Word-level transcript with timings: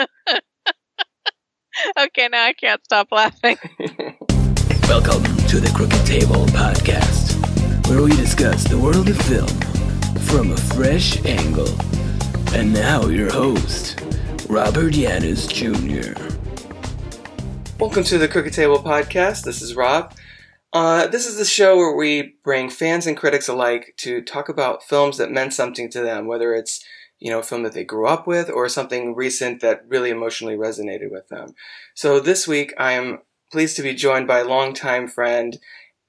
okay, 1.98 2.28
now 2.28 2.44
I 2.46 2.52
can't 2.52 2.82
stop 2.84 3.08
laughing. 3.10 3.56
Welcome 4.88 5.24
to 5.48 5.60
the 5.60 5.70
Crooked 5.74 6.06
Table 6.06 6.46
Podcast, 6.46 7.36
where 7.88 8.02
we 8.02 8.10
discuss 8.16 8.64
the 8.64 8.78
world 8.78 9.08
of 9.08 9.20
film 9.22 9.48
from 10.20 10.52
a 10.52 10.56
fresh 10.56 11.22
angle. 11.24 11.68
And 12.54 12.72
now, 12.72 13.06
your 13.06 13.30
host, 13.30 14.00
Robert 14.48 14.94
Yaniz 14.94 15.48
Jr. 15.48 16.14
Welcome 17.78 18.04
to 18.04 18.18
the 18.18 18.28
Crooked 18.28 18.52
Table 18.52 18.82
Podcast. 18.82 19.44
This 19.44 19.62
is 19.62 19.74
Rob. 19.74 20.14
Uh, 20.72 21.08
this 21.08 21.26
is 21.26 21.36
the 21.36 21.44
show 21.44 21.76
where 21.76 21.94
we 21.96 22.36
bring 22.44 22.70
fans 22.70 23.06
and 23.06 23.16
critics 23.16 23.48
alike 23.48 23.94
to 23.98 24.22
talk 24.22 24.48
about 24.48 24.84
films 24.84 25.18
that 25.18 25.30
meant 25.30 25.52
something 25.52 25.90
to 25.90 26.00
them, 26.00 26.26
whether 26.26 26.54
it's 26.54 26.84
you 27.20 27.30
know, 27.30 27.40
a 27.40 27.42
film 27.42 27.62
that 27.62 27.72
they 27.74 27.84
grew 27.84 28.06
up 28.06 28.26
with 28.26 28.50
or 28.50 28.68
something 28.68 29.14
recent 29.14 29.60
that 29.60 29.84
really 29.86 30.10
emotionally 30.10 30.56
resonated 30.56 31.10
with 31.10 31.28
them. 31.28 31.54
So 31.94 32.18
this 32.18 32.48
week 32.48 32.74
I 32.78 32.92
am 32.92 33.20
pleased 33.52 33.76
to 33.76 33.82
be 33.82 33.94
joined 33.94 34.26
by 34.26 34.42
longtime 34.42 35.08
friend, 35.08 35.58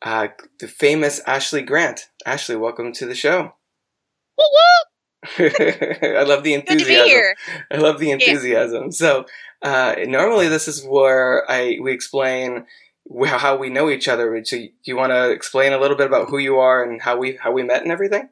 uh, 0.01 0.29
the 0.59 0.67
famous 0.67 1.19
Ashley 1.27 1.61
Grant. 1.61 2.09
Ashley, 2.25 2.55
welcome 2.55 2.93
to 2.93 3.05
the 3.05 3.15
show. 3.15 3.53
I 5.37 6.23
love 6.23 6.43
the 6.43 6.55
Good 6.55 6.79
to 6.79 6.85
be 6.85 6.95
enthusiasm. 6.95 7.07
here. 7.07 7.35
I 7.71 7.77
love 7.77 7.99
the 7.99 8.11
enthusiasm. 8.11 8.91
So 8.91 9.25
uh, 9.61 9.95
normally 10.07 10.47
this 10.47 10.67
is 10.67 10.83
where 10.83 11.49
I 11.49 11.77
we 11.81 11.91
explain 11.91 12.65
how 13.25 13.55
we 13.57 13.69
know 13.69 13.89
each 13.89 14.07
other. 14.07 14.43
So 14.43 14.57
you 14.83 14.95
want 14.95 15.11
to 15.11 15.29
explain 15.31 15.73
a 15.73 15.77
little 15.79 15.97
bit 15.97 16.07
about 16.07 16.29
who 16.29 16.37
you 16.37 16.57
are 16.57 16.83
and 16.83 17.01
how 17.01 17.17
we 17.17 17.35
how 17.35 17.51
we 17.51 17.63
met 17.63 17.83
and 17.83 17.91
everything? 17.91 18.29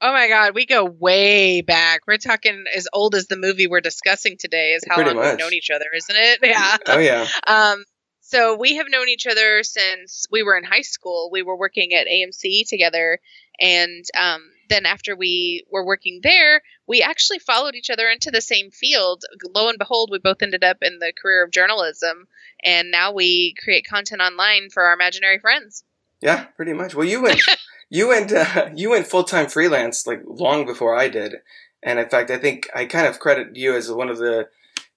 Oh 0.00 0.12
my 0.12 0.28
god, 0.28 0.54
we 0.54 0.66
go 0.66 0.84
way 0.84 1.60
back. 1.62 2.02
We're 2.06 2.18
talking 2.18 2.64
as 2.74 2.86
old 2.92 3.14
as 3.14 3.26
the 3.26 3.36
movie 3.36 3.66
we're 3.66 3.80
discussing 3.80 4.36
today 4.38 4.72
is 4.72 4.84
how 4.86 4.96
Pretty 4.96 5.10
long 5.10 5.16
much. 5.18 5.30
we've 5.32 5.38
known 5.38 5.54
each 5.54 5.70
other, 5.70 5.86
isn't 5.94 6.16
it? 6.16 6.38
Yeah. 6.44 6.76
Oh 6.86 6.98
yeah, 6.98 7.26
Um, 7.46 7.84
so 8.20 8.56
we 8.56 8.76
have 8.76 8.86
known 8.90 9.08
each 9.08 9.26
other 9.26 9.62
since 9.62 10.26
we 10.30 10.42
were 10.42 10.56
in 10.56 10.64
high 10.64 10.82
school. 10.82 11.28
We 11.32 11.42
were 11.42 11.56
working 11.56 11.94
at 11.94 12.06
AMC 12.06 12.68
together, 12.68 13.18
and 13.60 14.04
um, 14.18 14.42
then 14.68 14.84
after 14.84 15.14
we 15.16 15.64
were 15.70 15.86
working 15.86 16.20
there, 16.22 16.60
we 16.86 17.00
actually 17.02 17.38
followed 17.38 17.74
each 17.74 17.90
other 17.90 18.08
into 18.08 18.30
the 18.30 18.40
same 18.40 18.70
field. 18.70 19.22
Lo 19.54 19.68
and 19.68 19.78
behold, 19.78 20.10
we 20.10 20.18
both 20.18 20.42
ended 20.42 20.64
up 20.64 20.78
in 20.82 20.98
the 20.98 21.12
career 21.20 21.44
of 21.44 21.50
journalism, 21.50 22.26
and 22.62 22.90
now 22.90 23.12
we 23.12 23.54
create 23.62 23.86
content 23.86 24.20
online 24.20 24.68
for 24.70 24.82
our 24.84 24.94
imaginary 24.94 25.38
friends. 25.38 25.84
yeah, 26.20 26.44
pretty 26.56 26.72
much. 26.72 26.94
Well, 26.94 27.06
you 27.06 27.22
went 27.22 27.40
you 27.94 28.08
went 28.08 28.32
uh, 28.32 28.70
you 28.74 28.90
went 28.90 29.06
full 29.06 29.24
time 29.24 29.48
freelance 29.48 30.06
like 30.06 30.22
long 30.26 30.66
before 30.66 30.96
I 30.96 31.08
did, 31.08 31.36
and 31.82 31.98
in 31.98 32.08
fact, 32.08 32.30
I 32.30 32.38
think 32.38 32.68
I 32.74 32.86
kind 32.86 33.06
of 33.06 33.20
credit 33.20 33.56
you 33.56 33.76
as 33.76 33.90
one 33.90 34.08
of 34.08 34.18
the 34.18 34.48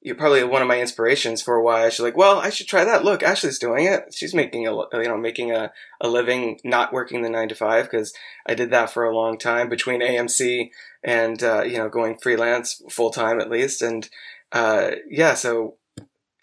you're 0.02 0.16
probably 0.16 0.44
one 0.44 0.62
of 0.62 0.68
my 0.68 0.80
inspirations 0.80 1.42
for 1.42 1.62
why 1.62 1.86
I 1.86 1.90
should 1.90 2.04
like. 2.04 2.18
Well, 2.18 2.40
I 2.40 2.50
should 2.50 2.68
try 2.68 2.86
that. 2.86 3.04
Look, 3.04 3.22
Ashley's 3.22 3.60
doing 3.60 3.86
it. 3.86 4.14
She's 4.14 4.34
making 4.34 4.68
a 4.68 4.72
you 4.94 5.08
know 5.08 5.18
making 5.18 5.52
a, 5.52 5.72
a 6.02 6.08
living, 6.08 6.60
not 6.64 6.92
working 6.92 7.22
the 7.22 7.30
nine 7.30 7.50
to 7.50 7.56
five 7.56 7.86
because 7.86 8.14
I 8.48 8.56
did 8.56 8.72
that 8.72 8.90
for 8.90 9.04
a 9.04 9.16
long 9.16 9.38
time 9.38 9.70
between 9.70 10.02
AMC 10.02 10.72
and 11.04 11.44
uh, 11.44 11.64
you 11.64 11.78
know 11.78 11.90
going 11.90 12.18
freelance 12.18 12.82
full 12.90 13.12
time 13.12 13.40
at 13.40 13.50
least, 13.50 13.82
and 13.82 14.10
uh, 14.52 14.92
yeah, 15.10 15.36
so. 15.36 15.76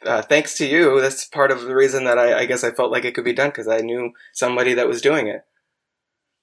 Uh, 0.04 0.20
thanks 0.20 0.58
to 0.58 0.66
you, 0.66 1.00
that's 1.00 1.24
part 1.24 1.50
of 1.50 1.62
the 1.62 1.74
reason 1.74 2.04
that 2.04 2.18
I, 2.18 2.40
I 2.40 2.44
guess 2.44 2.62
I 2.62 2.72
felt 2.72 2.92
like 2.92 3.06
it 3.06 3.14
could 3.14 3.24
be 3.24 3.32
done 3.32 3.48
because 3.48 3.68
I 3.68 3.78
knew 3.78 4.12
somebody 4.34 4.74
that 4.74 4.86
was 4.86 5.00
doing 5.00 5.28
it. 5.28 5.46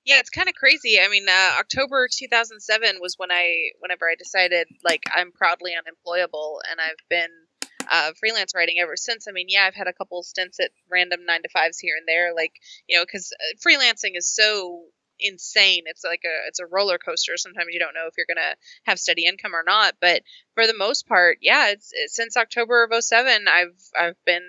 Yeah, 0.05 0.19
it's 0.19 0.29
kind 0.31 0.49
of 0.49 0.55
crazy. 0.55 0.99
I 0.99 1.07
mean, 1.09 1.27
uh, 1.29 1.59
October 1.59 2.07
2007 2.11 2.97
was 2.99 3.15
when 3.17 3.31
I, 3.31 3.69
whenever 3.79 4.09
I 4.09 4.15
decided, 4.17 4.67
like, 4.83 5.03
I'm 5.13 5.31
proudly 5.31 5.73
unemployable, 5.75 6.61
and 6.69 6.79
I've 6.81 6.97
been 7.09 7.29
uh, 7.89 8.11
freelance 8.19 8.53
writing 8.55 8.77
ever 8.79 8.95
since. 8.95 9.27
I 9.27 9.31
mean, 9.31 9.45
yeah, 9.47 9.65
I've 9.67 9.75
had 9.75 9.87
a 9.87 9.93
couple 9.93 10.23
stints 10.23 10.59
at 10.59 10.71
random 10.89 11.25
nine 11.25 11.43
to 11.43 11.49
fives 11.49 11.77
here 11.77 11.95
and 11.97 12.07
there, 12.07 12.33
like, 12.33 12.53
you 12.87 12.97
know, 12.97 13.05
because 13.05 13.31
freelancing 13.65 14.17
is 14.17 14.33
so 14.33 14.85
insane. 15.19 15.83
It's 15.85 16.03
like 16.03 16.21
a, 16.25 16.47
it's 16.47 16.59
a 16.59 16.65
roller 16.65 16.97
coaster. 16.97 17.37
Sometimes 17.37 17.67
you 17.71 17.79
don't 17.79 17.93
know 17.93 18.07
if 18.07 18.15
you're 18.17 18.25
gonna 18.27 18.55
have 18.85 18.97
steady 18.97 19.25
income 19.25 19.53
or 19.53 19.63
not. 19.65 19.95
But 20.01 20.23
for 20.55 20.65
the 20.65 20.77
most 20.77 21.07
part, 21.07 21.37
yeah, 21.41 21.69
it's, 21.69 21.91
it's 21.93 22.15
since 22.15 22.37
October 22.37 22.83
of 22.83 23.03
07, 23.03 23.45
I've, 23.47 23.75
I've 23.99 24.25
been 24.25 24.41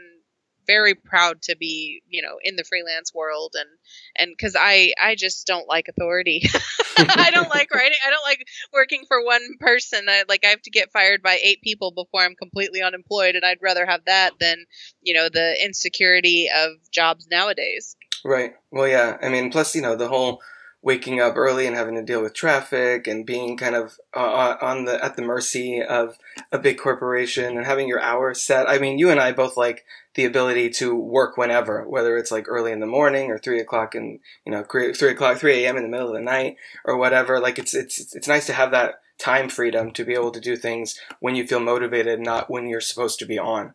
very 0.66 0.94
proud 0.94 1.42
to 1.42 1.56
be, 1.56 2.02
you 2.08 2.22
know, 2.22 2.38
in 2.42 2.56
the 2.56 2.64
freelance 2.64 3.14
world 3.14 3.54
and 3.58 3.68
and 4.16 4.34
because 4.36 4.56
I 4.58 4.92
I 5.00 5.14
just 5.14 5.46
don't 5.46 5.68
like 5.68 5.88
authority. 5.88 6.42
I 6.98 7.30
don't 7.32 7.48
like 7.48 7.72
writing. 7.74 7.98
I 8.06 8.10
don't 8.10 8.24
like 8.24 8.46
working 8.72 9.04
for 9.08 9.24
one 9.24 9.42
person. 9.60 10.06
I, 10.08 10.24
like 10.28 10.44
I 10.44 10.48
have 10.48 10.62
to 10.62 10.70
get 10.70 10.92
fired 10.92 11.22
by 11.22 11.38
eight 11.42 11.62
people 11.62 11.90
before 11.90 12.22
I'm 12.22 12.34
completely 12.34 12.82
unemployed, 12.82 13.34
and 13.34 13.44
I'd 13.44 13.62
rather 13.62 13.86
have 13.86 14.04
that 14.06 14.32
than 14.38 14.64
you 15.02 15.14
know 15.14 15.28
the 15.28 15.56
insecurity 15.64 16.48
of 16.54 16.72
jobs 16.90 17.28
nowadays. 17.30 17.96
Right. 18.24 18.54
Well, 18.70 18.88
yeah. 18.88 19.18
I 19.20 19.28
mean, 19.28 19.50
plus, 19.50 19.74
you 19.74 19.82
know, 19.82 19.96
the 19.96 20.08
whole 20.08 20.40
waking 20.82 21.20
up 21.20 21.36
early 21.36 21.66
and 21.66 21.76
having 21.76 21.94
to 21.94 22.02
deal 22.02 22.20
with 22.20 22.34
traffic 22.34 23.06
and 23.06 23.24
being 23.24 23.56
kind 23.56 23.76
of 23.76 23.98
uh, 24.14 24.56
on 24.60 24.84
the 24.84 25.02
at 25.02 25.14
the 25.16 25.22
mercy 25.22 25.80
of 25.80 26.18
a 26.50 26.58
big 26.58 26.76
corporation 26.76 27.56
and 27.56 27.64
having 27.64 27.88
your 27.88 28.00
hours 28.00 28.42
set. 28.42 28.68
I 28.68 28.78
mean, 28.78 28.98
you 28.98 29.10
and 29.10 29.20
I 29.20 29.32
both 29.32 29.56
like 29.56 29.84
the 30.14 30.24
ability 30.24 30.70
to 30.70 30.94
work 30.94 31.36
whenever, 31.36 31.88
whether 31.88 32.16
it's 32.16 32.30
like 32.30 32.46
early 32.48 32.72
in 32.72 32.80
the 32.80 32.86
morning 32.86 33.30
or 33.30 33.38
three 33.38 33.60
o'clock 33.60 33.94
in 33.94 34.20
you 34.44 34.52
know 34.52 34.64
three 34.64 35.10
o'clock 35.10 35.38
three 35.38 35.64
a.m. 35.64 35.76
in 35.76 35.82
the 35.82 35.88
middle 35.88 36.08
of 36.08 36.14
the 36.14 36.20
night 36.20 36.56
or 36.84 36.96
whatever. 36.96 37.40
Like 37.40 37.58
it's 37.58 37.74
it's 37.74 38.14
it's 38.14 38.28
nice 38.28 38.46
to 38.46 38.52
have 38.52 38.70
that 38.72 38.96
time 39.18 39.48
freedom 39.48 39.90
to 39.92 40.04
be 40.04 40.14
able 40.14 40.32
to 40.32 40.40
do 40.40 40.56
things 40.56 40.98
when 41.20 41.34
you 41.34 41.46
feel 41.46 41.60
motivated, 41.60 42.20
not 42.20 42.50
when 42.50 42.66
you're 42.66 42.80
supposed 42.80 43.18
to 43.20 43.26
be 43.26 43.38
on. 43.38 43.74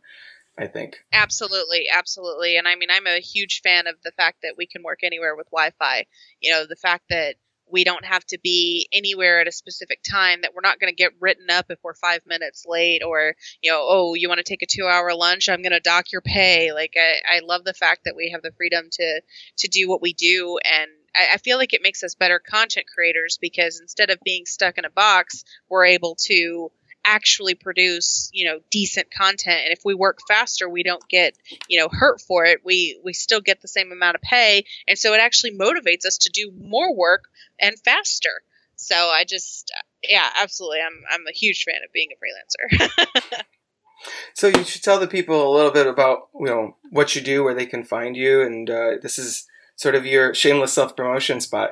I 0.60 0.66
think. 0.66 0.98
Absolutely, 1.14 1.86
absolutely. 1.88 2.58
And 2.58 2.68
I 2.68 2.76
mean, 2.76 2.90
I'm 2.90 3.06
a 3.06 3.20
huge 3.20 3.62
fan 3.62 3.86
of 3.86 3.94
the 4.04 4.12
fact 4.18 4.40
that 4.42 4.56
we 4.58 4.66
can 4.66 4.82
work 4.82 5.02
anywhere 5.04 5.36
with 5.36 5.46
Wi-Fi. 5.52 6.08
You 6.42 6.52
know, 6.52 6.66
the 6.68 6.76
fact 6.76 7.04
that 7.12 7.36
we 7.72 7.84
don't 7.84 8.06
have 8.06 8.26
to 8.26 8.40
be 8.42 8.88
anywhere 8.92 9.42
at 9.42 9.48
a 9.48 9.52
specific 9.52 10.00
time 10.04 10.42
that 10.42 10.54
we're 10.54 10.62
not 10.62 10.80
going 10.80 10.92
to 10.92 10.96
get 10.96 11.14
written 11.20 11.50
up 11.50 11.66
if 11.70 11.80
we're 11.84 11.94
five 11.94 12.22
minutes 12.26 12.66
late 12.68 13.04
or 13.04 13.36
you 13.62 13.72
know 13.72 13.86
oh 13.88 14.14
you 14.14 14.28
want 14.28 14.40
to 14.40 14.44
take 14.44 14.64
a 14.64 14.68
two 14.68 14.86
hour 14.86 15.14
lunch? 15.14 15.50
I'm 15.50 15.62
going 15.62 15.72
to 15.72 15.80
dock 15.80 16.12
your 16.12 16.22
pay. 16.22 16.74
Like 16.74 16.96
I, 16.98 17.38
I 17.38 17.40
love 17.40 17.64
the 17.64 17.74
fact 17.74 18.06
that 18.06 18.16
we 18.16 18.32
have 18.32 18.42
the 18.42 18.54
freedom 18.58 18.86
to 18.92 19.22
to 19.58 19.68
do 19.68 19.90
what 19.90 20.02
we 20.02 20.14
do. 20.14 20.60
And 20.64 20.90
I, 21.16 21.36
I 21.36 21.38
feel 21.38 21.58
like 21.58 21.74
it 21.74 21.84
makes 21.84 22.04
us 22.04 22.16
better 22.16 22.40
content 22.40 22.88
creators 22.94 23.38
because 23.42 23.80
instead 23.82 24.10
of 24.10 24.20
being 24.24 24.46
stuck 24.46 24.78
in 24.78 24.86
a 24.86 24.90
box 24.90 25.44
we're 25.70 25.86
able 25.86 26.16
to 26.26 26.72
actually 27.08 27.56
produce 27.56 28.30
you 28.34 28.46
know 28.46 28.60
decent 28.70 29.10
content. 29.12 29.62
And 29.64 29.74
if 29.74 29.80
we 29.86 29.96
work 29.96 30.20
faster 30.28 30.70
we 30.70 30.84
don't 30.84 31.08
get 31.10 31.36
you 31.68 31.80
know 31.80 31.88
hurt 31.92 32.22
for 32.22 32.46
it. 32.46 32.62
We 32.64 33.00
we 33.04 33.14
still 33.14 33.42
get 33.42 33.62
the 33.62 33.68
same 33.68 33.92
amount 33.92 34.16
of 34.16 34.22
pay. 34.22 34.66
And 34.88 34.98
so 35.00 35.14
it 35.14 35.22
actually 35.22 35.58
motivates 35.58 36.06
us 36.06 36.18
to 36.20 36.30
do 36.30 36.52
more 36.60 36.96
work 36.96 37.26
and 37.60 37.76
faster. 37.80 38.42
So 38.76 38.96
i 38.96 39.24
just 39.24 39.72
yeah 40.04 40.30
absolutely. 40.40 40.82
I'm 40.82 41.04
i'm 41.10 41.28
a 41.28 41.34
huge 41.34 41.64
fan 41.64 41.82
of 41.86 41.92
being 41.94 42.10
a 42.12 42.16
freelancer. 42.16 43.42
So 44.34 44.48
you 44.48 44.64
should 44.64 44.84
tell 44.84 45.00
the 45.00 45.08
people 45.08 45.52
a 45.52 45.56
little 45.56 45.72
bit 45.72 45.88
about 45.88 46.30
you 46.40 46.46
know 46.46 46.78
what 46.92 47.16
you 47.16 47.22
do, 47.22 47.44
where 47.44 47.56
they 47.56 47.66
can 47.66 47.84
find 47.84 48.16
you, 48.16 48.42
and 48.42 48.70
uh, 48.70 48.92
this 49.02 49.18
is 49.18 49.48
sort 49.76 49.96
of 49.96 50.06
your 50.06 50.34
shameless 50.34 50.74
self 50.74 50.96
promotion 50.96 51.42
spot. 51.42 51.72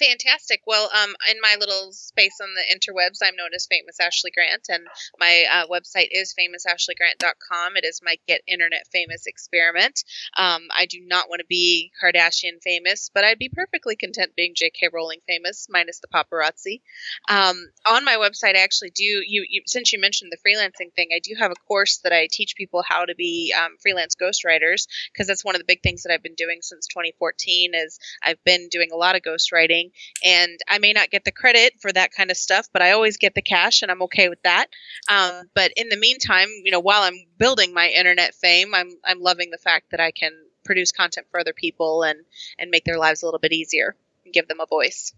Fantastic. 0.00 0.62
Well, 0.66 0.88
um, 0.94 1.14
in 1.30 1.36
my 1.42 1.56
little 1.60 1.92
space 1.92 2.38
on 2.40 2.48
the 2.54 2.74
interwebs, 2.74 3.18
I'm 3.22 3.36
known 3.36 3.50
as 3.54 3.66
Famous 3.66 4.00
Ashley 4.00 4.30
Grant, 4.30 4.66
and 4.70 4.86
my 5.18 5.44
uh, 5.52 5.66
website 5.66 6.08
is 6.10 6.34
famousashleygrant.com. 6.34 7.76
It 7.76 7.84
is 7.84 8.00
my 8.02 8.16
Get 8.26 8.40
Internet 8.46 8.86
Famous 8.90 9.26
experiment. 9.26 10.04
Um, 10.34 10.68
I 10.74 10.86
do 10.86 11.00
not 11.04 11.28
want 11.28 11.40
to 11.40 11.46
be 11.46 11.92
Kardashian 12.02 12.62
famous, 12.62 13.10
but 13.12 13.24
I'd 13.24 13.38
be 13.38 13.50
perfectly 13.50 13.94
content 13.94 14.32
being 14.34 14.54
J.K. 14.56 14.88
Rowling 14.90 15.20
famous, 15.28 15.66
minus 15.68 16.00
the 16.00 16.08
paparazzi. 16.08 16.80
Um, 17.28 17.68
on 17.86 18.02
my 18.02 18.14
website, 18.14 18.56
I 18.56 18.62
actually 18.62 18.90
do. 18.90 19.04
You, 19.04 19.44
you 19.46 19.62
since 19.66 19.92
you 19.92 20.00
mentioned 20.00 20.32
the 20.32 20.38
freelancing 20.48 20.94
thing, 20.94 21.10
I 21.14 21.20
do 21.22 21.34
have 21.38 21.50
a 21.50 21.66
course 21.68 21.98
that 22.04 22.12
I 22.14 22.26
teach 22.30 22.56
people 22.56 22.82
how 22.88 23.04
to 23.04 23.14
be 23.14 23.52
um, 23.52 23.76
freelance 23.82 24.16
ghostwriters 24.16 24.86
because 25.12 25.26
that's 25.26 25.44
one 25.44 25.56
of 25.56 25.60
the 25.60 25.66
big 25.66 25.82
things 25.82 26.04
that 26.04 26.12
I've 26.12 26.22
been 26.22 26.34
doing 26.36 26.60
since 26.62 26.86
2014. 26.86 27.72
Is 27.74 27.98
I've 28.22 28.42
been 28.44 28.68
doing 28.70 28.88
a 28.92 28.96
lot 28.96 29.14
of 29.14 29.20
ghostwriting 29.20 29.89
and 30.24 30.58
I 30.68 30.78
may 30.78 30.92
not 30.92 31.10
get 31.10 31.24
the 31.24 31.32
credit 31.32 31.74
for 31.80 31.92
that 31.92 32.12
kind 32.12 32.30
of 32.30 32.36
stuff, 32.36 32.68
but 32.72 32.82
I 32.82 32.92
always 32.92 33.16
get 33.16 33.34
the 33.34 33.42
cash, 33.42 33.82
and 33.82 33.90
I'm 33.90 34.02
okay 34.02 34.28
with 34.28 34.42
that. 34.42 34.66
Um, 35.08 35.44
but 35.54 35.72
in 35.76 35.88
the 35.88 35.96
meantime, 35.96 36.48
you 36.64 36.70
know, 36.70 36.80
while 36.80 37.02
I'm 37.02 37.26
building 37.38 37.74
my 37.74 37.88
internet 37.88 38.34
fame, 38.34 38.74
I'm 38.74 38.90
I'm 39.04 39.20
loving 39.20 39.50
the 39.50 39.58
fact 39.58 39.90
that 39.90 40.00
I 40.00 40.10
can 40.10 40.32
produce 40.64 40.92
content 40.92 41.26
for 41.30 41.40
other 41.40 41.52
people 41.52 42.02
and 42.02 42.20
and 42.58 42.70
make 42.70 42.84
their 42.84 42.98
lives 42.98 43.22
a 43.22 43.26
little 43.26 43.40
bit 43.40 43.52
easier 43.52 43.96
and 44.24 44.34
give 44.34 44.48
them 44.48 44.60
a 44.60 44.66
voice. 44.66 45.12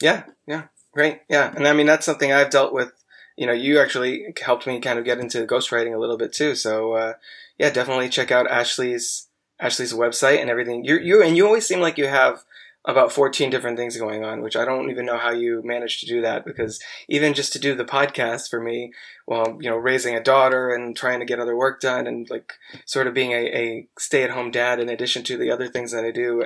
Yeah, 0.00 0.24
yeah, 0.46 0.64
great, 0.92 1.20
yeah, 1.28 1.52
and 1.54 1.66
I 1.66 1.72
mean 1.72 1.86
that's 1.86 2.06
something 2.06 2.32
I've 2.32 2.50
dealt 2.50 2.72
with. 2.72 2.92
You 3.36 3.46
know, 3.46 3.52
you 3.52 3.80
actually 3.80 4.32
helped 4.40 4.66
me 4.66 4.78
kind 4.80 4.98
of 4.98 5.04
get 5.04 5.18
into 5.18 5.44
ghostwriting 5.46 5.94
a 5.94 5.98
little 5.98 6.16
bit 6.16 6.32
too. 6.32 6.54
So 6.54 6.92
uh, 6.92 7.12
yeah, 7.58 7.70
definitely 7.70 8.08
check 8.08 8.30
out 8.30 8.50
Ashley's 8.50 9.28
Ashley's 9.60 9.92
website 9.92 10.40
and 10.40 10.50
everything. 10.50 10.84
You 10.84 10.98
you 10.98 11.22
and 11.22 11.36
you 11.36 11.46
always 11.46 11.66
seem 11.66 11.80
like 11.80 11.98
you 11.98 12.06
have 12.06 12.44
about 12.86 13.12
14 13.12 13.48
different 13.48 13.78
things 13.78 13.96
going 13.96 14.24
on, 14.24 14.42
which 14.42 14.56
I 14.56 14.64
don't 14.64 14.90
even 14.90 15.06
know 15.06 15.16
how 15.16 15.30
you 15.30 15.62
manage 15.64 16.00
to 16.00 16.06
do 16.06 16.20
that 16.20 16.44
because 16.44 16.80
even 17.08 17.32
just 17.32 17.52
to 17.54 17.58
do 17.58 17.74
the 17.74 17.84
podcast 17.84 18.50
for 18.50 18.60
me, 18.60 18.92
well, 19.26 19.56
you 19.60 19.70
know, 19.70 19.76
raising 19.76 20.14
a 20.14 20.22
daughter 20.22 20.70
and 20.70 20.94
trying 20.94 21.20
to 21.20 21.26
get 21.26 21.40
other 21.40 21.56
work 21.56 21.80
done 21.80 22.06
and 22.06 22.28
like 22.28 22.52
sort 22.84 23.06
of 23.06 23.14
being 23.14 23.32
a, 23.32 23.46
a 23.46 23.88
stay 23.98 24.22
at 24.22 24.30
home 24.30 24.50
dad 24.50 24.80
in 24.80 24.90
addition 24.90 25.22
to 25.24 25.38
the 25.38 25.50
other 25.50 25.66
things 25.66 25.92
that 25.92 26.04
I 26.04 26.10
do, 26.10 26.44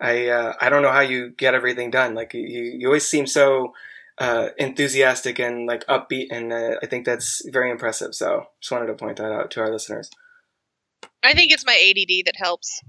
I, 0.00 0.28
uh, 0.28 0.54
I 0.60 0.70
don't 0.70 0.82
know 0.82 0.92
how 0.92 1.00
you 1.00 1.30
get 1.30 1.54
everything 1.54 1.90
done. 1.90 2.14
Like 2.14 2.32
you, 2.32 2.42
you 2.42 2.86
always 2.86 3.06
seem 3.06 3.26
so, 3.26 3.74
uh, 4.18 4.50
enthusiastic 4.58 5.38
and 5.38 5.66
like 5.66 5.86
upbeat. 5.86 6.28
And 6.30 6.52
uh, 6.52 6.76
I 6.82 6.86
think 6.86 7.04
that's 7.04 7.46
very 7.50 7.70
impressive. 7.70 8.14
So 8.14 8.46
just 8.60 8.72
wanted 8.72 8.86
to 8.86 8.94
point 8.94 9.18
that 9.18 9.32
out 9.32 9.50
to 9.52 9.60
our 9.60 9.70
listeners. 9.70 10.10
I 11.24 11.32
think 11.32 11.52
it's 11.52 11.64
my 11.64 11.72
ADD 11.72 12.26
that 12.26 12.36
helps. 12.36 12.82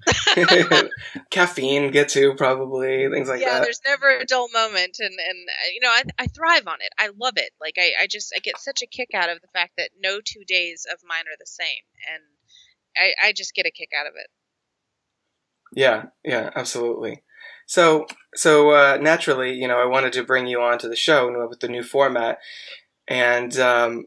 Caffeine 1.32 1.90
get 1.92 2.10
to 2.10 2.34
probably 2.36 3.10
things 3.10 3.30
like 3.30 3.40
yeah, 3.40 3.48
that. 3.48 3.56
Yeah, 3.56 3.64
there's 3.64 3.82
never 3.86 4.10
a 4.10 4.26
dull 4.26 4.50
moment, 4.54 4.98
and 5.00 5.14
and 5.14 5.48
uh, 5.50 5.68
you 5.74 5.80
know 5.82 5.90
I 5.90 6.04
I 6.20 6.28
thrive 6.28 6.68
on 6.68 6.82
it. 6.82 6.90
I 7.00 7.12
love 7.18 7.36
it. 7.38 7.52
Like 7.62 7.76
I 7.78 7.92
I 8.02 8.08
just 8.08 8.34
I 8.36 8.40
get 8.40 8.60
such 8.60 8.82
a 8.82 8.88
kick 8.88 9.10
out 9.14 9.30
of 9.30 9.42
the 9.42 9.48
fact 9.54 9.74
that 9.78 9.92
no 9.98 10.20
two 10.24 10.44
days 10.46 10.86
of 10.92 11.00
mine 11.08 11.26
are 11.28 11.38
the 11.40 11.46
same, 11.46 11.84
and 12.14 12.24
I 12.98 13.28
I 13.30 13.32
just 13.32 13.56
get 13.56 13.66
a 13.66 13.72
kick 13.72 13.90
out 13.98 14.08
of 14.08 14.14
it. 14.18 14.28
Yeah, 15.74 16.06
yeah, 16.24 16.50
absolutely. 16.56 17.24
So 17.68 18.06
so 18.36 18.72
uh, 18.72 18.98
naturally, 19.02 19.54
you 19.54 19.68
know, 19.68 19.80
I 19.80 19.86
wanted 19.86 20.12
to 20.14 20.24
bring 20.24 20.48
you 20.48 20.62
on 20.62 20.78
to 20.80 20.90
the 20.90 20.96
show 20.96 21.48
with 21.48 21.62
the 21.62 21.70
new 21.70 21.84
format, 21.84 22.40
and 23.08 23.58
um, 23.60 24.06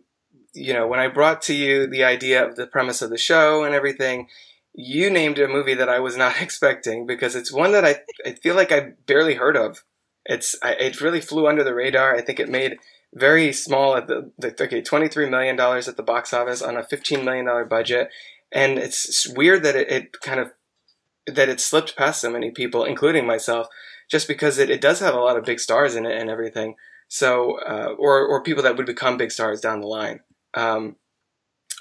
you 0.58 0.72
know, 0.72 0.86
when 0.86 1.00
I 1.00 1.08
brought 1.08 1.42
to 1.42 1.54
you 1.54 1.86
the 1.86 2.04
idea 2.04 2.44
of 2.44 2.56
the 2.56 2.66
premise 2.66 3.00
of 3.00 3.10
the 3.10 3.18
show 3.18 3.64
and 3.64 3.74
everything, 3.74 4.28
you 4.74 5.10
named 5.10 5.38
a 5.38 5.48
movie 5.48 5.74
that 5.74 5.88
I 5.88 6.00
was 6.00 6.16
not 6.16 6.34
expecting 6.40 7.06
because 7.06 7.34
it's 7.34 7.52
one 7.52 7.72
that 7.72 7.84
I, 7.84 8.00
I 8.26 8.32
feel 8.32 8.54
like 8.54 8.72
I 8.72 8.92
barely 9.06 9.34
heard 9.34 9.56
of. 9.56 9.84
It's 10.24 10.56
I, 10.62 10.72
it 10.72 11.00
really 11.00 11.20
flew 11.20 11.46
under 11.48 11.64
the 11.64 11.74
radar. 11.74 12.14
I 12.14 12.20
think 12.20 12.38
it 12.38 12.50
made 12.50 12.78
very 13.14 13.52
small 13.52 13.96
at 13.96 14.06
the, 14.06 14.30
the 14.36 14.48
okay 14.64 14.82
twenty 14.82 15.08
three 15.08 15.28
million 15.28 15.56
dollars 15.56 15.88
at 15.88 15.96
the 15.96 16.02
box 16.02 16.34
office 16.34 16.60
on 16.60 16.76
a 16.76 16.82
fifteen 16.82 17.24
million 17.24 17.46
dollar 17.46 17.64
budget, 17.64 18.10
and 18.52 18.78
it's 18.78 19.26
weird 19.28 19.62
that 19.62 19.74
it, 19.74 19.90
it 19.90 20.20
kind 20.20 20.38
of 20.38 20.52
that 21.26 21.48
it 21.48 21.60
slipped 21.60 21.96
past 21.96 22.20
so 22.20 22.30
many 22.30 22.50
people, 22.50 22.84
including 22.84 23.26
myself, 23.26 23.68
just 24.10 24.28
because 24.28 24.58
it, 24.58 24.68
it 24.68 24.82
does 24.82 25.00
have 25.00 25.14
a 25.14 25.20
lot 25.20 25.38
of 25.38 25.44
big 25.44 25.60
stars 25.60 25.94
in 25.94 26.04
it 26.04 26.20
and 26.20 26.28
everything. 26.28 26.74
So 27.08 27.58
uh, 27.60 27.94
or 27.98 28.26
or 28.26 28.42
people 28.42 28.62
that 28.64 28.76
would 28.76 28.84
become 28.84 29.16
big 29.16 29.32
stars 29.32 29.62
down 29.62 29.80
the 29.80 29.86
line 29.86 30.20
um, 30.54 30.96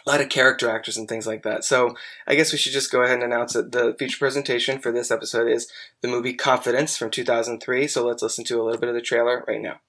a 0.06 0.10
lot 0.10 0.22
of 0.22 0.30
character 0.30 0.69
actors 0.69 0.98
and 0.98 1.08
things 1.10 1.28
like 1.28 1.44
that. 1.44 1.64
So 1.66 1.96
I 2.25 2.36
guess 2.36 2.52
we 2.52 2.58
should 2.58 2.72
just 2.72 2.92
go 2.92 3.02
ahead 3.02 3.16
and 3.16 3.24
announce 3.24 3.54
that 3.54 3.72
the 3.72 3.96
feature 4.00 4.18
presentation 4.18 4.80
for 4.80 4.92
this 4.92 5.12
episode 5.12 5.50
is 5.50 5.69
the 6.02 6.08
movie 6.08 6.34
Confidence 6.34 6.98
from 6.98 7.12
2003. 7.12 7.88
So 7.88 8.06
let's 8.06 8.24
listen 8.24 8.46
to 8.46 8.62
a 8.62 8.64
little 8.64 8.80
bit 8.80 8.90
of 8.90 8.96
the 8.96 9.02
trailer 9.02 9.44
right 9.48 9.62
now. 9.62 9.81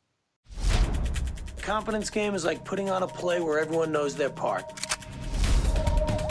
Confidence 1.60 2.10
game 2.10 2.34
is 2.34 2.44
like 2.44 2.64
putting 2.64 2.90
on 2.90 3.02
a 3.02 3.06
play 3.06 3.40
where 3.40 3.60
everyone 3.60 3.92
knows 3.92 4.16
their 4.16 4.30
part. 4.30 4.64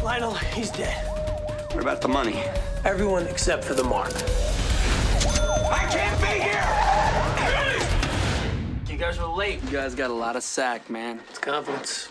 Lionel, 0.04 0.34
he's 0.34 0.72
dead. 0.72 1.06
What 1.72 1.82
about 1.82 2.02
the 2.02 2.08
money? 2.08 2.42
Everyone 2.84 3.28
except 3.28 3.64
for 3.64 3.74
the 3.74 3.84
mark. 3.84 4.12
I 5.70 5.88
can't 5.92 6.20
be 6.22 6.28
here! 6.42 6.68
You 8.92 8.98
guys 8.98 9.20
were 9.20 9.28
late. 9.28 9.62
You 9.64 9.70
guys 9.70 9.94
got 9.96 10.10
a 10.10 10.14
lot 10.14 10.36
of 10.36 10.44
sack, 10.44 10.90
man. 10.90 11.20
It's 11.30 11.40
confidence. 11.40 12.10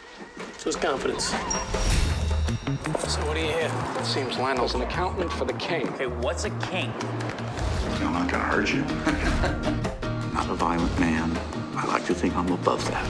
So 0.59 0.69
it's 0.69 0.77
confidence. 0.77 1.25
So 1.25 3.21
what 3.27 3.35
do 3.35 3.41
you 3.41 3.47
hear? 3.47 3.71
It 3.99 4.05
seems 4.05 4.39
Lionel's 4.39 4.75
an 4.75 4.83
accountant 4.83 5.33
for 5.33 5.45
the 5.45 5.53
king. 5.55 5.87
Hey, 5.99 6.07
what's 6.07 6.45
a 6.45 6.51
king? 6.61 6.93
I'm 8.01 8.13
not 8.13 8.31
gonna 8.31 8.45
hurt 8.45 8.73
you. 8.73 8.83
I'm 8.83 10.33
not 10.35 10.51
a 10.51 10.55
violent 10.55 10.99
man. 10.99 11.37
I 11.77 11.87
like 11.87 12.05
to 12.07 12.15
think 12.15 12.35
I'm 12.37 12.51
above 12.51 12.85
that. 12.89 13.05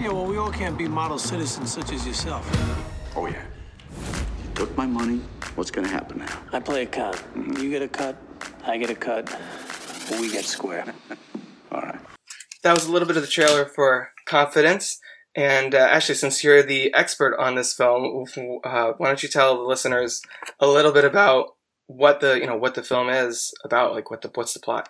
yeah, 0.00 0.08
well, 0.08 0.26
we 0.26 0.36
all 0.38 0.50
can't 0.50 0.76
be 0.76 0.88
model 0.88 1.18
citizens 1.18 1.72
such 1.72 1.92
as 1.92 2.06
yourself. 2.06 2.44
Oh, 3.14 3.26
yeah. 3.26 3.44
You 4.42 4.50
took 4.54 4.76
my 4.76 4.86
money. 4.86 5.20
What's 5.54 5.70
gonna 5.70 5.88
happen 5.88 6.18
now? 6.18 6.38
I 6.52 6.60
play 6.60 6.82
a 6.82 6.86
cut. 6.86 7.16
Mm-hmm. 7.16 7.62
You 7.62 7.70
get 7.70 7.82
a 7.82 7.88
cut. 7.88 8.16
I 8.64 8.78
get 8.78 8.90
a 8.90 8.94
cut. 8.94 9.28
We 10.18 10.30
get 10.30 10.44
square. 10.44 10.94
all 11.72 11.80
right. 11.82 11.98
That 12.62 12.74
was 12.74 12.86
a 12.86 12.92
little 12.92 13.08
bit 13.08 13.16
of 13.16 13.22
the 13.22 13.28
trailer 13.28 13.64
for 13.66 14.12
Confidence. 14.26 15.00
And 15.36 15.74
uh, 15.74 15.78
actually, 15.78 16.16
since 16.16 16.42
you're 16.42 16.62
the 16.62 16.92
expert 16.92 17.36
on 17.38 17.54
this 17.54 17.72
film, 17.72 18.26
uh, 18.64 18.92
why 18.96 19.06
don't 19.06 19.22
you 19.22 19.28
tell 19.28 19.56
the 19.56 19.62
listeners 19.62 20.22
a 20.58 20.66
little 20.66 20.92
bit 20.92 21.04
about 21.04 21.56
what 21.86 22.20
the 22.20 22.38
you 22.38 22.46
know 22.46 22.56
what 22.56 22.74
the 22.74 22.82
film 22.82 23.08
is 23.08 23.54
about? 23.64 23.92
Like, 23.92 24.10
what 24.10 24.22
the 24.22 24.30
what's 24.34 24.54
the 24.54 24.60
plot? 24.60 24.88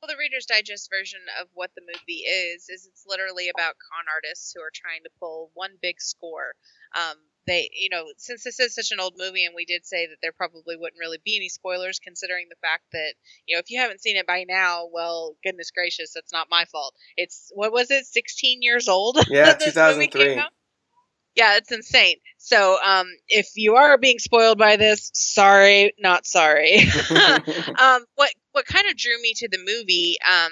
Well, 0.00 0.08
the 0.08 0.18
Reader's 0.18 0.46
Digest 0.46 0.88
version 0.90 1.20
of 1.40 1.48
what 1.54 1.70
the 1.74 1.82
movie 1.82 2.22
is 2.22 2.68
is 2.68 2.86
it's 2.86 3.04
literally 3.06 3.48
about 3.48 3.74
con 3.76 4.06
artists 4.08 4.52
who 4.54 4.62
are 4.62 4.72
trying 4.72 5.02
to 5.04 5.10
pull 5.18 5.50
one 5.54 5.72
big 5.82 6.00
score. 6.00 6.54
Um, 6.96 7.16
they, 7.48 7.70
you 7.72 7.88
know, 7.90 8.04
since 8.16 8.44
this 8.44 8.60
is 8.60 8.74
such 8.74 8.92
an 8.92 9.00
old 9.00 9.14
movie, 9.18 9.44
and 9.44 9.54
we 9.54 9.64
did 9.64 9.86
say 9.86 10.06
that 10.06 10.16
there 10.22 10.32
probably 10.32 10.76
wouldn't 10.76 11.00
really 11.00 11.18
be 11.24 11.36
any 11.36 11.48
spoilers, 11.48 11.98
considering 11.98 12.46
the 12.48 12.56
fact 12.60 12.84
that, 12.92 13.14
you 13.46 13.56
know, 13.56 13.60
if 13.60 13.70
you 13.70 13.80
haven't 13.80 14.02
seen 14.02 14.16
it 14.16 14.26
by 14.26 14.44
now, 14.48 14.88
well, 14.92 15.36
goodness 15.42 15.70
gracious, 15.70 16.12
that's 16.14 16.32
not 16.32 16.48
my 16.50 16.64
fault. 16.66 16.94
It's 17.16 17.50
what 17.54 17.72
was 17.72 17.90
it, 17.90 18.06
16 18.06 18.62
years 18.62 18.88
old? 18.88 19.18
Yeah, 19.28 19.52
2003. 19.54 20.40
Yeah, 21.36 21.56
it's 21.56 21.70
insane. 21.70 22.16
So, 22.38 22.78
um, 22.84 23.06
if 23.28 23.50
you 23.54 23.76
are 23.76 23.96
being 23.96 24.18
spoiled 24.18 24.58
by 24.58 24.76
this, 24.76 25.10
sorry, 25.14 25.92
not 25.98 26.26
sorry. 26.26 26.78
um, 27.10 28.04
what 28.16 28.30
what 28.52 28.66
kind 28.66 28.88
of 28.88 28.96
drew 28.96 29.20
me 29.22 29.34
to 29.36 29.48
the 29.48 29.58
movie 29.58 30.16
um, 30.28 30.50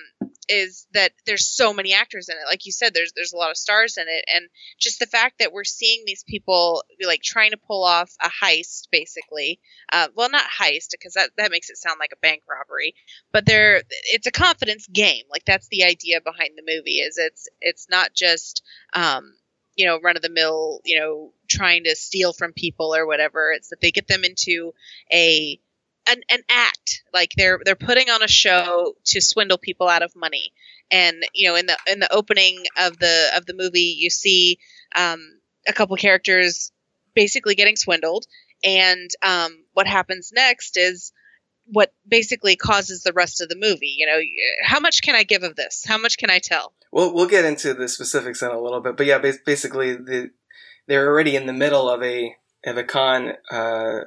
is 0.49 0.87
that 0.93 1.13
there's 1.25 1.47
so 1.47 1.73
many 1.73 1.93
actors 1.93 2.29
in 2.29 2.37
it. 2.37 2.49
Like 2.49 2.67
you 2.67 2.73
said, 2.73 2.95
there's 2.95 3.13
there's 3.15 3.33
a 3.33 3.37
lot 3.37 3.51
of 3.51 3.57
stars 3.57 3.97
in 3.97 4.05
it, 4.09 4.25
and 4.33 4.49
just 4.79 4.99
the 4.99 5.07
fact 5.07 5.39
that 5.39 5.53
we're 5.53 5.65
seeing 5.65 6.05
these 6.07 6.25
people 6.25 6.83
like 7.05 7.23
trying 7.23 7.51
to 7.51 7.57
pull 7.57 7.85
off 7.85 8.13
a 8.21 8.29
heist, 8.29 8.89
basically. 8.91 9.61
Uh, 9.93 10.09
well, 10.15 10.31
not 10.31 10.45
heist 10.45 10.91
because 10.93 11.15
that 11.15 11.31
that 11.37 11.51
makes 11.51 11.71
it 11.71 11.77
sound 11.77 11.99
like 11.99 12.13
a 12.13 12.21
bank 12.21 12.43
robbery, 12.49 12.95
but 13.33 13.47
they're 13.47 13.83
it's 14.13 14.27
a 14.27 14.33
confidence 14.33 14.87
game. 14.87 15.25
Like 15.31 15.45
that's 15.45 15.69
the 15.69 15.85
idea 15.85 16.21
behind 16.21 16.51
the 16.57 16.63
movie. 16.67 16.99
Is 16.99 17.19
it's 17.19 17.49
it's 17.61 17.89
not 17.91 18.15
just 18.15 18.63
um, 18.93 19.35
you 19.77 19.87
know 19.87 20.01
run 20.03 20.17
of 20.17 20.23
the 20.23 20.31
mill 20.31 20.81
you 20.85 20.99
know 20.99 21.33
trying 21.49 21.85
to 21.85 21.97
steal 21.97 22.33
from 22.33 22.53
people 22.53 22.95
or 22.95 23.07
whatever. 23.07 23.53
It's 23.53 23.69
that 23.69 23.81
they 23.81 23.91
get 23.91 24.09
them 24.09 24.25
into 24.25 24.73
a 25.13 25.61
an, 26.07 26.23
an 26.31 26.41
act. 26.49 27.03
Like 27.13 27.31
they're 27.37 27.61
they're 27.65 27.75
putting 27.75 28.11
on 28.11 28.23
a 28.23 28.29
show 28.29 28.95
to 29.07 29.21
swindle 29.21 29.59
people 29.59 29.89
out 29.89 30.03
of 30.03 30.15
money. 30.17 30.53
And 30.91 31.17
you 31.35 31.49
know 31.49 31.57
in 31.57 31.67
the 31.67 31.77
in 31.87 32.01
the 32.01 32.13
opening 32.13 32.65
of 32.77 32.99
the 32.99 33.31
of 33.37 33.47
the 33.47 33.55
movie 33.55 33.95
you 33.99 34.11
see 34.11 34.59
um, 34.95 35.21
a 35.67 35.73
couple 35.73 35.97
characters 35.97 36.73
basically 37.15 37.55
getting 37.55 37.77
swindled. 37.77 38.27
And 38.65 39.11
um, 39.23 39.65
what 39.73 39.87
happens 39.87 40.33
next 40.35 40.77
is 40.77 41.13
what 41.67 41.93
basically 42.07 42.57
causes 42.57 43.03
the 43.03 43.13
rest 43.13 43.41
of 43.41 43.49
the 43.49 43.57
movie. 43.57 43.95
You 43.97 44.07
know 44.07 44.21
how 44.65 44.81
much 44.81 45.03
can 45.03 45.15
i 45.15 45.25
give 45.25 45.43
of 45.43 45.57
this? 45.57 45.85
How 45.87 45.99
much 45.99 46.19
can 46.19 46.31
i 46.31 46.39
tell? 46.39 46.73
We'll 46.93 47.13
we'll 47.13 47.29
get 47.29 47.45
into 47.45 47.75
the 47.75 47.89
specifics 47.89 48.43
in 48.43 48.51
a 48.51 48.61
little 48.61 48.81
bit. 48.81 48.97
But 48.97 49.07
yeah 49.07 49.19
basically 49.19 49.95
the, 49.95 50.31
they're 50.87 51.09
already 51.09 51.37
in 51.37 51.47
the 51.47 51.53
middle 51.53 51.91
of 51.91 52.03
a 52.03 52.37
of 52.65 52.77
a 52.77 52.85
con 52.85 53.33
uh, 53.51 54.01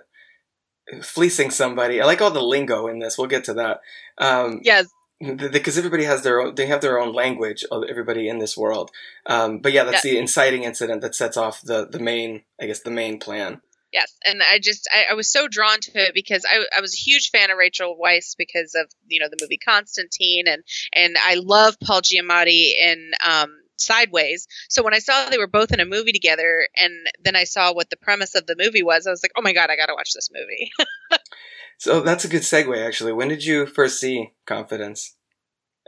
fleecing 1.01 1.51
somebody. 1.51 2.01
I 2.01 2.05
like 2.05 2.21
all 2.21 2.31
the 2.31 2.41
lingo 2.41 2.87
in 2.87 2.99
this. 2.99 3.17
We'll 3.17 3.27
get 3.27 3.45
to 3.45 3.53
that. 3.55 3.81
Um, 4.17 4.61
yes. 4.63 4.87
Because 5.19 5.77
everybody 5.77 6.05
has 6.05 6.23
their 6.23 6.39
own, 6.39 6.55
they 6.55 6.67
have 6.67 6.79
their 6.79 6.97
own 6.97 7.13
language. 7.13 7.65
Of 7.69 7.83
everybody 7.89 8.29
in 8.29 8.39
this 8.39 8.55
world, 8.55 8.89
um, 9.25 9.59
but 9.59 9.73
yeah, 9.73 9.83
that's 9.83 10.01
the 10.01 10.17
inciting 10.17 10.63
incident 10.63 11.01
that 11.01 11.13
sets 11.13 11.35
off 11.35 11.61
the 11.61 11.85
the 11.85 11.99
main, 11.99 12.43
I 12.59 12.67
guess, 12.67 12.79
the 12.79 12.91
main 12.91 13.19
plan. 13.19 13.59
Yes, 13.91 14.13
and 14.23 14.41
I 14.43 14.59
just 14.59 14.87
I, 14.93 15.11
I, 15.11 15.13
was 15.15 15.31
so 15.31 15.47
drawn 15.47 15.79
to 15.79 15.91
it 15.95 16.13
because 16.13 16.45
I, 16.45 16.63
I 16.77 16.79
was 16.79 16.93
a 16.93 17.01
huge 17.01 17.31
fan 17.31 17.49
of 17.49 17.57
Rachel 17.57 17.97
Weisz 17.99 18.35
because 18.37 18.75
of 18.75 18.87
you 19.07 19.19
know 19.19 19.27
the 19.29 19.39
movie 19.41 19.57
Constantine 19.57 20.47
and 20.47 20.63
and 20.93 21.17
I 21.19 21.35
love 21.35 21.75
Paul 21.83 22.01
Giamatti 22.01 22.71
in 22.79 23.11
um, 23.25 23.51
sideways. 23.79 24.47
So 24.69 24.83
when 24.83 24.93
I 24.93 24.99
saw 24.99 25.29
they 25.29 25.37
were 25.37 25.47
both 25.47 25.71
in 25.71 25.79
a 25.79 25.85
movie 25.85 26.11
together, 26.11 26.67
and 26.77 26.93
then 27.23 27.35
I 27.35 27.43
saw 27.43 27.73
what 27.73 27.89
the 27.89 27.97
premise 27.97 28.35
of 28.35 28.45
the 28.45 28.55
movie 28.57 28.83
was, 28.83 29.07
I 29.07 29.11
was 29.11 29.23
like, 29.23 29.33
oh 29.37 29.41
my 29.41 29.53
god, 29.53 29.69
I 29.69 29.75
got 29.75 29.87
to 29.87 29.95
watch 29.95 30.13
this 30.13 30.29
movie. 30.33 30.71
so 31.77 32.01
that's 32.01 32.25
a 32.25 32.29
good 32.29 32.41
segue, 32.41 32.85
actually. 32.85 33.13
When 33.13 33.27
did 33.27 33.43
you 33.43 33.65
first 33.65 33.99
see 33.99 34.31
Confidence? 34.45 35.15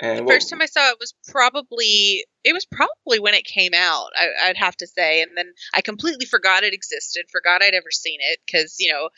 And 0.01 0.17
the 0.17 0.24
what, 0.24 0.33
first 0.33 0.50
time 0.50 0.62
I 0.62 0.65
saw 0.65 0.89
it 0.89 0.98
was 1.00 1.13
probably 1.29 2.25
it 2.43 2.53
was 2.53 2.65
probably 2.65 3.19
when 3.19 3.36
it 3.36 3.45
came 3.45 3.74
out. 3.75 4.10
I, 4.19 4.48
would 4.48 4.57
have 4.57 4.75
to 4.77 4.88
say, 4.88 5.21
and 5.21 5.31
then 5.36 5.53
I 5.75 5.81
completely 5.81 6.25
forgot 6.25 6.63
it 6.63 6.74
existed, 6.74 7.25
forgot 7.31 7.62
I'd 7.62 7.75
ever 7.75 7.91
seen 7.91 8.17
it 8.19 8.39
because 8.43 8.77
you 8.79 8.91
know 8.91 9.10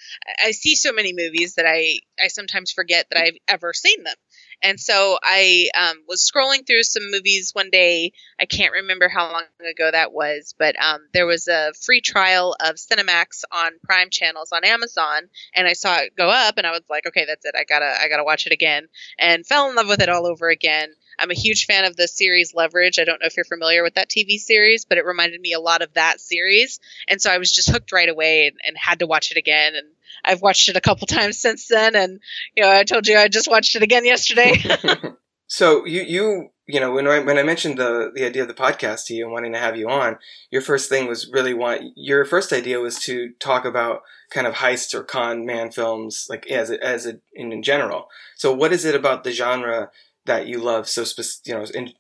I 0.44 0.52
see 0.52 0.76
so 0.76 0.92
many 0.92 1.14
movies 1.14 1.56
that 1.56 1.66
I 1.66 2.00
I 2.22 2.28
sometimes 2.28 2.74
forget 2.74 3.08
that 3.10 3.22
I've 3.22 3.38
ever 3.48 3.72
seen 3.72 4.04
them. 4.04 4.16
And 4.64 4.80
so 4.80 5.18
I 5.22 5.70
um, 5.78 5.98
was 6.08 6.22
scrolling 6.22 6.66
through 6.66 6.84
some 6.84 7.12
movies 7.12 7.52
one 7.54 7.70
day. 7.70 8.14
I 8.40 8.46
can't 8.46 8.72
remember 8.72 9.10
how 9.10 9.32
long 9.32 9.44
ago 9.70 9.92
that 9.92 10.14
was, 10.14 10.56
but 10.58 10.82
um, 10.82 11.02
there 11.14 11.26
was 11.26 11.50
a 11.50 11.74
free 11.82 12.00
trial 12.00 12.56
of 12.60 12.76
Cinemax 12.76 13.44
on 13.52 13.74
Prime 13.84 14.10
channels 14.10 14.54
on 14.54 14.64
Amazon, 14.64 15.30
and 15.54 15.68
I 15.68 15.74
saw 15.74 15.98
it 15.98 16.16
go 16.16 16.30
up, 16.30 16.58
and 16.58 16.66
I 16.66 16.72
was 16.72 16.84
like, 16.90 17.06
okay, 17.08 17.26
that's 17.26 17.46
it. 17.46 17.56
I 17.58 17.66
gotta 17.66 17.94
I 18.02 18.08
gotta 18.08 18.24
watch 18.24 18.48
it 18.48 18.54
again, 18.54 18.88
and 19.20 19.46
fell 19.46 19.70
in 19.70 19.76
love 19.76 19.90
with 19.90 20.02
it 20.02 20.10
all 20.10 20.26
over 20.26 20.50
again. 20.50 20.94
I'm 21.20 21.32
a 21.32 21.36
huge 21.36 21.66
fan 21.66 21.86
of 21.86 21.96
the 21.96 22.08
series 22.08 22.54
Leverage. 22.54 23.00
I 23.00 23.04
don't 23.04 23.22
know 23.22 23.28
if 23.28 23.38
you're 23.38 23.46
familiar 23.46 23.84
with 23.84 23.96
that 23.96 24.10
TV 24.10 24.38
series, 24.38 24.86
but 24.86 24.98
it 24.98 25.06
reminded 25.06 25.40
me 25.42 25.54
a 25.54 25.60
lot 25.60 25.82
of 25.82 25.94
that 25.94 26.20
series. 26.20 26.80
And 27.08 27.22
so 27.22 27.32
I 27.32 27.38
was 27.38 27.52
just 27.52 27.70
hooked 27.70 27.92
right 27.92 28.10
away 28.10 28.48
and, 28.48 28.58
and 28.66 28.78
had 28.78 29.00
to 29.00 29.08
watch 29.08 29.32
it 29.32 29.38
again. 29.38 29.76
And 29.76 29.88
I've 30.24 30.42
watched 30.42 30.70
it 30.70 30.76
a 30.76 30.82
couple 30.82 31.08
times 31.08 31.38
since 31.38 31.68
then. 31.68 31.96
And, 31.96 32.20
you 32.56 32.64
know, 32.64 32.72
I 32.72 32.84
told 32.84 33.08
you 33.08 33.18
I 33.18 33.28
just 33.28 33.50
watched 33.50 33.76
it 33.76 33.84
again 33.84 34.06
yesterday. 34.06 34.64
so 35.48 35.86
you, 35.86 36.02
you, 36.02 36.50
you 36.66 36.80
know, 36.80 36.94
when 36.94 37.08
I, 37.08 37.20
when 37.20 37.38
I 37.38 37.44
mentioned 37.44 37.78
the, 37.78 38.12
the 38.14 38.26
idea 38.26 38.42
of 38.42 38.48
the 38.48 38.54
podcast 38.54 39.06
to 39.08 39.14
you 39.14 39.26
and 39.26 39.34
wanting 39.34 39.54
to 39.54 39.60
have 39.60 39.76
you 39.76 39.90
on, 39.90 40.18
your 40.50 40.62
first 40.62 40.90
thing 40.90 41.08
was 41.08 41.30
really 41.32 41.54
want, 41.54 41.82
your 41.96 42.26
first 42.26 42.54
idea 42.54 42.80
was 42.80 43.00
to 43.00 43.32
talk 43.40 43.66
about 43.66 44.02
kind 44.30 44.48
of 44.48 44.56
heist 44.56 44.94
or 44.94 45.04
con 45.04 45.46
man 45.46 45.72
films, 45.72 46.28
like 46.30 46.48
as 46.50 46.70
a, 46.70 46.84
as 46.84 47.06
a, 47.06 47.20
in, 47.34 47.52
in 47.52 47.62
general. 47.62 48.08
So 48.36 48.54
what 48.54 48.72
is 48.72 48.86
it 48.86 48.96
about 48.96 49.24
the 49.24 49.32
genre 49.32 49.92
that 50.26 50.48
you 50.48 50.60
love 50.60 50.88
so 50.88 51.04
you 51.46 51.54
know, 51.54 51.66
in, 51.74 51.94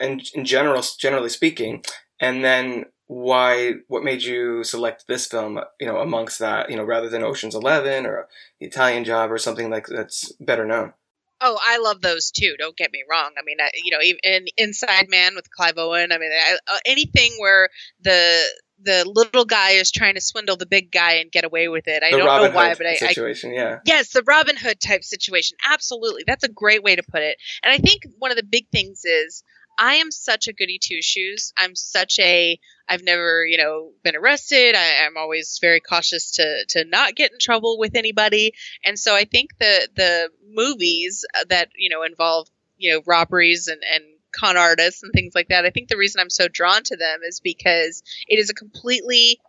in, 0.00 0.20
in 0.34 0.44
general, 0.44 0.82
generally 0.98 1.28
speaking, 1.28 1.82
and 2.20 2.44
then 2.44 2.86
why, 3.06 3.74
what 3.88 4.04
made 4.04 4.22
you 4.22 4.62
select 4.62 5.06
this 5.08 5.26
film, 5.26 5.58
you 5.80 5.86
know, 5.86 5.96
amongst 5.96 6.38
that, 6.38 6.70
you 6.70 6.76
know, 6.76 6.84
rather 6.84 7.08
than 7.08 7.24
Ocean's 7.24 7.56
Eleven 7.56 8.06
or 8.06 8.28
The 8.60 8.66
Italian 8.66 9.04
Job 9.04 9.32
or 9.32 9.38
something 9.38 9.68
like 9.68 9.86
that's 9.86 10.30
better 10.34 10.64
known? 10.64 10.92
Oh, 11.40 11.58
I 11.60 11.78
love 11.78 12.02
those 12.02 12.30
too. 12.30 12.54
Don't 12.58 12.76
get 12.76 12.92
me 12.92 13.02
wrong. 13.10 13.30
I 13.38 13.42
mean, 13.44 13.56
I, 13.60 13.70
you 13.82 13.90
know, 13.90 14.02
even 14.02 14.46
Inside 14.56 15.08
Man 15.08 15.34
with 15.34 15.50
Clive 15.50 15.78
Owen. 15.78 16.12
I 16.12 16.18
mean, 16.18 16.30
I, 16.32 16.58
uh, 16.66 16.78
anything 16.84 17.32
where 17.38 17.70
the 18.00 18.44
the 18.82 19.04
little 19.06 19.44
guy 19.44 19.72
is 19.72 19.90
trying 19.90 20.14
to 20.14 20.20
swindle 20.20 20.56
the 20.56 20.66
big 20.66 20.90
guy 20.90 21.14
and 21.14 21.30
get 21.30 21.44
away 21.44 21.68
with 21.68 21.86
it. 21.86 22.02
I 22.02 22.10
the 22.10 22.18
don't 22.18 22.26
Robin 22.26 22.50
know 22.50 22.56
why, 22.56 22.68
Hood 22.70 22.78
but 22.78 22.86
I, 22.86 22.94
situation, 22.96 23.50
I 23.50 23.54
yeah, 23.54 23.78
yes, 23.84 24.10
the 24.10 24.22
Robin 24.26 24.56
Hood 24.56 24.80
type 24.80 25.04
situation. 25.04 25.56
Absolutely, 25.70 26.24
that's 26.26 26.44
a 26.44 26.48
great 26.48 26.82
way 26.82 26.96
to 26.96 27.02
put 27.02 27.22
it. 27.22 27.36
And 27.62 27.72
I 27.72 27.78
think 27.78 28.02
one 28.18 28.30
of 28.30 28.36
the 28.36 28.42
big 28.42 28.68
things 28.70 29.04
is 29.04 29.44
I 29.78 29.94
am 29.94 30.10
such 30.10 30.46
a 30.46 30.52
goody 30.52 30.78
two 30.78 31.00
shoes. 31.00 31.52
I'm 31.56 31.74
such 31.74 32.18
a 32.18 32.58
I've 32.88 33.02
never, 33.02 33.46
you 33.46 33.56
know, 33.56 33.92
been 34.02 34.16
arrested. 34.16 34.74
I, 34.74 35.06
am 35.06 35.16
always 35.16 35.58
very 35.60 35.80
cautious 35.80 36.32
to 36.32 36.64
to 36.70 36.84
not 36.84 37.14
get 37.14 37.32
in 37.32 37.38
trouble 37.38 37.78
with 37.78 37.94
anybody. 37.94 38.52
And 38.84 38.98
so 38.98 39.14
I 39.14 39.24
think 39.24 39.50
the 39.58 39.88
the 39.94 40.30
movies 40.52 41.24
that 41.48 41.68
you 41.76 41.88
know 41.88 42.02
involve 42.02 42.48
you 42.76 42.92
know 42.92 43.02
robberies 43.06 43.68
and 43.68 43.82
and 43.82 44.04
con 44.32 44.56
artists 44.56 45.02
and 45.02 45.12
things 45.12 45.34
like 45.34 45.48
that. 45.48 45.64
I 45.64 45.70
think 45.70 45.88
the 45.88 45.96
reason 45.96 46.20
I'm 46.20 46.30
so 46.30 46.48
drawn 46.48 46.82
to 46.84 46.96
them 46.96 47.20
is 47.26 47.40
because 47.40 48.02
it 48.26 48.38
is 48.38 48.50
a 48.50 48.54
completely 48.54 49.40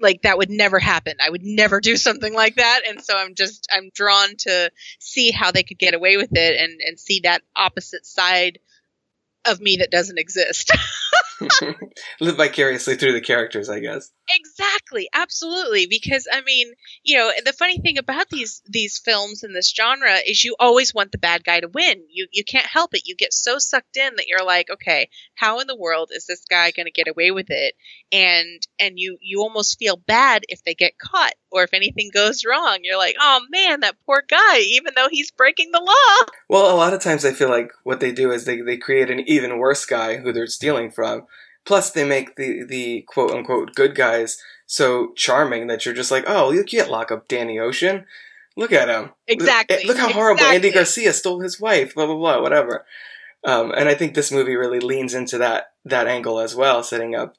like 0.00 0.22
that 0.22 0.38
would 0.38 0.50
never 0.50 0.78
happen. 0.78 1.14
I 1.24 1.30
would 1.30 1.42
never 1.42 1.80
do 1.80 1.96
something 1.96 2.34
like 2.34 2.56
that. 2.56 2.82
And 2.88 3.02
so 3.02 3.16
I'm 3.16 3.34
just 3.34 3.66
I'm 3.72 3.90
drawn 3.94 4.36
to 4.40 4.70
see 4.98 5.30
how 5.30 5.52
they 5.52 5.62
could 5.62 5.78
get 5.78 5.94
away 5.94 6.16
with 6.16 6.30
it 6.32 6.60
and 6.60 6.80
and 6.80 6.98
see 6.98 7.20
that 7.20 7.42
opposite 7.54 8.04
side 8.04 8.58
of 9.48 9.60
me 9.60 9.76
that 9.78 9.90
doesn't 9.90 10.18
exist. 10.18 10.72
Live 12.20 12.36
vicariously 12.36 12.96
through 12.96 13.12
the 13.12 13.20
characters, 13.20 13.68
I 13.68 13.80
guess. 13.80 14.10
Exactly, 14.28 15.08
absolutely. 15.12 15.86
Because 15.86 16.26
I 16.30 16.40
mean, 16.42 16.72
you 17.04 17.18
know, 17.18 17.30
the 17.44 17.52
funny 17.52 17.78
thing 17.78 17.98
about 17.98 18.28
these 18.30 18.62
these 18.66 18.98
films 18.98 19.42
in 19.42 19.52
this 19.52 19.72
genre 19.72 20.16
is 20.26 20.42
you 20.42 20.56
always 20.58 20.94
want 20.94 21.12
the 21.12 21.18
bad 21.18 21.44
guy 21.44 21.60
to 21.60 21.68
win. 21.68 22.04
You 22.10 22.26
you 22.32 22.44
can't 22.44 22.66
help 22.66 22.94
it. 22.94 23.06
You 23.06 23.14
get 23.14 23.32
so 23.32 23.58
sucked 23.58 23.96
in 23.96 24.16
that 24.16 24.26
you're 24.28 24.44
like, 24.44 24.70
okay, 24.70 25.08
how 25.34 25.60
in 25.60 25.66
the 25.66 25.76
world 25.76 26.10
is 26.12 26.26
this 26.26 26.44
guy 26.48 26.70
going 26.70 26.86
to 26.86 26.92
get 26.92 27.08
away 27.08 27.30
with 27.30 27.50
it? 27.50 27.74
And 28.12 28.66
and 28.78 28.98
you 28.98 29.18
you 29.20 29.40
almost 29.40 29.78
feel 29.78 29.96
bad 29.96 30.44
if 30.48 30.62
they 30.64 30.74
get 30.74 30.98
caught 30.98 31.34
or 31.50 31.62
if 31.62 31.74
anything 31.74 32.10
goes 32.12 32.44
wrong. 32.44 32.78
You're 32.82 32.98
like, 32.98 33.16
oh 33.20 33.40
man, 33.50 33.80
that 33.80 33.96
poor 34.06 34.22
guy, 34.28 34.58
even 34.58 34.94
though 34.96 35.08
he's 35.10 35.30
breaking 35.30 35.70
the 35.72 35.80
law. 35.80 36.26
Well, 36.48 36.74
a 36.74 36.76
lot 36.76 36.94
of 36.94 37.00
times 37.00 37.24
I 37.24 37.32
feel 37.32 37.50
like 37.50 37.72
what 37.84 38.00
they 38.00 38.12
do 38.12 38.32
is 38.32 38.44
they 38.44 38.60
they 38.60 38.76
create 38.76 39.10
an 39.10 39.20
even 39.36 39.58
worse 39.58 39.84
guy 39.84 40.16
who 40.16 40.32
they're 40.32 40.46
stealing 40.46 40.90
from 40.90 41.26
Plus, 41.66 41.90
they 41.90 42.04
make 42.04 42.36
the 42.36 42.64
the 42.64 43.02
quote 43.02 43.32
unquote 43.32 43.74
good 43.74 43.94
guys 43.94 44.38
so 44.66 45.12
charming 45.16 45.66
that 45.66 45.84
you're 45.84 45.94
just 45.94 46.12
like, 46.12 46.24
oh, 46.26 46.52
you 46.52 46.64
can't 46.64 46.90
lock 46.90 47.10
up 47.10 47.28
Danny 47.28 47.58
Ocean. 47.58 48.06
Look 48.56 48.72
at 48.72 48.88
him. 48.88 49.10
Exactly. 49.26 49.84
Look 49.84 49.98
how 49.98 50.10
horrible 50.10 50.44
Andy 50.44 50.70
Garcia 50.70 51.12
stole 51.12 51.40
his 51.40 51.60
wife. 51.60 51.94
Blah 51.94 52.06
blah 52.06 52.14
blah. 52.14 52.40
Whatever. 52.40 52.86
Um, 53.44 53.72
and 53.72 53.88
I 53.88 53.94
think 53.94 54.14
this 54.14 54.32
movie 54.32 54.54
really 54.54 54.80
leans 54.80 55.12
into 55.12 55.38
that 55.38 55.72
that 55.84 56.06
angle 56.06 56.38
as 56.38 56.54
well, 56.54 56.84
setting 56.84 57.16
up 57.16 57.34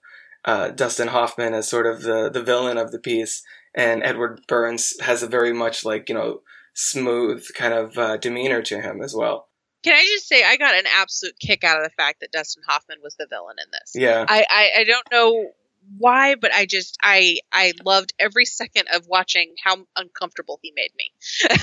uh, 0.46 0.70
Dustin 0.70 1.08
Hoffman 1.08 1.54
as 1.54 1.70
sort 1.70 1.88
of 1.88 2.02
the 2.02 2.30
the 2.30 2.44
villain 2.44 2.78
of 2.78 2.92
the 2.92 3.00
piece, 3.00 3.44
and 3.74 4.04
Edward 4.04 4.42
Burns 4.48 5.00
has 5.02 5.24
a 5.24 5.28
very 5.28 5.54
much 5.54 5.86
like 5.86 6.10
you 6.10 6.16
know 6.16 6.42
smooth 6.74 7.46
kind 7.56 7.74
of 7.74 7.98
uh, 7.98 8.18
demeanor 8.18 8.62
to 8.64 8.82
him 8.82 9.02
as 9.02 9.16
well. 9.16 9.48
Can 9.84 9.96
I 9.96 10.04
just 10.04 10.28
say 10.28 10.44
I 10.44 10.58
got 10.58 10.76
an 10.76 10.86
absolute 10.98 11.38
kick 11.40 11.64
out 11.64 11.78
of 11.78 11.84
the 11.84 11.92
fact 11.92 12.20
that 12.22 12.32
Dustin 12.32 12.64
Hoffman 12.68 12.98
was 13.04 13.16
the 13.16 13.28
villain 13.30 13.56
in 13.64 13.72
this. 13.72 13.94
Yeah. 13.96 14.26
I, 14.28 14.46
I, 14.50 14.70
I 14.80 14.84
don't 14.84 15.08
know 15.12 15.52
why, 15.98 16.36
but 16.36 16.54
I 16.54 16.66
just 16.66 16.98
I 17.02 17.38
I 17.52 17.74
loved 17.86 18.14
every 18.20 18.46
second 18.46 18.88
of 18.94 19.08
watching 19.08 19.56
how 19.64 19.86
uncomfortable 19.96 20.60
he 20.62 20.74
made 20.76 20.92
me. 20.98 21.12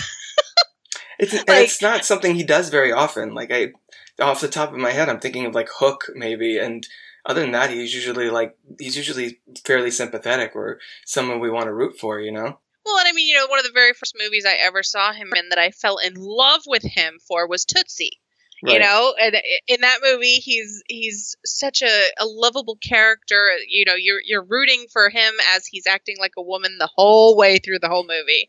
it's 1.18 1.34
like, 1.34 1.44
it's 1.48 1.82
not 1.82 2.04
something 2.04 2.34
he 2.34 2.44
does 2.44 2.70
very 2.70 2.92
often. 2.92 3.34
Like 3.34 3.50
I 3.52 3.72
off 4.20 4.40
the 4.40 4.48
top 4.48 4.72
of 4.72 4.78
my 4.78 4.92
head 4.92 5.08
I'm 5.08 5.20
thinking 5.20 5.44
of 5.44 5.54
like 5.54 5.68
Hook 5.78 6.06
maybe 6.14 6.58
and 6.58 6.86
other 7.26 7.40
than 7.40 7.52
that 7.52 7.70
he's 7.70 7.94
usually 7.94 8.30
like 8.30 8.56
he's 8.78 8.96
usually 8.96 9.40
fairly 9.64 9.90
sympathetic 9.90 10.54
or 10.54 10.78
someone 11.04 11.40
we 11.40 11.50
want 11.50 11.66
to 11.66 11.74
root 11.74 11.98
for, 11.98 12.20
you 12.20 12.32
know? 12.32 12.58
Well, 12.94 13.00
and 13.00 13.08
I 13.08 13.12
mean, 13.12 13.26
you 13.26 13.34
know, 13.34 13.48
one 13.48 13.58
of 13.58 13.64
the 13.64 13.72
very 13.72 13.92
first 13.92 14.14
movies 14.16 14.44
I 14.46 14.54
ever 14.54 14.84
saw 14.84 15.12
him 15.12 15.32
in 15.34 15.48
that 15.48 15.58
I 15.58 15.72
fell 15.72 15.96
in 15.96 16.14
love 16.14 16.62
with 16.64 16.84
him 16.84 17.18
for 17.26 17.48
was 17.48 17.64
Tootsie. 17.64 18.20
Right. 18.62 18.74
You 18.74 18.78
know, 18.78 19.14
and 19.20 19.36
in 19.66 19.80
that 19.80 19.98
movie, 20.00 20.36
he's 20.36 20.80
he's 20.86 21.34
such 21.44 21.82
a, 21.82 22.02
a 22.20 22.24
lovable 22.24 22.76
character. 22.76 23.50
You 23.68 23.84
know, 23.84 23.96
you're 23.96 24.20
you're 24.24 24.44
rooting 24.44 24.86
for 24.92 25.10
him 25.10 25.34
as 25.56 25.66
he's 25.66 25.88
acting 25.88 26.18
like 26.20 26.34
a 26.38 26.42
woman 26.42 26.78
the 26.78 26.88
whole 26.94 27.36
way 27.36 27.58
through 27.58 27.80
the 27.80 27.88
whole 27.88 28.06
movie. 28.06 28.48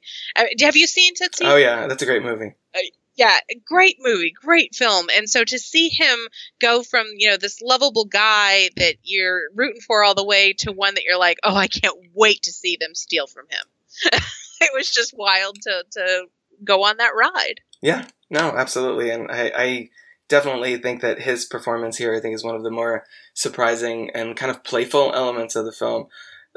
Have 0.61 0.75
you 0.75 0.85
seen 0.85 1.13
Tootsie? 1.15 1.45
Oh 1.45 1.55
yeah, 1.55 1.87
that's 1.87 2.03
a 2.03 2.05
great 2.05 2.21
movie. 2.21 2.53
Uh, 2.75 2.81
yeah, 3.15 3.39
great 3.65 3.97
movie, 3.99 4.31
great 4.31 4.75
film. 4.75 5.07
And 5.17 5.27
so 5.27 5.43
to 5.43 5.57
see 5.57 5.89
him 5.89 6.19
go 6.61 6.83
from, 6.83 7.07
you 7.15 7.29
know, 7.29 7.37
this 7.37 7.61
lovable 7.61 8.05
guy 8.05 8.69
that 8.75 8.97
you're 9.01 9.43
rooting 9.55 9.81
for 9.81 10.03
all 10.03 10.13
the 10.15 10.23
way 10.23 10.53
to 10.59 10.71
one 10.71 10.93
that 10.95 11.03
you're 11.03 11.17
like, 11.17 11.39
oh, 11.43 11.55
I 11.55 11.67
can't 11.67 11.97
wait 12.13 12.43
to 12.43 12.51
see 12.51 12.77
them 12.79 12.93
steal 12.93 13.25
from 13.25 13.45
him. 13.49 13.65
it 14.61 14.71
was 14.73 14.89
just 14.89 15.13
wild 15.17 15.57
to 15.61 15.83
to 15.91 16.25
go 16.63 16.83
on 16.83 16.97
that 16.97 17.15
ride. 17.15 17.61
Yeah, 17.81 18.07
no, 18.29 18.51
absolutely, 18.55 19.09
and 19.09 19.29
I, 19.31 19.51
I 19.55 19.89
definitely 20.27 20.77
think 20.77 21.01
that 21.01 21.21
his 21.21 21.45
performance 21.45 21.97
here, 21.97 22.15
I 22.15 22.19
think, 22.19 22.35
is 22.35 22.43
one 22.43 22.55
of 22.55 22.63
the 22.63 22.71
more 22.71 23.05
surprising 23.33 24.09
and 24.11 24.35
kind 24.35 24.49
of 24.49 24.63
playful 24.63 25.13
elements 25.13 25.55
of 25.55 25.65
the 25.65 25.71
film. 25.71 26.07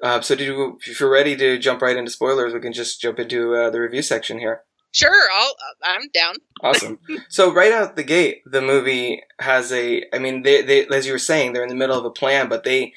Uh, 0.02 0.20
so, 0.20 0.34
you, 0.34 0.78
if 0.86 1.00
you're 1.00 1.10
ready 1.10 1.36
to 1.36 1.58
jump 1.58 1.82
right 1.82 1.96
into 1.96 2.10
spoilers, 2.10 2.54
we 2.54 2.60
can 2.60 2.72
just 2.72 3.00
jump 3.00 3.18
into 3.18 3.54
uh, 3.54 3.70
the 3.70 3.80
review 3.80 4.00
section 4.02 4.38
here. 4.38 4.62
Sure, 4.92 5.28
I'll, 5.34 5.54
I'm 5.84 6.08
down. 6.14 6.34
awesome. 6.62 6.98
So 7.28 7.52
right 7.52 7.72
out 7.72 7.96
the 7.96 8.04
gate, 8.04 8.42
the 8.46 8.62
movie 8.62 9.22
has 9.38 9.70
a. 9.72 10.04
I 10.14 10.18
mean, 10.18 10.42
they, 10.42 10.62
they, 10.62 10.86
as 10.86 11.06
you 11.06 11.12
were 11.12 11.18
saying, 11.18 11.52
they're 11.52 11.62
in 11.62 11.68
the 11.68 11.74
middle 11.74 11.98
of 11.98 12.04
a 12.04 12.10
plan, 12.10 12.48
but 12.48 12.64
they, 12.64 12.94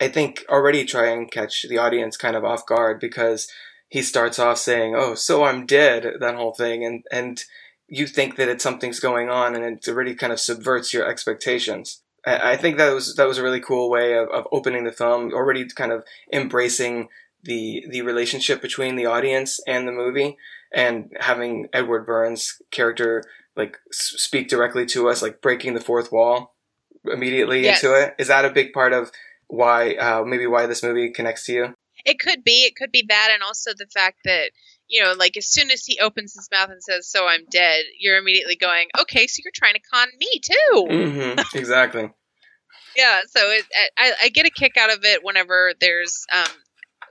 I 0.00 0.08
think, 0.08 0.44
already 0.48 0.84
try 0.84 1.08
and 1.10 1.30
catch 1.30 1.66
the 1.68 1.78
audience 1.78 2.16
kind 2.16 2.34
of 2.34 2.44
off 2.44 2.66
guard 2.66 2.98
because 2.98 3.48
he 3.94 4.02
starts 4.02 4.40
off 4.40 4.58
saying, 4.58 4.96
"Oh, 4.96 5.14
so 5.14 5.44
I'm 5.44 5.66
dead," 5.66 6.14
that 6.18 6.34
whole 6.34 6.52
thing, 6.52 6.84
and 6.84 7.04
and 7.12 7.44
you 7.86 8.08
think 8.08 8.34
that 8.34 8.48
it's 8.48 8.64
something's 8.64 8.98
going 8.98 9.30
on, 9.30 9.54
and 9.54 9.64
it 9.64 9.88
already 9.88 10.16
kind 10.16 10.32
of 10.32 10.40
subverts 10.40 10.92
your 10.92 11.08
expectations. 11.08 12.02
I 12.26 12.56
think 12.56 12.76
that 12.76 12.92
was 12.92 13.14
that 13.14 13.28
was 13.28 13.38
a 13.38 13.42
really 13.44 13.60
cool 13.60 13.88
way 13.88 14.14
of, 14.18 14.28
of 14.30 14.48
opening 14.50 14.82
the 14.82 14.90
film, 14.90 15.32
already 15.32 15.64
kind 15.68 15.92
of 15.92 16.02
embracing 16.32 17.08
the 17.44 17.86
the 17.88 18.02
relationship 18.02 18.60
between 18.60 18.96
the 18.96 19.06
audience 19.06 19.60
and 19.64 19.86
the 19.86 19.92
movie, 19.92 20.38
and 20.72 21.12
having 21.20 21.68
Edward 21.72 22.04
Burns' 22.04 22.60
character 22.72 23.22
like 23.54 23.78
speak 23.92 24.48
directly 24.48 24.86
to 24.86 25.08
us, 25.08 25.22
like 25.22 25.40
breaking 25.40 25.74
the 25.74 25.80
fourth 25.80 26.10
wall 26.10 26.56
immediately 27.04 27.62
yes. 27.62 27.80
into 27.80 27.94
it. 27.94 28.16
Is 28.18 28.26
that 28.26 28.44
a 28.44 28.50
big 28.50 28.72
part 28.72 28.92
of 28.92 29.12
why 29.46 29.94
uh, 29.94 30.24
maybe 30.24 30.48
why 30.48 30.66
this 30.66 30.82
movie 30.82 31.10
connects 31.10 31.46
to 31.46 31.52
you? 31.52 31.73
It 32.04 32.18
could 32.18 32.44
be. 32.44 32.64
It 32.64 32.76
could 32.76 32.92
be 32.92 33.04
that, 33.08 33.30
and 33.32 33.42
also 33.42 33.72
the 33.76 33.86
fact 33.86 34.18
that 34.24 34.50
you 34.88 35.02
know, 35.02 35.12
like 35.12 35.36
as 35.36 35.46
soon 35.46 35.70
as 35.70 35.84
he 35.84 35.98
opens 36.00 36.34
his 36.34 36.48
mouth 36.52 36.70
and 36.70 36.82
says, 36.82 37.08
"So 37.08 37.26
I'm 37.26 37.44
dead," 37.50 37.84
you're 37.98 38.18
immediately 38.18 38.56
going, 38.56 38.88
"Okay, 38.98 39.26
so 39.26 39.40
you're 39.44 39.52
trying 39.54 39.74
to 39.74 39.80
con 39.80 40.08
me 40.18 40.40
too." 40.42 40.86
Mm-hmm. 40.88 41.56
Exactly. 41.56 42.10
yeah. 42.96 43.20
So 43.26 43.40
it, 43.50 43.64
I, 43.96 44.12
I 44.24 44.28
get 44.28 44.46
a 44.46 44.50
kick 44.50 44.76
out 44.76 44.92
of 44.92 45.04
it 45.04 45.24
whenever 45.24 45.72
there's 45.80 46.26
um, 46.32 46.50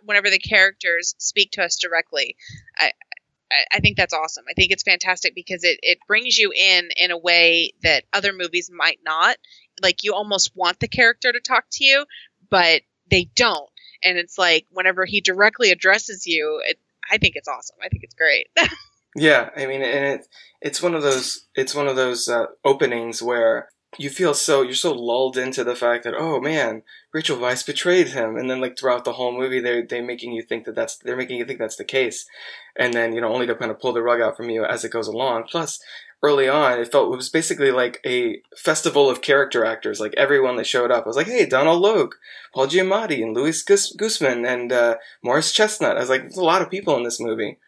whenever 0.05 0.29
the 0.29 0.39
characters 0.39 1.15
speak 1.17 1.51
to 1.51 1.63
us 1.63 1.77
directly. 1.77 2.35
I 2.77 2.91
I, 3.51 3.77
I 3.77 3.79
think 3.79 3.97
that's 3.97 4.13
awesome. 4.13 4.45
I 4.49 4.53
think 4.53 4.71
it's 4.71 4.83
fantastic 4.83 5.33
because 5.35 5.63
it, 5.63 5.79
it 5.81 5.99
brings 6.07 6.37
you 6.37 6.51
in 6.51 6.89
in 6.97 7.11
a 7.11 7.17
way 7.17 7.73
that 7.83 8.03
other 8.13 8.33
movies 8.33 8.69
might 8.71 8.99
not. 9.03 9.37
Like 9.81 10.03
you 10.03 10.13
almost 10.13 10.51
want 10.55 10.79
the 10.79 10.87
character 10.87 11.31
to 11.31 11.39
talk 11.39 11.65
to 11.73 11.83
you, 11.83 12.05
but 12.49 12.81
they 13.09 13.29
don't. 13.35 13.69
And 14.03 14.17
it's 14.17 14.37
like 14.37 14.65
whenever 14.71 15.05
he 15.05 15.21
directly 15.21 15.71
addresses 15.71 16.25
you, 16.25 16.61
it, 16.65 16.79
I 17.11 17.17
think 17.17 17.35
it's 17.35 17.47
awesome. 17.47 17.77
I 17.83 17.89
think 17.89 18.03
it's 18.03 18.15
great. 18.15 18.47
Yeah, 19.15 19.49
I 19.55 19.67
mean, 19.67 19.81
and 19.81 20.05
it, 20.05 20.27
it's 20.61 20.81
one 20.81 20.95
of 20.95 21.03
those 21.03 21.45
it's 21.55 21.75
one 21.75 21.87
of 21.87 21.95
those 21.95 22.27
uh, 22.27 22.47
openings 22.65 23.21
where 23.21 23.69
you 23.99 24.09
feel 24.09 24.33
so 24.33 24.63
you're 24.63 24.73
so 24.73 24.91
lulled 24.91 25.37
into 25.37 25.63
the 25.63 25.75
fact 25.75 26.03
that 26.03 26.15
oh 26.17 26.39
man, 26.39 26.81
Rachel 27.13 27.37
Weisz 27.37 27.65
betrayed 27.65 28.07
him, 28.09 28.35
and 28.37 28.49
then 28.49 28.59
like 28.59 28.77
throughout 28.77 29.05
the 29.05 29.13
whole 29.13 29.37
movie, 29.37 29.59
they 29.59 29.83
they 29.83 30.01
making 30.01 30.33
you 30.33 30.41
think 30.41 30.65
that 30.65 30.73
that's 30.73 30.97
they're 30.97 31.15
making 31.15 31.37
you 31.37 31.45
think 31.45 31.59
that's 31.59 31.75
the 31.75 31.85
case, 31.85 32.25
and 32.75 32.93
then 32.93 33.13
you 33.13 33.21
know 33.21 33.31
only 33.31 33.45
to 33.45 33.55
kind 33.55 33.69
of 33.69 33.79
pull 33.79 33.93
the 33.93 34.01
rug 34.01 34.19
out 34.19 34.35
from 34.35 34.49
you 34.49 34.65
as 34.65 34.83
it 34.83 34.91
goes 34.91 35.07
along. 35.07 35.43
Plus, 35.43 35.79
early 36.23 36.47
on, 36.47 36.79
it 36.79 36.91
felt 36.91 37.13
it 37.13 37.17
was 37.17 37.29
basically 37.29 37.69
like 37.69 37.99
a 38.05 38.41
festival 38.57 39.09
of 39.09 39.21
character 39.21 39.65
actors. 39.65 39.99
Like 39.99 40.13
everyone 40.15 40.55
that 40.55 40.65
showed 40.65 40.89
up, 40.89 41.03
I 41.03 41.07
was 41.07 41.17
like, 41.17 41.27
hey, 41.27 41.45
Donald 41.45 41.81
Logue, 41.81 42.15
Paul 42.53 42.67
Giamatti, 42.67 43.21
and 43.21 43.35
Louis 43.35 43.61
Gus- 43.61 43.93
Guzman, 43.93 44.45
and 44.45 44.71
uh, 44.71 44.95
Morris 45.23 45.51
Chestnut. 45.51 45.97
I 45.97 45.99
was 45.99 46.09
like, 46.09 46.21
there's 46.21 46.37
a 46.37 46.43
lot 46.43 46.61
of 46.61 46.71
people 46.71 46.95
in 46.95 47.03
this 47.03 47.19
movie. 47.19 47.59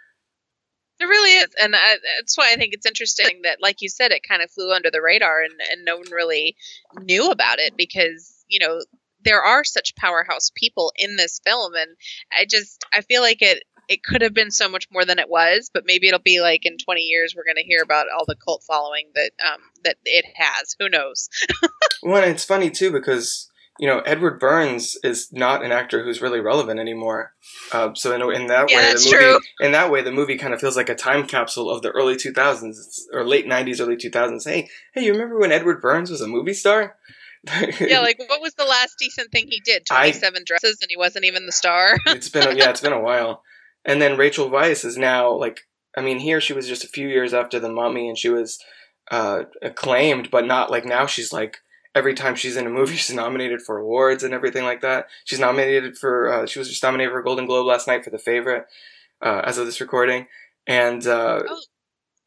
There 0.98 1.10
really 1.10 1.32
is, 1.32 1.50
and 1.62 1.76
I, 1.76 1.98
that's 2.18 2.38
why 2.38 2.54
I 2.54 2.56
think 2.56 2.74
it's 2.74 2.86
interesting 2.86 3.42
that, 3.44 3.58
like 3.62 3.82
you 3.82 3.90
said, 3.90 4.12
it 4.12 4.22
kind 4.28 4.42
of 4.42 4.50
flew 4.50 4.72
under 4.72 4.90
the 4.90 5.02
radar, 5.02 5.42
and, 5.42 5.54
and 5.72 5.84
no 5.84 5.98
one 5.98 6.10
really 6.10 6.56
knew 7.02 7.30
about 7.30 7.60
it 7.60 7.74
because 7.76 8.46
you 8.48 8.60
know 8.60 8.80
there 9.26 9.42
are 9.42 9.66
such 9.66 9.96
powerhouse 9.98 10.52
people 10.56 10.94
in 10.96 11.18
this 11.18 11.42
film, 11.46 11.74
and 11.76 11.90
I 12.32 12.46
just 12.50 12.86
I 12.94 13.02
feel 13.02 13.22
like 13.22 13.42
it 13.42 13.64
it 13.88 14.04
could 14.04 14.22
have 14.22 14.34
been 14.34 14.52
so 14.52 14.70
much 14.70 14.88
more 14.92 15.06
than 15.06 15.20
it 15.20 15.30
was, 15.30 15.70
but 15.74 15.86
maybe 15.86 16.08
it'll 16.08 16.20
be 16.20 16.42
like 16.42 16.66
in 16.66 16.78
20 16.78 17.02
years 17.02 17.34
we're 17.36 17.46
going 17.46 17.64
to 17.64 17.64
hear 17.64 17.82
about 17.84 18.08
all 18.16 18.26
the 18.26 18.36
cult 18.36 18.64
following 18.64 19.08
that 19.16 19.32
um, 19.46 19.60
that 19.84 19.98
it 20.06 20.26
has. 20.36 20.76
Who 20.80 20.90
knows? 20.90 21.30
well, 22.04 22.24
it's 22.24 22.46
funny 22.46 22.70
too 22.70 22.92
because 22.92 23.50
you 23.78 23.88
know, 23.88 24.00
Edward 24.00 24.40
Burns 24.40 24.98
is 25.04 25.32
not 25.34 25.64
an 25.64 25.72
actor 25.72 26.04
who's 26.04 26.22
really 26.22 26.40
relevant 26.40 26.80
anymore. 26.80 27.34
Uh, 27.74 27.94
so 27.94 28.14
in, 28.14 28.22
in 28.42 28.48
that 28.48 28.72
yeah, 28.72 28.78
way, 28.78 28.94
the 28.94 29.00
movie, 29.00 29.18
true. 29.18 29.40
in 29.60 29.72
that 29.74 29.92
way, 29.92 30.02
the 30.02 30.12
movie 30.12 30.38
kind 30.38 30.54
of 30.54 30.62
feels 30.62 30.78
like 30.78 30.88
a 30.88 30.96
time 30.96 31.28
capsule 31.28 31.70
of 31.70 31.82
the 31.82 31.92
early 31.92 32.16
2000s 32.16 33.02
or 33.12 33.26
late 33.26 33.46
90s, 33.46 33.82
early 33.82 33.98
2000s. 33.98 34.50
Hey, 34.50 34.70
hey, 34.94 35.04
you 35.04 35.12
remember 35.12 35.38
when 35.38 35.52
Edward 35.52 35.82
Burns 35.82 36.10
was 36.10 36.22
a 36.22 36.28
movie 36.28 36.54
star? 36.54 36.96
yeah, 37.80 38.00
like 38.00 38.18
what 38.28 38.42
was 38.42 38.54
the 38.56 38.64
last 38.64 38.96
decent 38.98 39.32
thing 39.32 39.48
he 39.48 39.60
did? 39.60 39.84
I- 39.92 40.12
27 40.12 40.44
dresses, 40.46 40.80
and 40.82 40.90
he 40.90 40.98
wasn't 40.98 41.26
even 41.26 41.46
the 41.46 41.52
star. 41.52 41.98
it's 42.08 42.30
been 42.30 42.48
a, 42.48 42.56
yeah, 42.56 42.70
it's 42.70 42.82
been 42.82 42.94
a 42.94 43.02
while. 43.02 43.44
And 43.86 44.02
then 44.02 44.18
Rachel 44.18 44.50
Weisz 44.50 44.84
is 44.84 44.98
now 44.98 45.32
like, 45.32 45.62
I 45.96 46.02
mean, 46.02 46.20
here 46.20 46.42
she 46.42 46.54
was 46.54 46.68
just 46.68 46.84
a 46.84 46.88
few 46.90 47.08
years 47.08 47.34
after 47.34 47.60
The 47.60 47.70
Mummy, 47.72 48.10
and 48.10 48.18
she 48.18 48.30
was 48.30 48.60
uh, 49.12 49.44
acclaimed, 49.62 50.32
but 50.32 50.46
not 50.46 50.72
like 50.72 50.86
now. 50.86 51.06
She's 51.06 51.32
like 51.32 51.58
every 51.94 52.14
time 52.14 52.36
she's 52.36 52.58
in 52.58 52.66
a 52.68 52.70
movie, 52.70 52.96
she's 52.98 53.16
nominated 53.16 53.62
for 53.62 53.78
awards 53.78 54.24
and 54.24 54.34
everything 54.34 54.64
like 54.64 54.82
that. 54.82 55.08
She's 55.24 55.40
nominated 55.40 55.98
for, 55.98 56.32
uh, 56.32 56.46
she 56.46 56.60
was 56.60 56.68
just 56.70 56.84
nominated 56.84 57.12
for 57.14 57.20
a 57.20 57.24
Golden 57.24 57.46
Globe 57.46 57.68
last 57.68 57.88
night 57.88 58.04
for 58.04 58.10
The 58.10 58.18
Favorite, 58.18 58.66
uh, 59.22 59.42
as 59.46 59.58
of 59.58 59.66
this 59.66 59.80
recording. 59.80 60.28
And 60.68 61.06
uh, 61.06 61.44
oh, 61.48 61.62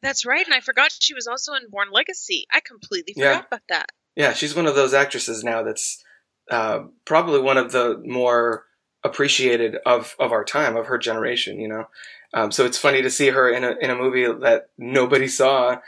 that's 0.00 0.24
right, 0.24 0.46
and 0.46 0.54
I 0.54 0.60
forgot 0.60 0.92
she 1.00 1.12
was 1.12 1.26
also 1.26 1.54
in 1.54 1.68
Bourne 1.70 1.90
Legacy. 1.92 2.46
I 2.52 2.60
completely 2.60 3.14
Yeah. 3.16 3.32
forgot 3.38 3.46
about 3.48 3.62
that. 3.68 3.86
yeah, 4.16 4.32
she's 4.32 4.54
one 4.54 4.66
of 4.66 4.76
those 4.76 4.94
actresses 4.94 5.42
now 5.44 5.62
that's 5.64 6.02
uh, 6.50 6.84
probably 7.04 7.40
one 7.40 7.58
of 7.58 7.72
the 7.72 8.00
more 8.06 8.64
appreciated 9.04 9.76
of, 9.86 10.14
of 10.18 10.32
our 10.32 10.44
time, 10.44 10.76
of 10.76 10.86
her 10.86 10.98
generation, 10.98 11.60
you 11.60 11.68
know. 11.68 11.88
Um, 12.34 12.52
so 12.52 12.66
it's 12.66 12.78
funny 12.78 13.02
to 13.02 13.10
see 13.10 13.28
her 13.28 13.50
in 13.50 13.64
a 13.64 13.74
in 13.80 13.90
a 13.90 13.96
movie 13.96 14.26
that 14.26 14.68
nobody 14.76 15.28
saw, 15.28 15.78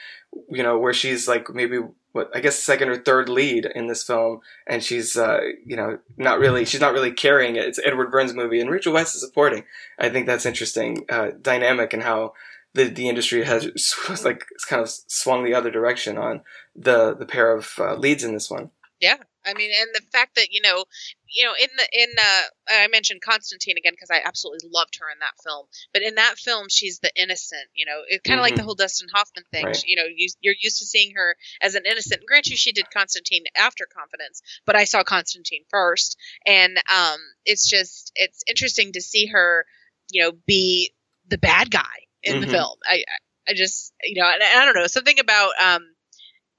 you 0.49 0.63
know, 0.63 0.79
where 0.79 0.95
she's 0.95 1.29
like 1.29 1.51
maybe 1.51 1.81
what 2.13 2.31
I 2.35 2.41
guess 2.41 2.59
second 2.59 2.89
or 2.89 2.97
third 2.97 3.29
lead 3.29 3.67
in 3.67 3.87
this 3.87 4.03
film, 4.03 4.41
and 4.67 4.83
she's 4.83 5.17
uh, 5.17 5.41
you 5.65 5.77
know 5.77 5.99
not 6.17 6.39
really 6.39 6.65
she's 6.65 6.81
not 6.81 6.95
really 6.95 7.13
carrying 7.13 7.57
it. 7.57 7.67
It's 7.67 7.81
Edward 7.85 8.11
Burns 8.11 8.35
movie, 8.35 8.61
and 8.61 8.71
Rachel 8.71 8.95
Weisz 8.95 9.15
is 9.15 9.21
supporting. 9.21 9.65
I 9.99 10.09
think 10.09 10.27
that's 10.27 10.47
interesting 10.47 11.05
uh, 11.11 11.33
dynamic 11.41 11.93
and 11.93 12.03
how 12.03 12.33
the 12.75 12.85
the 12.85 13.09
industry 13.09 13.45
has 13.45 13.67
like 14.25 14.47
it's 14.53 14.65
kind 14.65 14.83
of 14.83 14.89
swung 14.89 15.45
the 15.45 15.55
other 15.55 15.71
direction 15.71 16.17
on 16.17 16.41
the 16.75 17.15
the 17.15 17.27
pair 17.27 17.53
of 17.53 17.73
uh, 17.79 17.95
leads 17.95 18.25
in 18.25 18.33
this 18.33 18.51
one. 18.51 18.71
Yeah, 19.01 19.17
I 19.51 19.55
mean, 19.55 19.71
and 19.79 19.89
the 19.95 20.03
fact 20.13 20.37
that 20.37 20.49
you 20.53 20.61
know, 20.63 20.85
you 21.29 21.45
know, 21.45 21.53
in 21.61 21.69
the 21.77 21.87
in 22.03 22.09
uh, 22.19 22.43
I 22.83 22.89
mentioned 22.89 23.21
Constantine 23.23 23.77
again 23.79 23.93
because 23.93 24.11
I 24.11 24.21
absolutely 24.25 24.69
loved 24.73 24.97
her 25.01 25.07
in 25.11 25.19
that 25.21 25.35
film. 25.45 25.67
But 25.93 26.03
in 26.03 26.15
that 26.17 26.37
film, 26.39 26.67
she's 26.71 27.01
the 27.01 27.11
innocent. 27.17 27.67
You 27.75 27.87
know, 27.87 28.01
it's 28.09 28.23
kind 28.27 28.39
of 28.41 28.43
like 28.43 28.55
Mhm. 28.55 28.59
the 28.59 28.63
whole 28.65 28.75
Dustin 28.75 29.09
Hoffman 29.13 29.45
thing. 29.53 29.67
Right. 29.67 29.77
She- 29.77 29.89
You 29.91 29.97
know, 29.97 30.05
you, 30.15 30.29
you're 30.41 30.55
used 30.61 30.79
to 30.79 30.87
seeing 30.87 31.15
her 31.17 31.37
as 31.61 31.75
an 31.75 31.83
innocent. 31.87 32.23
Grant 32.27 32.47
you, 32.47 32.57
she 32.57 32.73
did 32.73 32.91
Constantine 32.91 33.45
after 33.57 33.87
Confidence, 33.93 34.43
but 34.67 34.77
I 34.77 34.85
saw 34.85 35.03
Constantine 35.03 35.65
first, 35.71 36.17
and 36.47 36.77
um, 36.93 37.19
it's 37.45 37.69
just 37.69 38.13
it's 38.15 38.43
interesting 38.49 38.93
to 38.93 39.01
see 39.01 39.27
her, 39.27 39.67
you 40.11 40.23
know, 40.23 40.33
be 40.47 40.93
the 41.29 41.39
bad 41.39 41.71
guy 41.71 42.07
in 42.23 42.41
the 42.41 42.47
Mhm. 42.47 42.51
film. 42.51 42.79
I 42.85 43.05
I- 43.09 43.19
I 43.49 43.55
just 43.55 43.93
you 44.03 44.21
know, 44.21 44.29
and 44.29 44.43
I 44.43 44.65
don't 44.65 44.75
know 44.77 44.87
something 44.87 45.19
about 45.19 45.53
um 45.61 45.95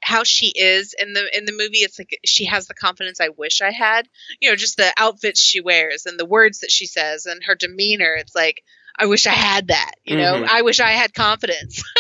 how 0.04 0.24
she 0.24 0.48
is 0.56 0.96
in 0.98 1.14
the 1.14 1.38
in 1.38 1.46
the 1.46 1.52
movie 1.52 1.80
it's 1.80 2.00
like 2.00 2.18
she 2.26 2.46
has 2.46 2.68
the 2.68 2.74
confidence 2.74 3.20
i 3.22 3.30
wish 3.30 3.62
i 3.62 3.72
had 3.72 4.08
you 4.40 4.50
know 4.50 4.56
just 4.56 4.78
the 4.78 4.92
outfits 4.98 5.42
she 5.42 5.62
wears 5.62 6.06
and 6.06 6.20
the 6.20 6.26
words 6.26 6.60
that 6.60 6.72
she 6.72 6.86
says 6.86 7.26
and 7.26 7.44
her 7.44 7.56
demeanor 7.56 8.16
it's 8.16 8.36
like 8.36 8.64
i 8.98 9.06
wish 9.06 9.28
i 9.28 9.34
had 9.34 9.68
that 9.68 9.92
you 10.04 10.18
know 10.18 10.42
Mhm. 10.42 10.48
i 10.50 10.62
wish 10.64 10.80
i 10.80 10.92
had 10.92 11.14
confidence 11.14 11.84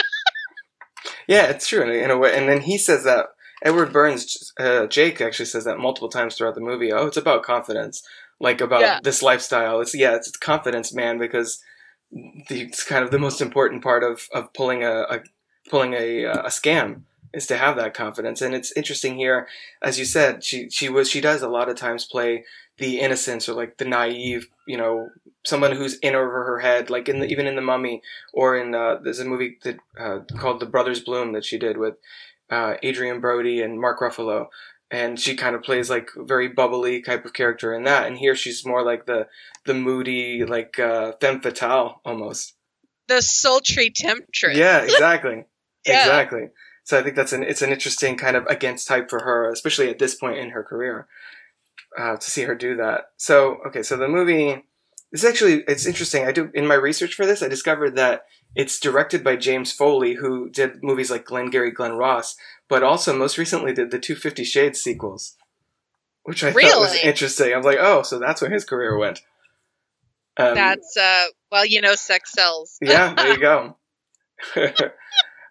Yeah, 1.27 1.45
it's 1.45 1.67
true 1.67 1.89
in 1.89 2.11
a, 2.11 2.17
way. 2.17 2.35
And 2.37 2.49
then 2.49 2.61
he 2.61 2.77
says 2.77 3.03
that 3.05 3.27
Edward 3.63 3.93
Burns, 3.93 4.53
uh, 4.59 4.87
Jake 4.87 5.21
actually 5.21 5.45
says 5.45 5.65
that 5.65 5.77
multiple 5.79 6.09
times 6.09 6.35
throughout 6.35 6.55
the 6.55 6.61
movie. 6.61 6.91
Oh, 6.91 7.07
it's 7.07 7.17
about 7.17 7.43
confidence, 7.43 8.03
like 8.39 8.61
about 8.61 8.81
Yeah. 8.81 8.99
this 9.03 9.21
lifestyle. 9.21 9.79
It's 9.81 9.95
yeah, 9.95 10.15
it's 10.15 10.31
confidence, 10.31 10.93
man, 10.93 11.17
because 11.17 11.63
the, 12.11 12.61
it's 12.61 12.83
kind 12.83 13.03
of 13.03 13.11
the 13.11 13.19
most 13.19 13.41
important 13.41 13.83
part 13.83 14.03
of 14.03 14.27
of 14.33 14.53
pulling 14.53 14.83
a, 14.83 15.01
a 15.03 15.19
pulling 15.69 15.93
a 15.93 16.25
uh, 16.25 16.41
a 16.41 16.49
scam 16.49 17.03
is 17.33 17.47
to 17.47 17.57
have 17.57 17.75
that 17.77 17.93
confidence. 17.93 18.41
And 18.41 18.53
it's 18.53 18.71
interesting 18.75 19.15
here, 19.17 19.47
as 19.81 19.97
you 19.99 20.05
said, 20.05 20.43
she 20.43 20.69
she 20.69 20.89
was 20.89 21.09
she 21.09 21.21
does 21.21 21.41
a 21.41 21.49
lot 21.49 21.69
of 21.69 21.75
times 21.77 22.05
play 22.05 22.45
the 22.77 22.99
innocence 22.99 23.47
or 23.47 23.53
like 23.53 23.77
the 23.77 23.85
naive, 23.85 24.47
you 24.67 24.77
know, 24.77 25.09
someone 25.45 25.71
who's 25.73 25.95
in 25.99 26.15
over 26.15 26.45
her 26.45 26.59
head, 26.59 26.89
like 26.89 27.07
in 27.07 27.19
the, 27.19 27.27
even 27.27 27.45
in 27.47 27.55
the 27.55 27.61
Mummy 27.61 28.01
or 28.33 28.57
in 28.57 28.73
uh, 28.73 28.97
there's 29.03 29.19
a 29.19 29.25
movie 29.25 29.57
that 29.63 29.77
uh, 29.99 30.19
called 30.37 30.59
The 30.59 30.65
Brothers 30.65 30.99
Bloom 31.01 31.33
that 31.33 31.45
she 31.45 31.57
did 31.57 31.77
with 31.77 31.95
uh, 32.49 32.75
Adrien 32.83 33.19
Brody 33.21 33.61
and 33.61 33.79
Mark 33.79 33.99
Ruffalo, 33.99 34.47
and 34.89 35.19
she 35.19 35.35
kind 35.35 35.55
of 35.55 35.63
plays 35.63 35.89
like 35.89 36.09
very 36.17 36.47
bubbly 36.49 37.01
type 37.01 37.23
of 37.23 37.33
character 37.33 37.73
in 37.73 37.83
that. 37.83 38.07
And 38.07 38.17
here 38.17 38.35
she's 38.35 38.65
more 38.65 38.83
like 38.83 39.05
the 39.05 39.27
the 39.65 39.73
moody, 39.73 40.43
like 40.43 40.79
uh, 40.79 41.13
femme 41.21 41.41
fatale 41.41 42.01
almost. 42.03 42.55
the 43.07 43.21
sultry 43.21 43.89
temptress 43.91 44.57
Yeah, 44.57 44.79
exactly, 44.79 45.45
Yeah. 45.85 45.99
exactly. 46.01 46.49
So 46.83 46.97
I 46.97 47.03
think 47.03 47.15
that's 47.15 47.33
an 47.33 47.43
it's 47.43 47.61
an 47.61 47.71
interesting 47.71 48.17
kind 48.17 48.35
of 48.35 48.45
against 48.47 48.87
type 48.87 49.09
for 49.09 49.23
her, 49.23 49.49
especially 49.49 49.89
at 49.89 49.99
this 49.99 50.15
point 50.15 50.39
in 50.39 50.49
her 50.49 50.63
career, 50.63 51.07
uh, 51.97 52.17
to 52.17 52.31
see 52.31 52.43
her 52.43 52.55
do 52.55 52.75
that. 52.77 53.11
So 53.17 53.57
okay, 53.67 53.83
so 53.83 53.97
the 53.97 54.07
movie 54.07 54.63
is 55.11 55.23
actually 55.23 55.63
it's 55.67 55.85
interesting. 55.85 56.25
I 56.25 56.31
do 56.31 56.49
in 56.53 56.65
my 56.65 56.75
research 56.75 57.13
for 57.13 57.25
this, 57.25 57.43
I 57.43 57.47
discovered 57.47 57.95
that 57.97 58.25
it's 58.55 58.79
directed 58.79 59.23
by 59.23 59.35
James 59.35 59.71
Foley, 59.71 60.15
who 60.15 60.49
did 60.49 60.83
movies 60.83 61.11
like 61.11 61.25
Glengarry 61.25 61.71
Glen 61.71 61.93
Ross, 61.93 62.35
but 62.67 62.83
also 62.83 63.15
most 63.15 63.37
recently 63.37 63.73
did 63.73 63.91
the 63.91 63.99
Two 63.99 64.15
Fifty 64.15 64.43
Shades 64.43 64.81
sequels, 64.81 65.37
which 66.23 66.43
I 66.43 66.51
thought 66.51 66.79
was 66.79 66.95
interesting. 66.95 67.53
I'm 67.53 67.61
like, 67.61 67.77
oh, 67.79 68.01
so 68.01 68.19
that's 68.19 68.41
where 68.41 68.51
his 68.51 68.65
career 68.65 68.97
went. 68.97 69.21
Um, 70.37 70.55
that's 70.55 70.95
uh 70.97 71.25
well 71.51 71.65
you 71.65 71.81
know 71.81 71.93
sex 71.95 72.31
sells 72.31 72.77
yeah, 72.81 73.13
there 73.13 73.33
you 73.33 73.39
go. 73.39 73.77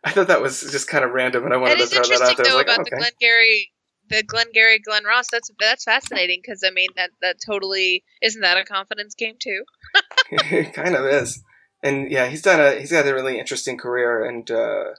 I 0.05 0.13
thought 0.13 0.29
that 0.29 0.41
was 0.41 0.61
just 0.61 0.89
kind 0.89 1.05
of 1.05 1.11
random, 1.11 1.45
and 1.45 1.53
I 1.53 1.57
wanted 1.57 1.79
to 1.79 1.87
throw 1.87 2.03
that 2.03 2.23
out 2.23 2.37
there. 2.37 2.47
Though 2.47 2.57
like, 2.57 2.67
about 2.67 2.81
oh, 2.81 2.85
the 2.85 2.97
okay. 2.97 3.11
glengarry 3.19 3.73
the 4.09 4.23
glengarry 4.25 4.81
glen 4.81 5.05
ross 5.05 5.27
that's 5.31 5.53
that's 5.61 5.85
fascinating 5.85 6.41
because 6.43 6.65
i 6.67 6.71
mean 6.73 6.89
that 6.97 7.11
that 7.23 7.37
totally 7.47 8.03
isn't 8.21 8.41
that 8.41 8.57
a 8.57 8.65
confidence 8.65 9.15
game 9.15 9.37
too 9.39 9.63
it 10.31 10.73
kind 10.75 10.95
of 10.95 11.07
is. 11.07 11.43
And 11.83 12.11
yeah, 12.11 12.27
he's 12.27 12.43
done 12.43 12.61
a 12.61 12.79
he's 12.79 12.93
got 12.93 13.07
a 13.07 13.15
really 13.15 13.39
interesting 13.39 13.79
career 13.79 14.25
and 14.25 14.49
uh, 14.51 14.91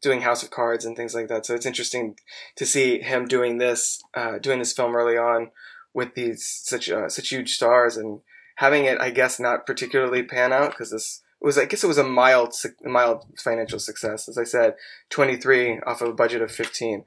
doing 0.00 0.22
House 0.22 0.42
of 0.42 0.50
Cards 0.50 0.84
and 0.84 0.96
things 0.96 1.14
like 1.14 1.28
that. 1.28 1.44
So 1.44 1.54
it's 1.54 1.66
interesting 1.66 2.16
to 2.56 2.64
see 2.64 3.00
him 3.00 3.26
doing 3.26 3.58
this 3.58 4.02
uh, 4.14 4.38
doing 4.38 4.58
this 4.58 4.72
film 4.72 4.96
early 4.96 5.16
on 5.16 5.50
with 5.92 6.14
these 6.14 6.44
such 6.64 6.88
uh, 6.90 7.08
such 7.08 7.28
huge 7.28 7.52
stars 7.52 7.96
and 7.96 8.20
having 8.56 8.84
it, 8.84 9.00
I 9.00 9.10
guess, 9.10 9.38
not 9.38 9.66
particularly 9.66 10.22
pan 10.22 10.52
out 10.52 10.70
because 10.70 10.90
this 10.90 11.22
was 11.44 11.58
I 11.58 11.66
guess 11.66 11.84
it 11.84 11.88
was 11.88 11.98
a 11.98 12.04
mild 12.04 12.54
mild 12.82 13.24
financial 13.38 13.78
success. 13.78 14.28
As 14.28 14.38
I 14.38 14.44
said, 14.44 14.74
twenty 15.10 15.36
three 15.36 15.78
off 15.86 16.00
of 16.00 16.08
a 16.08 16.14
budget 16.14 16.42
of 16.42 16.50
fifteen. 16.50 17.04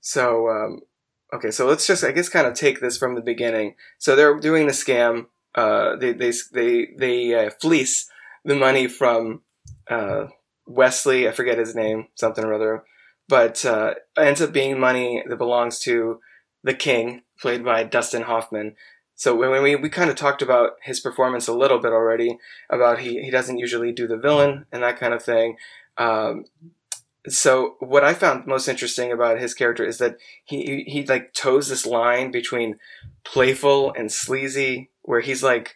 So 0.00 0.48
um, 0.48 0.80
okay, 1.32 1.50
so 1.50 1.66
let's 1.66 1.86
just 1.86 2.04
I 2.04 2.12
guess 2.12 2.28
kind 2.28 2.46
of 2.46 2.54
take 2.54 2.80
this 2.80 2.98
from 2.98 3.14
the 3.14 3.20
beginning. 3.20 3.74
So 3.98 4.14
they're 4.14 4.38
doing 4.38 4.66
the 4.66 4.72
scam. 4.72 5.26
Uh, 5.54 5.96
they 5.96 6.12
they 6.12 6.32
they 6.52 6.88
they 6.96 7.34
uh, 7.34 7.50
fleece 7.60 8.10
the 8.44 8.56
money 8.56 8.86
from 8.86 9.42
uh, 9.88 10.26
Wesley, 10.66 11.28
I 11.28 11.32
forget 11.32 11.58
his 11.58 11.74
name, 11.74 12.08
something 12.14 12.44
or 12.44 12.52
other, 12.52 12.84
but 13.28 13.64
uh, 13.64 13.94
ends 14.16 14.40
up 14.40 14.52
being 14.52 14.78
money 14.78 15.22
that 15.28 15.36
belongs 15.36 15.78
to 15.80 16.20
the 16.62 16.74
king, 16.74 17.22
played 17.40 17.64
by 17.64 17.84
Dustin 17.84 18.22
Hoffman. 18.22 18.74
So 19.16 19.34
when 19.34 19.62
we, 19.62 19.74
we 19.76 19.88
kind 19.88 20.10
of 20.10 20.16
talked 20.16 20.42
about 20.42 20.72
his 20.82 21.00
performance 21.00 21.48
a 21.48 21.54
little 21.54 21.78
bit 21.78 21.92
already, 21.92 22.38
about 22.70 22.98
he, 23.00 23.22
he 23.22 23.30
doesn't 23.30 23.58
usually 23.58 23.90
do 23.90 24.06
the 24.06 24.18
villain 24.18 24.66
and 24.70 24.82
that 24.82 24.98
kind 25.00 25.14
of 25.14 25.22
thing. 25.22 25.56
Um, 25.96 26.44
so 27.28 27.76
what 27.80 28.04
I 28.04 28.14
found 28.14 28.46
most 28.46 28.68
interesting 28.68 29.10
about 29.10 29.40
his 29.40 29.54
character 29.54 29.84
is 29.84 29.98
that 29.98 30.18
he, 30.44 30.84
he, 30.86 30.90
he 31.00 31.06
like 31.06 31.32
toes 31.32 31.68
this 31.68 31.86
line 31.86 32.30
between 32.30 32.78
playful 33.24 33.92
and 33.96 34.12
sleazy, 34.12 34.90
where 35.02 35.20
he's 35.20 35.42
like, 35.42 35.74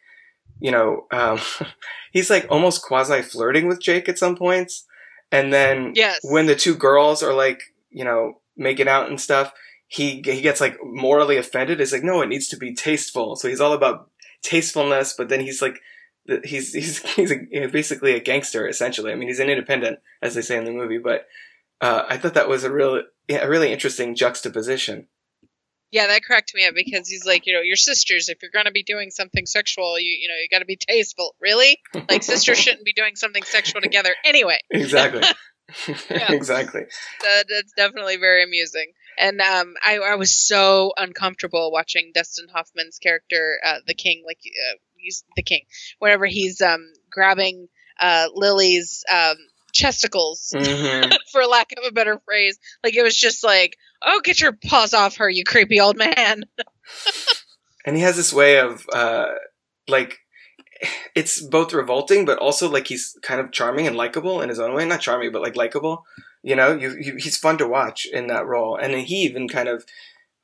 you 0.61 0.71
know, 0.71 1.07
um, 1.11 1.41
he's 2.13 2.31
like 2.31 2.47
almost 2.51 2.83
quasi 2.83 3.23
flirting 3.23 3.67
with 3.67 3.81
Jake 3.81 4.09
at 4.09 4.19
some 4.19 4.37
points. 4.37 4.85
And 5.33 5.53
then 5.53 5.93
Yes. 5.95 6.19
when 6.23 6.47
the 6.47 6.55
two 6.57 6.75
girls 6.75 7.23
are 7.23 7.35
like, 7.35 7.63
you 7.91 8.05
know, 8.05 8.41
making 8.57 8.89
out 8.89 9.09
and 9.09 9.21
stuff, 9.21 9.53
he 9.91 10.23
he 10.25 10.41
gets 10.41 10.61
like 10.61 10.79
morally 10.85 11.37
offended. 11.37 11.81
It's 11.81 11.91
like, 11.93 12.05
no, 12.05 12.23
it 12.23 12.29
needs 12.29 12.47
to 12.49 12.57
be 12.57 12.73
tasteful. 12.73 13.35
So 13.35 13.49
he's 13.49 13.61
all 13.61 13.73
about 13.73 14.09
tastefulness, 14.41 15.15
but 15.19 15.29
then 15.29 15.41
he's 15.41 15.61
like, 15.61 15.81
he's 16.45 16.73
he's 16.73 16.99
he's 17.15 17.33
a, 17.33 17.67
basically 17.67 18.15
a 18.15 18.21
gangster 18.21 18.69
essentially. 18.69 19.11
I 19.11 19.17
mean, 19.17 19.27
he's 19.27 19.41
an 19.41 19.51
independent, 19.51 19.99
as 20.23 20.37
they 20.37 20.43
say 20.43 20.57
in 20.57 20.65
the 20.65 20.71
movie. 20.71 20.99
But 20.99 21.27
uh, 21.81 22.05
I 22.09 22.19
thought 22.19 22.35
that 22.35 22.49
was 22.49 22.63
a 22.63 22.71
real 22.71 23.03
yeah, 23.27 23.39
a 23.39 23.49
really 23.49 23.73
interesting 23.73 24.15
juxtaposition. 24.15 25.09
Yeah, 25.91 26.07
that 26.07 26.23
cracked 26.23 26.55
me 26.55 26.65
up 26.69 26.75
because 26.77 27.09
he's 27.09 27.27
like, 27.27 27.49
you 27.49 27.53
know, 27.53 27.61
your 27.61 27.75
sisters. 27.75 28.29
If 28.29 28.43
you're 28.43 28.53
gonna 28.53 28.71
be 28.71 28.85
doing 28.85 29.11
something 29.11 29.45
sexual, 29.45 29.99
you 29.99 30.17
you 30.21 30.29
know, 30.29 30.37
you 30.37 30.47
got 30.49 30.61
to 30.61 30.67
be 30.67 30.77
tasteful. 30.77 31.35
Really, 31.41 31.81
like 32.09 32.23
sisters 32.23 32.59
shouldn't 32.63 32.85
be 32.85 32.93
doing 32.93 33.17
something 33.17 33.43
sexual 33.43 33.81
together 33.81 34.15
anyway. 34.25 34.61
Exactly. 34.71 35.25
Yeah. 36.11 36.33
exactly. 36.33 36.83
That, 37.23 37.45
that's 37.49 37.73
definitely 37.77 38.17
very 38.17 38.43
amusing. 38.43 38.93
And 39.19 39.41
um, 39.41 39.75
I, 39.85 39.99
I 39.99 40.15
was 40.17 40.35
so 40.35 40.93
uncomfortable 40.97 41.71
watching 41.73 42.13
Dustin 42.15 42.49
Hoffman's 42.49 42.99
character, 42.99 43.59
uh, 43.65 43.79
the 43.87 43.95
King, 43.95 44.23
like 44.27 44.39
uh, 44.45 44.79
he's 44.97 45.25
the 45.37 45.43
King, 45.43 45.63
whenever 45.99 46.27
he's 46.27 46.61
um, 46.61 46.93
grabbing 47.11 47.69
uh, 47.99 48.29
Lily's 48.35 49.05
um, 49.13 49.37
chesticles, 49.73 50.55
hmm 50.57 51.11
for 51.33 51.45
lack 51.45 51.73
of 51.73 51.85
a 51.87 51.93
better 51.93 52.21
phrase. 52.25 52.59
Like 52.83 52.97
it 52.97 53.03
was 53.03 53.17
just 53.17 53.45
like, 53.45 53.77
oh, 54.03 54.21
get 54.23 54.41
your 54.41 54.53
paws 54.53 54.95
off 54.95 55.17
her, 55.17 55.29
you 55.29 55.45
creepy 55.45 55.81
old 55.81 55.97
man. 55.97 56.45
and 57.85 57.97
he 57.97 58.03
has 58.03 58.17
this 58.17 58.33
way 58.33 58.59
of 58.59 58.87
uh 58.93 59.27
like 59.89 60.19
it's 61.15 61.41
both 61.41 61.73
revolting 61.73 62.25
but 62.25 62.39
also 62.39 62.71
like 62.71 62.87
he's 62.87 63.17
kind 63.23 63.41
of 63.41 63.53
charming 63.53 63.87
and 63.87 63.97
likable 63.97 64.41
in 64.41 64.49
his 64.49 64.59
own 64.59 64.75
way 64.75 64.85
not 64.87 65.01
charming 65.01 65.31
but 65.33 65.43
like 65.43 65.57
likable 65.57 66.05
you 66.43 66.57
know 66.57 66.73
you, 66.77 66.97
you, 67.01 67.17
he's 67.17 67.37
fun 67.37 67.59
to 67.59 67.67
watch 67.69 68.07
in 68.07 68.27
that 68.29 68.47
role 68.47 68.77
and 68.77 68.95
then 68.95 69.01
he 69.01 69.17
even 69.17 69.49
kind 69.49 69.69
of 69.69 69.85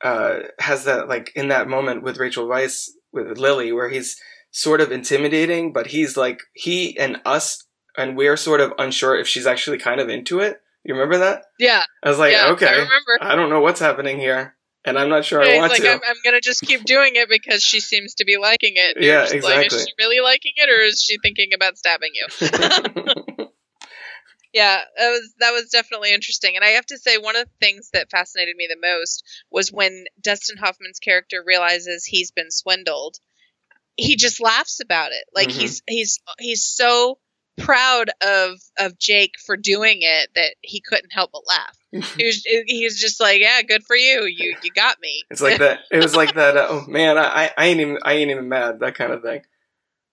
uh 0.03 0.39
has 0.59 0.83
that 0.85 1.07
like 1.07 1.31
in 1.35 1.47
that 1.47 1.67
moment 1.67 2.03
with 2.03 2.17
rachel 2.17 2.47
weisz 2.47 2.89
with 3.11 3.37
lily 3.37 3.71
where 3.71 3.89
he's 3.89 4.19
sort 4.51 4.81
of 4.81 4.91
intimidating 4.91 5.73
but 5.73 5.87
he's 5.87 6.15
like 6.15 6.41
he 6.53 6.97
and 6.97 7.19
us 7.25 7.65
and 7.97 8.15
we're 8.15 8.37
sort 8.37 8.61
of 8.61 8.73
unsure 8.77 9.17
if 9.17 9.27
she's 9.27 9.47
actually 9.47 9.77
kind 9.77 9.99
of 9.99 10.09
into 10.09 10.39
it 10.39 10.61
you 10.83 10.93
remember 10.93 11.17
that 11.17 11.43
Yeah, 11.59 11.83
i 12.03 12.09
was 12.09 12.19
like 12.19 12.33
yeah, 12.33 12.51
okay 12.51 12.67
I 12.67 12.71
remember. 12.71 13.17
I 13.21 13.35
don't 13.35 13.49
know 13.49 13.61
what's 13.61 13.79
happening 13.79 14.19
here 14.19 14.55
and 14.85 14.97
i'm 14.97 15.09
not 15.09 15.25
sure 15.25 15.41
i 15.41 15.57
want 15.57 15.71
like, 15.71 15.81
to 15.81 15.91
I'm, 15.91 15.99
I'm 16.07 16.15
gonna 16.23 16.41
just 16.41 16.61
keep 16.61 16.85
doing 16.85 17.15
it 17.15 17.27
because 17.29 17.63
she 17.63 17.79
seems 17.79 18.15
to 18.15 18.25
be 18.25 18.37
liking 18.37 18.73
it. 18.75 18.95
And 18.97 19.05
Yeah, 19.05 19.27
you're 19.31 19.41
Like, 19.41 19.65
exactly. 19.65 19.77
is 19.77 19.83
she 19.87 19.93
really 19.97 20.21
liking 20.21 20.53
it, 20.55 20.69
or 20.69 20.81
is 20.81 21.01
she 21.01 21.17
thinking 21.21 21.53
about 21.53 21.77
stabbing 21.77 22.11
you? 22.13 23.47
Yeah, 24.53 24.81
that 24.97 25.09
was 25.09 25.33
that 25.39 25.51
was 25.51 25.69
definitely 25.69 26.13
interesting. 26.13 26.55
And 26.55 26.63
I 26.63 26.69
have 26.69 26.85
to 26.87 26.97
say 26.97 27.17
one 27.17 27.35
of 27.35 27.45
the 27.45 27.65
things 27.65 27.89
that 27.93 28.09
fascinated 28.09 28.55
me 28.55 28.67
the 28.69 28.79
most 28.81 29.23
was 29.51 29.71
when 29.71 30.05
Dustin 30.21 30.57
Hoffman's 30.57 30.99
character 30.99 31.43
realizes 31.45 32.05
he's 32.05 32.31
been 32.31 32.49
swindled. 32.51 33.17
He 33.95 34.15
just 34.15 34.41
laughs 34.41 34.79
about 34.79 35.11
it. 35.11 35.25
Like 35.33 35.49
Mhm. 35.49 35.53
he's 35.53 35.81
he's 35.87 36.19
he's 36.39 36.65
so 36.65 37.19
proud 37.57 38.09
of 38.21 38.59
of 38.79 38.97
Jake 38.99 39.33
for 39.45 39.57
doing 39.57 39.99
it 40.01 40.29
that 40.35 40.55
he 40.61 40.79
couldn't 40.81 41.11
help 41.11 41.31
but 41.33 41.47
laugh. 41.47 41.77
he 42.17 42.25
was 42.25 42.43
he 42.45 42.83
was 42.83 42.99
just 42.99 43.19
like, 43.19 43.41
"Yeah, 43.41 43.61
good 43.63 43.83
for 43.83 43.95
you. 43.95 44.25
You 44.25 44.55
you 44.61 44.71
got 44.71 44.99
me." 45.01 45.23
It's 45.29 45.41
like 45.41 45.57
that. 45.59 45.79
It 45.91 45.99
was 46.01 46.15
like 46.15 46.35
that. 46.35 46.55
Uh, 46.55 46.67
oh 46.69 46.85
man, 46.87 47.17
I- 47.17 47.51
I 47.57 47.65
ain't 47.67 47.79
even 47.79 47.97
I 48.03 48.13
ain't 48.13 48.31
even 48.31 48.47
mad. 48.49 48.79
That 48.79 48.95
kind 48.95 49.11
of 49.11 49.21
thing. 49.23 49.41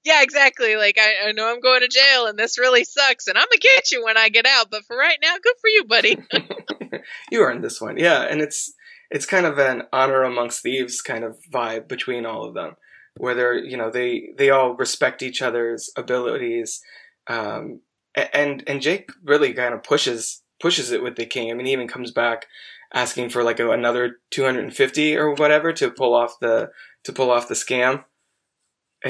Yeah, 0.05 0.23
exactly. 0.23 0.77
Like 0.77 0.99
I, 0.99 1.29
I 1.29 1.33
know 1.33 1.51
I'm 1.51 1.61
going 1.61 1.81
to 1.81 1.88
jail 1.88 2.27
and 2.27 2.38
this 2.38 2.59
really 2.59 2.85
sucks 2.85 3.27
and 3.27 3.38
I'm 3.38 3.47
gonna 3.51 3.59
get 3.59 3.90
you 3.90 4.05
when 4.05 4.17
I 4.17 4.29
get 4.29 4.47
out, 4.47 4.71
but 4.71 4.85
for 4.85 4.97
right 4.97 5.19
now, 5.23 5.35
good 5.43 5.55
for 5.61 5.69
you, 5.69 5.85
buddy. 5.85 6.19
you 7.31 7.40
earned 7.40 7.64
this 7.64 7.81
one, 7.81 7.97
yeah. 7.97 8.23
And 8.23 8.40
it's 8.40 8.73
it's 9.11 9.27
kind 9.27 9.47
of 9.47 9.59
an 9.59 9.85
honor 9.93 10.23
amongst 10.23 10.62
thieves 10.62 11.01
kind 11.01 11.25
of 11.25 11.38
vibe 11.53 11.88
between 11.88 12.27
all 12.27 12.45
of 12.45 12.55
them, 12.55 12.77
where 13.17 13.35
they're 13.35 13.55
you 13.55 13.77
know 13.77 13.90
they 13.90 14.31
they 14.37 14.51
all 14.51 14.75
respect 14.75 15.23
each 15.23 15.40
other's 15.43 15.90
abilities, 15.97 16.81
um, 17.29 17.81
and 18.14 18.64
and 18.67 18.83
Jake 18.83 19.11
really 19.23 19.53
kind 19.53 19.75
of 19.75 19.83
pushes 19.83 20.43
pushes 20.61 20.90
it 20.90 21.03
with 21.03 21.17
the 21.17 21.27
king. 21.27 21.51
I 21.51 21.55
mean, 21.55 21.67
he 21.67 21.73
even 21.73 21.88
comes 21.88 22.11
back 22.11 22.47
asking 22.93 23.29
for 23.29 23.43
like 23.43 23.61
a, 23.61 23.71
another 23.71 24.17
250 24.31 25.17
or 25.17 25.35
whatever 25.35 25.73
to 25.73 25.90
pull 25.90 26.14
off 26.14 26.38
the 26.40 26.71
to 27.05 27.12
pull 27.12 27.31
off 27.31 27.49
the 27.49 27.55
scam. 27.55 28.05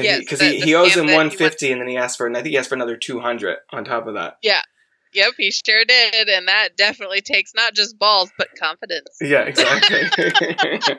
Yes, 0.03 0.19
because 0.21 0.39
the- 0.41 0.47
he, 0.47 0.61
the 0.61 0.67
he 0.67 0.75
owes 0.75 0.95
him 0.95 1.07
150 1.07 1.71
and 1.73 1.81
then 1.81 1.89
he 1.89 1.97
asked 1.97 2.17
for 2.19 2.27
and 2.27 2.37
I 2.37 2.43
think 2.43 2.51
he 2.53 2.59
asked 2.59 2.69
for 2.69 2.75
another 2.75 2.97
200 2.97 3.59
on 3.73 3.85
top 3.85 4.07
of 4.07 4.15
that. 4.15 4.39
Yeah. 4.43 4.63
Yep, 5.13 5.35
he 5.39 5.53
sure 5.53 5.85
did, 5.85 6.29
and 6.29 6.49
that 6.49 6.71
definitely 6.77 7.21
takes 7.21 7.55
not 7.55 7.73
just 7.75 7.97
balls 8.01 8.33
but 8.37 8.49
confidence. 8.59 9.17
Yeah, 9.21 9.43
exactly. 9.43 10.01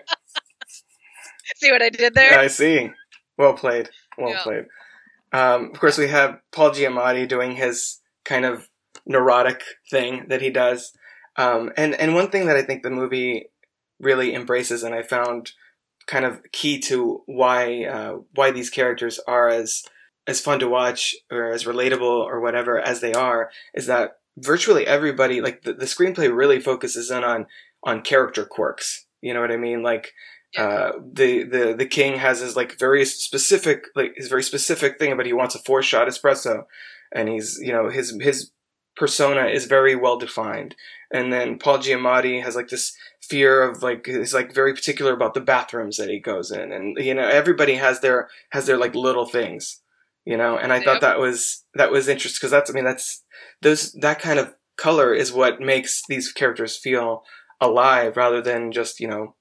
See 1.58 1.72
what 1.72 1.82
I 1.82 1.90
did 1.90 2.14
there? 2.16 2.40
I 2.40 2.48
see. 2.48 2.92
Well 3.38 3.54
played. 3.54 3.90
Well 4.18 4.30
Yeah. 4.32 4.44
played. 4.44 4.66
Um, 5.34 5.72
of 5.74 5.80
course, 5.80 5.98
we 5.98 6.08
have 6.08 6.40
Paul 6.54 6.72
Giamatti 6.72 7.28
doing 7.28 7.56
his 7.56 8.00
kind 8.24 8.46
of 8.46 8.70
neurotic 9.06 9.62
thing 9.92 10.28
that 10.30 10.42
he 10.42 10.50
does. 10.50 10.94
Um, 11.36 11.72
and, 11.76 11.94
and 11.96 12.16
one 12.16 12.30
thing 12.30 12.46
that 12.48 12.56
I 12.56 12.62
think 12.64 12.84
the 12.84 12.90
movie 12.90 13.48
really 14.00 14.34
embraces, 14.34 14.84
and 14.84 14.96
I 14.96 15.04
found 15.04 15.52
kind 16.08 16.26
of 16.26 16.42
key 16.52 16.80
to 16.80 17.24
why 17.26 17.86
uh, 17.86 18.18
why 18.34 18.52
these 18.52 18.70
characters 18.70 19.20
are 19.28 19.48
as 19.48 19.84
as 20.28 20.42
fun 20.42 20.60
to 20.60 20.68
watch 20.68 21.16
or 21.32 21.52
as 21.52 21.66
relatable 21.66 22.02
or 22.02 22.42
whatever 22.42 22.80
as 22.80 23.00
they 23.02 23.14
are, 23.14 23.52
is 23.74 23.86
that 23.88 24.18
virtually 24.38 24.88
everybody, 24.88 25.42
like 25.42 25.62
the, 25.62 25.74
the 25.74 25.86
screenplay, 25.86 26.36
really 26.36 26.60
focuses 26.60 27.12
in 27.12 27.24
on 27.24 27.48
on 27.84 28.02
character 28.02 28.46
quirks. 28.46 29.06
You 29.22 29.34
know 29.34 29.42
what 29.42 29.52
I 29.52 29.58
mean? 29.58 29.84
Like 29.84 30.14
uh, 30.58 30.94
the 31.14 31.44
the 31.44 31.76
the 31.78 31.86
king 31.86 32.18
has 32.20 32.40
his 32.40 32.56
like 32.56 32.80
very 32.80 33.06
specific 33.06 33.86
like 33.96 34.14
his 34.16 34.28
very 34.28 34.44
specific 34.44 34.98
thing 34.98 35.12
about 35.12 35.26
he 35.26 35.34
wants 35.34 35.56
a 35.56 35.60
four 35.60 35.82
shot 35.82 36.08
espresso, 36.08 36.66
and 37.14 37.30
he's 37.30 37.58
you 37.62 37.72
know 37.72 37.90
his 37.90 38.18
his 38.22 38.52
persona 38.96 39.48
is 39.48 39.66
very 39.66 39.96
well 39.96 40.18
defined. 40.18 40.76
And 41.12 41.32
then 41.32 41.60
Paul 41.60 41.80
Giamatti 41.80 42.42
has 42.44 42.56
like 42.56 42.70
this 42.70 42.96
fear 43.30 43.62
of 43.62 43.84
like 43.84 44.08
is 44.08 44.34
like 44.34 44.54
very 44.54 44.74
particular 44.74 45.14
about 45.14 45.34
the 45.34 45.42
bathrooms 45.42 45.98
that 45.98 46.10
he 46.10 46.20
goes 46.20 46.52
in, 46.52 46.72
and 46.72 46.98
you 46.98 47.14
know 47.14 47.28
everybody 47.28 47.76
has 47.76 48.00
their 48.00 48.30
has 48.52 48.66
their 48.66 48.78
like 48.78 48.96
little 48.96 49.26
things, 49.26 49.82
you 50.26 50.38
know. 50.38 50.58
And 50.58 50.72
I 50.72 50.82
thought 50.82 51.02
that 51.02 51.20
was 51.20 51.64
that 51.74 51.92
was 51.92 52.08
interesting 52.08 52.40
because 52.40 52.52
that's 52.52 52.70
I 52.70 52.74
mean 52.74 52.86
that's 52.86 53.24
those 53.62 53.92
that 53.94 54.20
kind 54.20 54.40
of 54.40 54.54
color 54.78 55.14
is 55.14 55.32
what 55.32 55.62
makes 55.62 56.04
these 56.08 56.32
characters 56.32 56.78
feel 56.78 57.24
alive 57.62 58.18
rather 58.18 58.42
than 58.42 58.72
just 58.72 59.00
you 59.00 59.08
know 59.08 59.36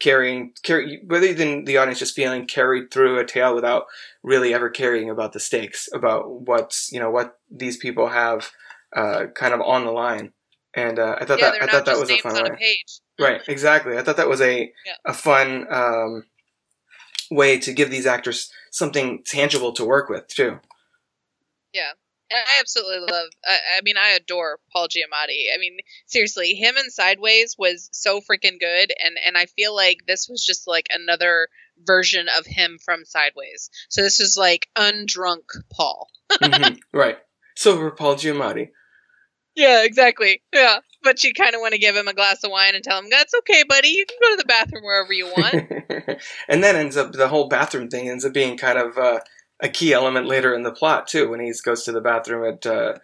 carrying 0.00 0.52
carry 0.62 1.02
rather 1.06 1.32
than 1.34 1.64
the 1.64 1.76
audience 1.76 1.98
just 1.98 2.16
feeling 2.16 2.46
carried 2.46 2.90
through 2.90 3.18
a 3.18 3.24
tale 3.24 3.54
without 3.54 3.84
really 4.22 4.52
ever 4.52 4.70
caring 4.70 5.10
about 5.10 5.32
the 5.32 5.40
stakes 5.40 5.88
about 5.92 6.30
what's 6.30 6.90
you 6.90 6.98
know 6.98 7.10
what 7.10 7.38
these 7.50 7.76
people 7.76 8.08
have 8.08 8.50
uh, 8.96 9.26
kind 9.36 9.54
of 9.54 9.60
on 9.60 9.84
the 9.84 9.92
line 9.92 10.32
and 10.74 10.98
uh, 10.98 11.16
I 11.20 11.24
thought 11.24 11.40
yeah, 11.40 11.50
that 11.50 11.62
I 11.62 11.66
thought 11.66 11.84
that 11.86 11.98
was 11.98 12.10
a 12.10 12.18
fun 12.18 12.36
on 12.36 12.44
way 12.44 12.50
a 12.52 12.56
page. 12.56 13.00
Right 13.20 13.42
exactly 13.48 13.96
I 13.96 14.02
thought 14.02 14.16
that 14.16 14.28
was 14.28 14.40
a 14.40 14.72
Yeah. 14.84 14.94
a 15.04 15.12
fun 15.14 15.66
um, 15.72 16.24
way 17.30 17.58
to 17.60 17.72
give 17.72 17.90
these 17.90 18.06
actors 18.06 18.50
something 18.70 19.22
tangible 19.24 19.72
to 19.74 19.84
work 19.84 20.08
with 20.08 20.26
too 20.28 20.58
Yeah, 21.72 21.90
And 22.30 22.38
I 22.40 22.60
absolutely 22.60 23.00
love. 23.00 23.28
I, 23.46 23.58
I 23.78 23.80
mean, 23.82 23.96
I 23.96 24.10
adore 24.10 24.58
Paul 24.72 24.88
Giamatti. 24.88 25.46
I 25.54 25.58
mean, 25.58 25.78
seriously, 26.06 26.54
him 26.54 26.76
in 26.76 26.90
Sideways 26.90 27.54
was 27.58 27.88
so 27.92 28.20
freaking 28.20 28.58
good, 28.58 28.92
and 29.04 29.16
and 29.24 29.36
I 29.36 29.46
feel 29.46 29.74
like 29.74 29.98
this 30.06 30.28
was 30.28 30.44
just 30.44 30.66
like 30.66 30.88
another 30.90 31.48
version 31.86 32.26
of 32.38 32.46
him 32.46 32.78
from 32.84 33.04
Sideways. 33.04 33.70
So 33.88 34.02
this 34.02 34.20
is 34.20 34.36
like 34.36 34.68
undrunk 34.76 35.44
Paul. 35.72 36.08
Mhm, 36.42 36.78
right 36.92 37.18
silver 37.56 37.90
Paul 37.90 38.14
Giamatti 38.14 38.70
Yeah, 39.56 39.84
exactly. 39.84 40.42
Yeah, 40.54 40.78
but 41.02 41.22
you 41.24 41.32
kind 41.32 41.54
of 41.54 41.60
want 41.60 41.72
to 41.72 41.78
give 41.78 41.96
him 41.96 42.08
a 42.08 42.14
glass 42.14 42.42
of 42.44 42.50
wine 42.50 42.74
and 42.74 42.84
tell 42.84 42.98
him 42.98 43.08
that's 43.10 43.34
okay, 43.40 43.62
buddy. 43.68 43.88
You 43.88 44.06
can 44.06 44.16
go 44.22 44.30
to 44.30 44.36
the 44.36 44.44
bathroom 44.44 44.84
wherever 44.84 45.12
you 45.12 45.26
want. 45.26 46.20
and 46.48 46.62
then 46.62 46.76
ends 46.76 46.96
up 46.96 47.12
the 47.12 47.28
whole 47.28 47.48
bathroom 47.48 47.88
thing 47.88 48.08
ends 48.08 48.24
up 48.24 48.32
being 48.32 48.56
kind 48.56 48.78
of 48.78 48.96
uh, 48.96 49.20
a 49.60 49.68
key 49.68 49.92
element 49.92 50.26
later 50.26 50.54
in 50.54 50.62
the 50.62 50.72
plot 50.72 51.06
too 51.08 51.28
when 51.28 51.40
he 51.40 51.52
goes 51.64 51.84
to 51.84 51.92
the 51.92 52.00
bathroom 52.00 52.44
at 52.44 52.66
uh, 52.66 52.94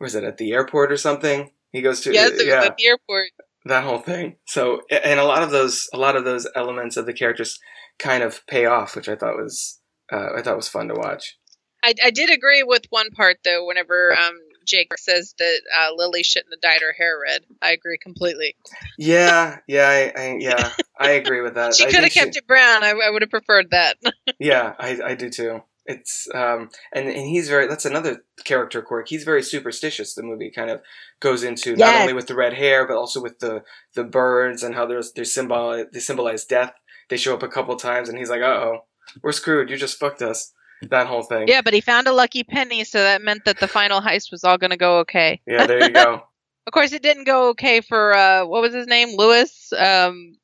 was 0.00 0.14
it 0.14 0.24
at 0.24 0.36
the 0.38 0.52
airport 0.52 0.92
or 0.92 0.96
something? 0.96 1.50
He 1.72 1.82
goes 1.82 2.00
to 2.02 2.12
Yes, 2.12 2.32
yeah 2.42 2.64
at 2.64 2.76
the 2.76 2.86
airport. 2.86 3.30
that 3.64 3.84
whole 3.84 3.98
thing. 3.98 4.36
So 4.46 4.82
and 4.90 5.20
a 5.20 5.24
lot 5.24 5.42
of 5.42 5.50
those 5.50 5.88
a 5.92 5.98
lot 5.98 6.16
of 6.16 6.24
those 6.24 6.46
elements 6.54 6.96
of 6.96 7.06
the 7.06 7.12
characters 7.12 7.58
kind 7.98 8.22
of 8.22 8.46
pay 8.46 8.64
off, 8.66 8.94
which 8.94 9.08
I 9.08 9.16
thought 9.16 9.36
was 9.36 9.80
uh, 10.12 10.28
I 10.36 10.42
thought 10.42 10.56
was 10.56 10.68
fun 10.68 10.88
to 10.88 10.94
watch. 10.94 11.36
I, 11.82 11.94
I 12.04 12.10
did 12.10 12.30
agree 12.30 12.62
with 12.62 12.86
one 12.90 13.10
part 13.10 13.38
though. 13.44 13.66
Whenever 13.66 14.16
um, 14.16 14.38
Jake 14.68 14.96
says 14.98 15.34
that 15.38 15.60
uh, 15.76 15.90
Lily 15.94 16.22
shouldn't 16.22 16.52
have 16.52 16.60
dyed 16.60 16.82
her 16.82 16.92
hair 16.92 17.18
red, 17.22 17.42
I 17.62 17.72
agree 17.72 17.98
completely. 17.98 18.54
Yeah, 18.98 19.58
yeah, 19.66 19.88
I, 19.88 20.20
I 20.20 20.36
yeah, 20.38 20.70
I 20.98 21.10
agree 21.12 21.40
with 21.40 21.54
that. 21.54 21.74
She 21.74 21.86
could 21.86 22.04
have 22.04 22.12
kept 22.12 22.36
it 22.36 22.46
brown. 22.46 22.84
I, 22.84 22.90
I 22.90 23.10
would 23.10 23.22
have 23.22 23.30
preferred 23.30 23.70
that. 23.70 23.96
Yeah, 24.38 24.74
I, 24.78 25.00
I 25.04 25.14
do 25.14 25.30
too. 25.30 25.62
It's 25.84 26.28
um 26.34 26.68
and, 26.92 27.08
and 27.08 27.26
he's 27.26 27.48
very 27.48 27.66
that's 27.66 27.86
another 27.86 28.24
character 28.44 28.82
quirk. 28.82 29.08
He's 29.08 29.24
very 29.24 29.42
superstitious. 29.42 30.14
The 30.14 30.22
movie 30.22 30.52
kind 30.54 30.70
of 30.70 30.82
goes 31.18 31.42
into 31.42 31.74
not 31.76 31.94
only 31.94 32.12
with 32.12 32.26
the 32.26 32.36
red 32.36 32.52
hair 32.52 32.86
but 32.86 32.96
also 32.96 33.22
with 33.22 33.38
the 33.38 33.62
the 33.94 34.04
birds 34.04 34.62
and 34.62 34.74
how 34.74 34.86
there's 34.86 35.12
they 35.12 35.24
symbol 35.24 35.84
they 35.92 35.98
symbolize 35.98 36.44
death. 36.44 36.74
They 37.08 37.16
show 37.16 37.34
up 37.34 37.42
a 37.42 37.48
couple 37.48 37.74
times 37.76 38.08
and 38.08 38.18
he's 38.18 38.28
like, 38.30 38.42
"Uh 38.42 38.44
oh, 38.44 38.78
we're 39.22 39.32
screwed. 39.32 39.70
You 39.70 39.76
just 39.76 39.98
fucked 39.98 40.20
us." 40.22 40.52
That 40.82 41.06
whole 41.08 41.22
thing. 41.22 41.48
yeah, 41.48 41.60
but 41.62 41.74
he 41.74 41.80
found 41.80 42.06
a 42.06 42.12
lucky 42.12 42.44
penny, 42.44 42.84
so 42.84 42.98
that 43.02 43.20
meant 43.22 43.44
that 43.46 43.58
the 43.58 43.66
final 43.68 44.00
heist 44.00 44.30
was 44.30 44.44
all 44.44 44.58
going 44.58 44.70
to 44.70 44.76
go 44.76 44.98
okay. 45.00 45.40
Yeah, 45.46 45.66
there 45.66 45.82
you 45.82 45.90
go. 45.90 46.22
Of 46.68 46.72
course, 46.72 46.92
it 46.92 47.02
didn't 47.02 47.24
go 47.24 47.48
okay 47.50 47.80
for 47.80 48.14
uh, 48.14 48.44
what 48.44 48.60
was 48.60 48.74
his 48.74 48.86
name, 48.86 49.16
Lewis. 49.16 49.72
Um, 49.72 50.36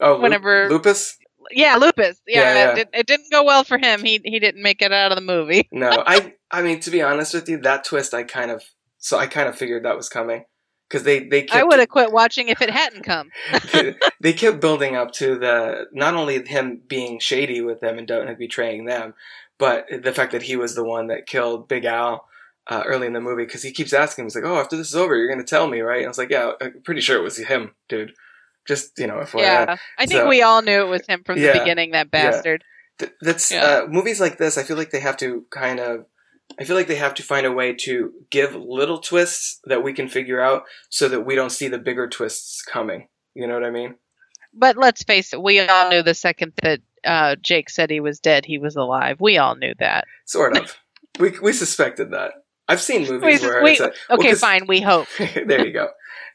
Oh, 0.00 0.20
Whenever- 0.20 0.68
lupus. 0.70 1.18
yeah, 1.50 1.74
Lupus. 1.76 2.20
Yeah, 2.28 2.40
Yeah, 2.40 2.54
yeah. 2.54 2.76
It, 2.82 2.88
it 2.94 3.06
didn't 3.08 3.32
go 3.32 3.42
well 3.42 3.64
for 3.64 3.76
him. 3.78 4.04
He 4.04 4.20
he 4.24 4.38
didn't 4.38 4.62
make 4.62 4.80
it 4.82 4.92
out 4.92 5.10
of 5.10 5.16
the 5.16 5.22
movie. 5.24 5.68
No, 5.72 5.90
I 6.06 6.34
I 6.52 6.62
mean 6.62 6.78
to 6.80 6.90
be 6.92 7.02
honest 7.02 7.34
with 7.34 7.48
you, 7.48 7.58
that 7.62 7.82
twist 7.84 8.14
I 8.14 8.22
kind 8.22 8.52
of 8.52 8.62
so 8.98 9.18
I 9.18 9.26
kind 9.26 9.48
of 9.48 9.58
figured 9.58 9.84
that 9.84 9.96
was 9.96 10.08
coming 10.08 10.44
because 10.88 11.02
they 11.02 11.26
they 11.26 11.42
kept, 11.42 11.56
I 11.60 11.64
would 11.64 11.80
have 11.80 11.88
quit 11.88 12.12
watching 12.12 12.48
if 12.48 12.62
it 12.62 12.70
hadn't 12.70 13.02
come. 13.02 13.30
they 14.20 14.32
kept 14.34 14.60
building 14.60 14.94
up 14.94 15.10
to 15.14 15.36
the 15.40 15.86
not 15.92 16.14
only 16.14 16.40
him 16.46 16.80
being 16.86 17.18
shady 17.18 17.60
with 17.62 17.80
them 17.80 17.98
and 17.98 18.06
don't 18.06 18.38
betraying 18.38 18.84
them, 18.84 19.14
but 19.58 19.86
the 20.02 20.12
fact 20.12 20.32
that 20.32 20.42
he 20.42 20.56
was 20.56 20.74
the 20.74 20.84
one 20.84 21.08
that 21.08 21.26
killed 21.26 21.68
Big 21.68 21.84
Al 21.84 22.26
uh, 22.66 22.82
early 22.86 23.06
in 23.06 23.12
the 23.12 23.20
movie 23.20 23.44
because 23.44 23.62
he 23.62 23.72
keeps 23.72 23.92
asking, 23.92 24.24
he's 24.26 24.34
like, 24.34 24.44
"Oh, 24.44 24.58
after 24.58 24.76
this 24.76 24.88
is 24.88 24.96
over, 24.96 25.16
you're 25.16 25.28
gonna 25.28 25.44
tell 25.44 25.66
me, 25.66 25.80
right?" 25.80 25.98
And 25.98 26.06
I 26.06 26.08
was 26.08 26.18
like, 26.18 26.30
"Yeah, 26.30 26.52
I'm 26.60 26.82
pretty 26.84 27.00
sure 27.00 27.18
it 27.18 27.22
was 27.22 27.36
him, 27.38 27.72
dude." 27.88 28.12
Just 28.66 28.98
you 28.98 29.06
know, 29.06 29.16
FYI. 29.16 29.40
Yeah, 29.40 29.76
I 29.98 30.06
think 30.06 30.20
So- 30.20 30.28
we 30.28 30.42
all 30.42 30.62
knew 30.62 30.82
it 30.82 30.88
was 30.88 31.06
him 31.06 31.22
from 31.24 31.38
Yeah, 31.38 31.52
the 31.54 31.58
beginning. 31.60 31.92
That 31.92 32.10
bastard. 32.10 32.62
Th- 32.98 33.12
that's 33.20 33.50
Yeah. 33.50 33.64
uh, 33.64 33.86
movies 33.88 34.20
like 34.20 34.38
this. 34.38 34.58
I 34.58 34.62
feel 34.64 34.76
like 34.76 34.90
they 34.90 35.00
have 35.00 35.16
to 35.18 35.46
kind 35.50 35.80
of. 35.80 36.04
I 36.60 36.64
feel 36.64 36.76
like 36.76 36.86
they 36.88 36.96
have 36.96 37.14
to 37.14 37.22
find 37.22 37.46
a 37.46 37.52
way 37.52 37.74
to 37.84 38.12
give 38.30 38.54
little 38.54 38.98
twists 38.98 39.60
that 39.64 39.82
we 39.82 39.92
can 39.92 40.08
figure 40.08 40.40
out, 40.40 40.64
so 40.90 41.08
that 41.08 41.20
we 41.20 41.34
don't 41.34 41.50
see 41.50 41.68
the 41.68 41.78
bigger 41.78 42.08
twists 42.08 42.62
coming. 42.62 43.08
You 43.34 43.46
know 43.46 43.54
what 43.54 43.64
I 43.64 43.70
mean? 43.70 43.94
But 44.52 44.76
let's 44.76 45.02
face 45.04 45.32
it, 45.32 45.42
we 45.42 45.60
all 45.60 45.90
knew 45.90 46.02
the 46.02 46.14
second 46.14 46.52
that 46.62 46.80
uh, 47.04 47.36
Jake 47.42 47.70
said 47.70 47.90
he 47.90 48.00
was 48.00 48.20
dead, 48.20 48.44
he 48.44 48.58
was 48.58 48.76
alive. 48.76 49.18
We 49.20 49.38
all 49.38 49.56
knew 49.56 49.74
that. 49.78 50.04
Sort 50.26 50.56
of. 50.56 50.76
we 51.18 51.38
we 51.40 51.52
suspected 51.52 52.12
that. 52.12 52.32
I've 52.68 52.80
seen 52.80 53.08
movies 53.08 53.40
We- 53.40 53.48
where 53.48 53.62
we- 53.62 53.78
well, 53.80 53.92
okay, 54.10 54.34
fine. 54.34 54.66
We 54.66 54.80
hope. 54.80 55.06
there 55.18 55.66
you 55.66 55.72
go. 55.72 55.88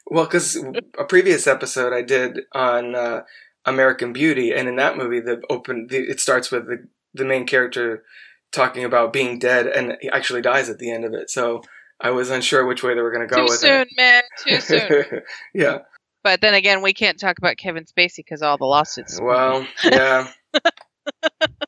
Well, 0.07 0.25
because 0.25 0.57
a 0.97 1.03
previous 1.05 1.47
episode 1.47 1.93
I 1.93 2.01
did 2.01 2.39
on 2.53 2.95
uh, 2.95 3.21
American 3.65 4.11
Beauty, 4.13 4.51
and 4.51 4.67
in 4.67 4.75
that 4.75 4.97
movie, 4.97 5.21
the 5.21 5.41
open 5.49 5.87
the, 5.89 5.97
it 5.97 6.19
starts 6.19 6.51
with 6.51 6.65
the 6.67 6.87
the 7.13 7.23
main 7.25 7.45
character 7.45 8.03
talking 8.51 8.83
about 8.83 9.13
being 9.13 9.39
dead, 9.39 9.67
and 9.67 9.97
he 10.01 10.09
actually 10.09 10.41
dies 10.41 10.69
at 10.69 10.79
the 10.79 10.91
end 10.91 11.05
of 11.05 11.13
it. 11.13 11.29
So 11.29 11.63
I 12.01 12.09
was 12.11 12.29
unsure 12.29 12.65
which 12.65 12.83
way 12.83 12.95
they 12.95 13.01
were 13.01 13.11
going 13.11 13.27
to 13.27 13.33
go 13.33 13.43
with 13.43 13.63
it. 13.63 13.67
Too 13.67 13.79
with 13.79 13.87
soon, 13.87 13.95
man. 13.97 14.23
Too 14.45 14.59
soon. 14.59 15.21
yeah. 15.53 15.77
But 16.23 16.41
then 16.41 16.53
again, 16.53 16.81
we 16.81 16.93
can't 16.93 17.19
talk 17.19 17.37
about 17.37 17.57
Kevin 17.57 17.85
Spacey 17.85 18.17
because 18.17 18.41
all 18.41 18.57
the 18.57 18.65
lawsuits. 18.65 19.19
Well, 19.21 19.67
yeah. 19.83 20.29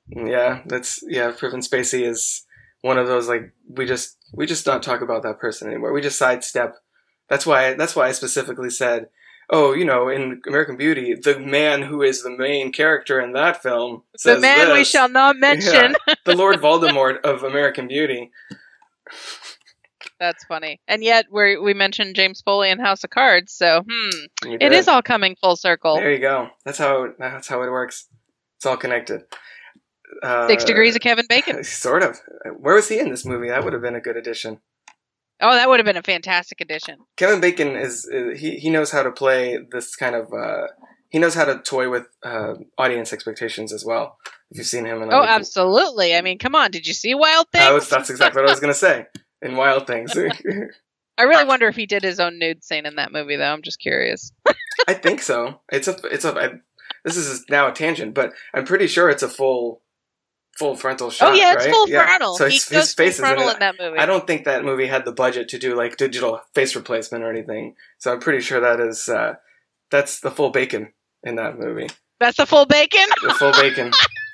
Yeah, 0.08 0.62
that's 0.66 1.04
yeah. 1.08 1.32
Kevin 1.32 1.62
Spacey 1.62 2.08
is 2.08 2.46
one 2.82 2.98
of 2.98 3.08
those 3.08 3.28
like 3.28 3.54
we 3.68 3.86
just 3.86 4.18
we 4.34 4.46
just 4.46 4.66
don't 4.66 4.84
talk 4.84 5.02
about 5.02 5.24
that 5.24 5.40
person 5.40 5.68
anymore. 5.68 5.94
We 5.94 6.02
just 6.02 6.18
sidestep. 6.18 6.76
That's 7.30 7.46
why 7.46 7.74
that's 7.74 7.96
why 7.96 8.08
I 8.08 8.12
specifically 8.12 8.70
said, 8.70 9.08
oh, 9.50 9.74
you 9.74 9.86
know, 9.86 10.10
in 10.10 10.42
American 10.48 10.78
Beauty, 10.78 11.16
the 11.16 11.40
man 11.40 11.82
who 11.82 12.02
is 12.02 12.22
the 12.22 12.30
main 12.30 12.72
character 12.72 13.20
in 13.20 13.34
that 13.34 13.64
film, 13.64 14.04
the 14.24 14.40
man 14.40 14.74
we 14.74 14.84
shall 14.84 15.10
not 15.10 15.36
mention. 15.40 15.96
Yeah, 16.08 16.16
the 16.26 16.36
Lord 16.36 16.58
Voldemort 16.58 17.22
of 17.22 17.44
American 17.44 17.88
Beauty. 17.88 18.32
That's 20.20 20.46
funny. 20.46 20.80
And 20.88 21.04
yet, 21.04 21.26
we 21.32 21.58
we 21.58 21.74
mentioned 21.74 22.16
James 22.16 22.42
Foley 22.42 22.70
in 22.70 22.80
House 22.80 23.04
of 23.04 23.10
Cards, 23.10 23.52
so 23.52 23.84
hmm, 23.90 24.50
it 24.62 24.72
is 24.72 24.88
all 24.88 25.02
coming 25.02 25.36
full 25.36 25.56
circle. 25.56 25.96
There 25.96 26.12
you 26.12 26.20
go. 26.20 26.50
That's 26.64 26.78
how 26.78 27.14
that's 27.18 27.48
how 27.48 27.64
it 27.64 27.72
works. 27.72 28.08
It's 28.58 28.66
all 28.66 28.78
connected. 28.78 29.24
Uh, 30.24 30.48
Six 30.48 30.64
degrees 30.64 30.96
of 30.96 31.02
Kevin 31.02 31.26
Bacon. 31.28 31.64
Sort 31.64 32.04
of. 32.04 32.20
Where 32.58 32.76
was 32.76 32.88
he 32.90 33.00
in 33.00 33.10
this 33.10 33.26
movie? 33.26 33.50
That 33.50 33.64
would 33.64 33.74
have 33.74 33.82
been 33.82 33.96
a 33.96 34.02
good 34.02 34.18
addition. 34.18 34.60
Oh, 35.42 35.54
that 35.54 35.68
would 35.68 35.80
have 35.80 35.86
been 35.86 35.98
a 35.98 36.02
fantastic 36.04 36.62
addition. 36.62 36.98
Kevin 37.18 37.42
Bacon 37.42 37.76
is, 37.76 38.06
is 38.06 38.40
he 38.40 38.58
he 38.58 38.70
knows 38.70 38.92
how 38.92 39.04
to 39.04 39.12
play 39.12 39.58
this 39.72 39.96
kind 39.96 40.16
of 40.16 40.32
uh, 40.34 40.68
he 41.10 41.20
knows 41.20 41.34
how 41.36 41.44
to 41.46 41.60
toy 41.60 41.90
with 41.90 42.08
uh, 42.24 42.54
audience 42.78 43.12
expectations 43.12 43.74
as 43.74 43.84
well. 43.84 44.18
If 44.52 44.60
you've 44.60 44.68
seen 44.68 44.86
him 44.86 45.02
in 45.02 45.12
Oh, 45.12 45.18
other- 45.18 45.28
absolutely. 45.28 46.16
I 46.16 46.22
mean, 46.22 46.38
come 46.38 46.56
on. 46.56 46.72
Did 46.72 46.88
you 46.88 46.94
see 46.94 47.14
Wild 47.14 47.48
Things? 47.52 47.70
Was, 47.74 47.90
that's 47.90 48.10
exactly 48.10 48.42
what 48.42 48.50
I 48.50 48.54
was 48.54 48.62
gonna 48.62 48.74
say 48.74 49.08
in 49.42 49.56
Wild 49.58 49.88
Things. 49.88 50.16
I 51.18 51.24
really 51.24 51.46
wonder 51.46 51.68
if 51.68 51.76
he 51.76 51.86
did 51.86 52.04
his 52.04 52.20
own 52.20 52.40
nude 52.40 52.64
scene 52.64 52.86
in 52.86 52.96
that 52.96 53.12
movie, 53.12 53.36
though. 53.38 53.52
I'm 53.52 53.62
just 53.62 53.80
curious. 53.80 54.32
I 54.88 54.94
think 54.94 55.22
so. 55.22 55.62
It's 55.72 55.88
a 55.88 55.96
it's 56.06 56.26
a 56.26 56.34
I, 56.34 56.50
this 57.04 57.18
is 57.18 57.46
now 57.50 57.68
a 57.68 57.72
tangent, 57.74 58.14
but 58.14 58.34
I'm 58.54 58.66
pretty 58.66 58.88
sure 58.88 59.10
it's 59.10 59.24
a 59.24 59.30
full 59.30 59.82
full 60.58 60.76
frontal 60.76 61.10
shot. 61.10 61.32
oh 61.32 61.36
yeah, 61.36 61.54
it's 61.54 61.66
right? 61.66 61.74
full 61.74 61.90
Yeah. 61.90 62.06
frontal. 62.06 62.36
So 62.38 62.46
he 62.46 62.54
his, 62.56 62.68
his 62.70 62.94
face 62.94 63.18
full 63.20 63.26
is 63.26 63.32
in 63.32 63.36
frontal 63.38 63.50
in 63.50 63.60
that 63.60 63.76
movie. 63.80 63.98
I 64.00 64.06
don't 64.06 64.26
think 64.28 64.46
that 64.46 64.64
movie 64.64 64.88
had 64.88 65.06
the 65.06 65.12
budget 65.12 65.50
to 65.50 65.60
do 65.60 65.76
like 65.76 65.98
digital 65.98 66.42
face 66.54 66.76
replacement 66.76 67.24
or 67.24 67.30
anything. 67.30 67.76
So 67.98 68.12
I'm 68.14 68.20
pretty 68.20 68.42
sure 68.42 68.60
that 68.60 68.80
is 68.80 69.10
uh, 69.10 69.36
that's 69.92 70.20
the 70.20 70.32
full 70.32 70.50
bacon 70.52 70.94
in 71.24 71.36
that 71.36 71.58
movie. 71.60 71.88
That's 72.20 72.38
the 72.38 72.46
full 72.46 72.66
bacon. 72.66 73.06
The 73.24 73.34
full 73.34 73.52
bacon. 73.52 73.92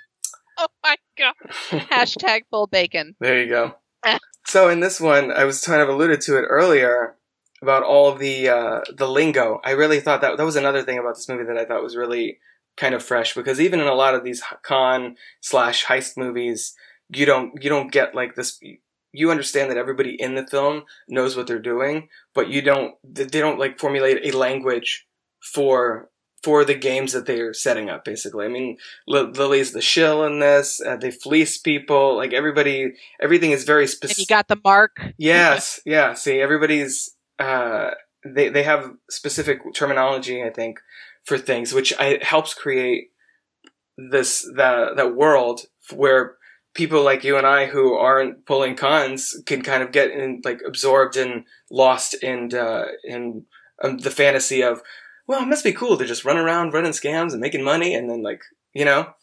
oh 0.57 0.67
my 0.83 0.95
god. 1.17 1.33
Hashtag 1.91 2.41
full 2.49 2.67
bacon. 2.67 3.15
There 3.19 3.41
you 3.41 3.49
go. 3.49 3.75
So 4.47 4.69
in 4.69 4.79
this 4.79 4.99
one, 4.99 5.31
I 5.31 5.45
was 5.45 5.63
kind 5.63 5.81
of 5.83 5.87
alluded 5.87 6.19
to 6.21 6.35
it 6.37 6.41
earlier 6.49 7.15
about 7.61 7.83
all 7.83 8.15
the 8.15 8.49
uh, 8.49 8.81
the 8.91 9.07
lingo. 9.07 9.61
I 9.63 9.71
really 9.71 9.99
thought 9.99 10.21
that 10.21 10.35
that 10.35 10.43
was 10.43 10.55
another 10.55 10.81
thing 10.81 10.97
about 10.97 11.13
this 11.15 11.29
movie 11.29 11.43
that 11.43 11.57
I 11.57 11.63
thought 11.63 11.83
was 11.83 11.95
really 11.95 12.39
kind 12.77 12.95
of 12.95 13.03
fresh 13.03 13.33
because 13.33 13.59
even 13.59 13.79
in 13.79 13.87
a 13.87 13.93
lot 13.93 14.15
of 14.15 14.23
these 14.23 14.41
con 14.63 15.15
slash 15.41 15.85
heist 15.85 16.17
movies, 16.17 16.73
you 17.09 17.25
don't 17.25 17.61
you 17.63 17.69
don't 17.69 17.91
get 17.91 18.15
like 18.15 18.35
this. 18.35 18.59
You 19.13 19.29
understand 19.29 19.69
that 19.69 19.77
everybody 19.77 20.15
in 20.19 20.35
the 20.35 20.47
film 20.47 20.83
knows 21.09 21.35
what 21.35 21.47
they're 21.47 21.59
doing, 21.59 22.07
but 22.33 22.49
you 22.49 22.61
don't. 22.61 22.95
They 23.03 23.25
don't 23.25 23.59
like 23.59 23.79
formulate 23.79 24.25
a 24.33 24.37
language 24.37 25.05
for 25.41 26.09
for 26.43 26.65
the 26.65 26.73
games 26.73 27.13
that 27.13 27.25
they're 27.25 27.53
setting 27.53 27.89
up. 27.89 28.03
Basically, 28.03 28.45
I 28.45 28.49
mean, 28.49 28.77
Li- 29.07 29.31
Lily's 29.33 29.73
the 29.73 29.81
shill 29.81 30.23
in 30.23 30.39
this. 30.39 30.81
Uh, 30.81 30.95
they 30.95 31.11
fleece 31.11 31.57
people. 31.57 32.15
Like 32.15 32.33
everybody, 32.33 32.93
everything 33.21 33.51
is 33.51 33.63
very 33.63 33.87
specific. 33.87 34.19
you 34.19 34.25
got 34.25 34.47
the 34.47 34.59
mark. 34.63 35.13
Yes, 35.17 35.81
yeah. 35.85 36.13
See, 36.13 36.39
everybody's 36.39 37.15
uh, 37.37 37.91
they 38.25 38.49
they 38.49 38.63
have 38.63 38.93
specific 39.09 39.59
terminology, 39.73 40.43
I 40.43 40.49
think, 40.49 40.79
for 41.25 41.37
things, 41.37 41.73
which 41.73 41.93
I, 41.99 42.19
helps 42.21 42.53
create 42.53 43.11
this 43.97 44.49
that 44.55 44.95
that 44.95 45.15
world 45.15 45.61
where 45.93 46.35
people 46.73 47.03
like 47.03 47.23
you 47.23 47.37
and 47.37 47.45
I 47.45 47.65
who 47.65 47.93
aren't 47.93 48.45
pulling 48.45 48.75
cons 48.75 49.35
can 49.45 49.61
kind 49.61 49.83
of 49.83 49.91
get 49.91 50.11
in 50.11 50.41
like 50.43 50.61
absorbed 50.65 51.17
and 51.17 51.45
lost 51.69 52.13
in 52.15 52.53
uh, 52.53 52.85
in 53.03 53.45
um, 53.83 53.97
the 53.97 54.11
fantasy 54.11 54.61
of 54.61 54.81
well, 55.27 55.43
it 55.43 55.47
must 55.47 55.63
be 55.63 55.73
cool 55.73 55.97
to 55.97 56.05
just 56.05 56.25
run 56.25 56.37
around 56.37 56.73
running 56.73 56.91
scams 56.91 57.31
and 57.31 57.39
making 57.39 57.63
money, 57.63 57.93
and 57.93 58.09
then 58.09 58.23
like 58.23 58.41
you 58.73 58.85
know, 58.85 59.13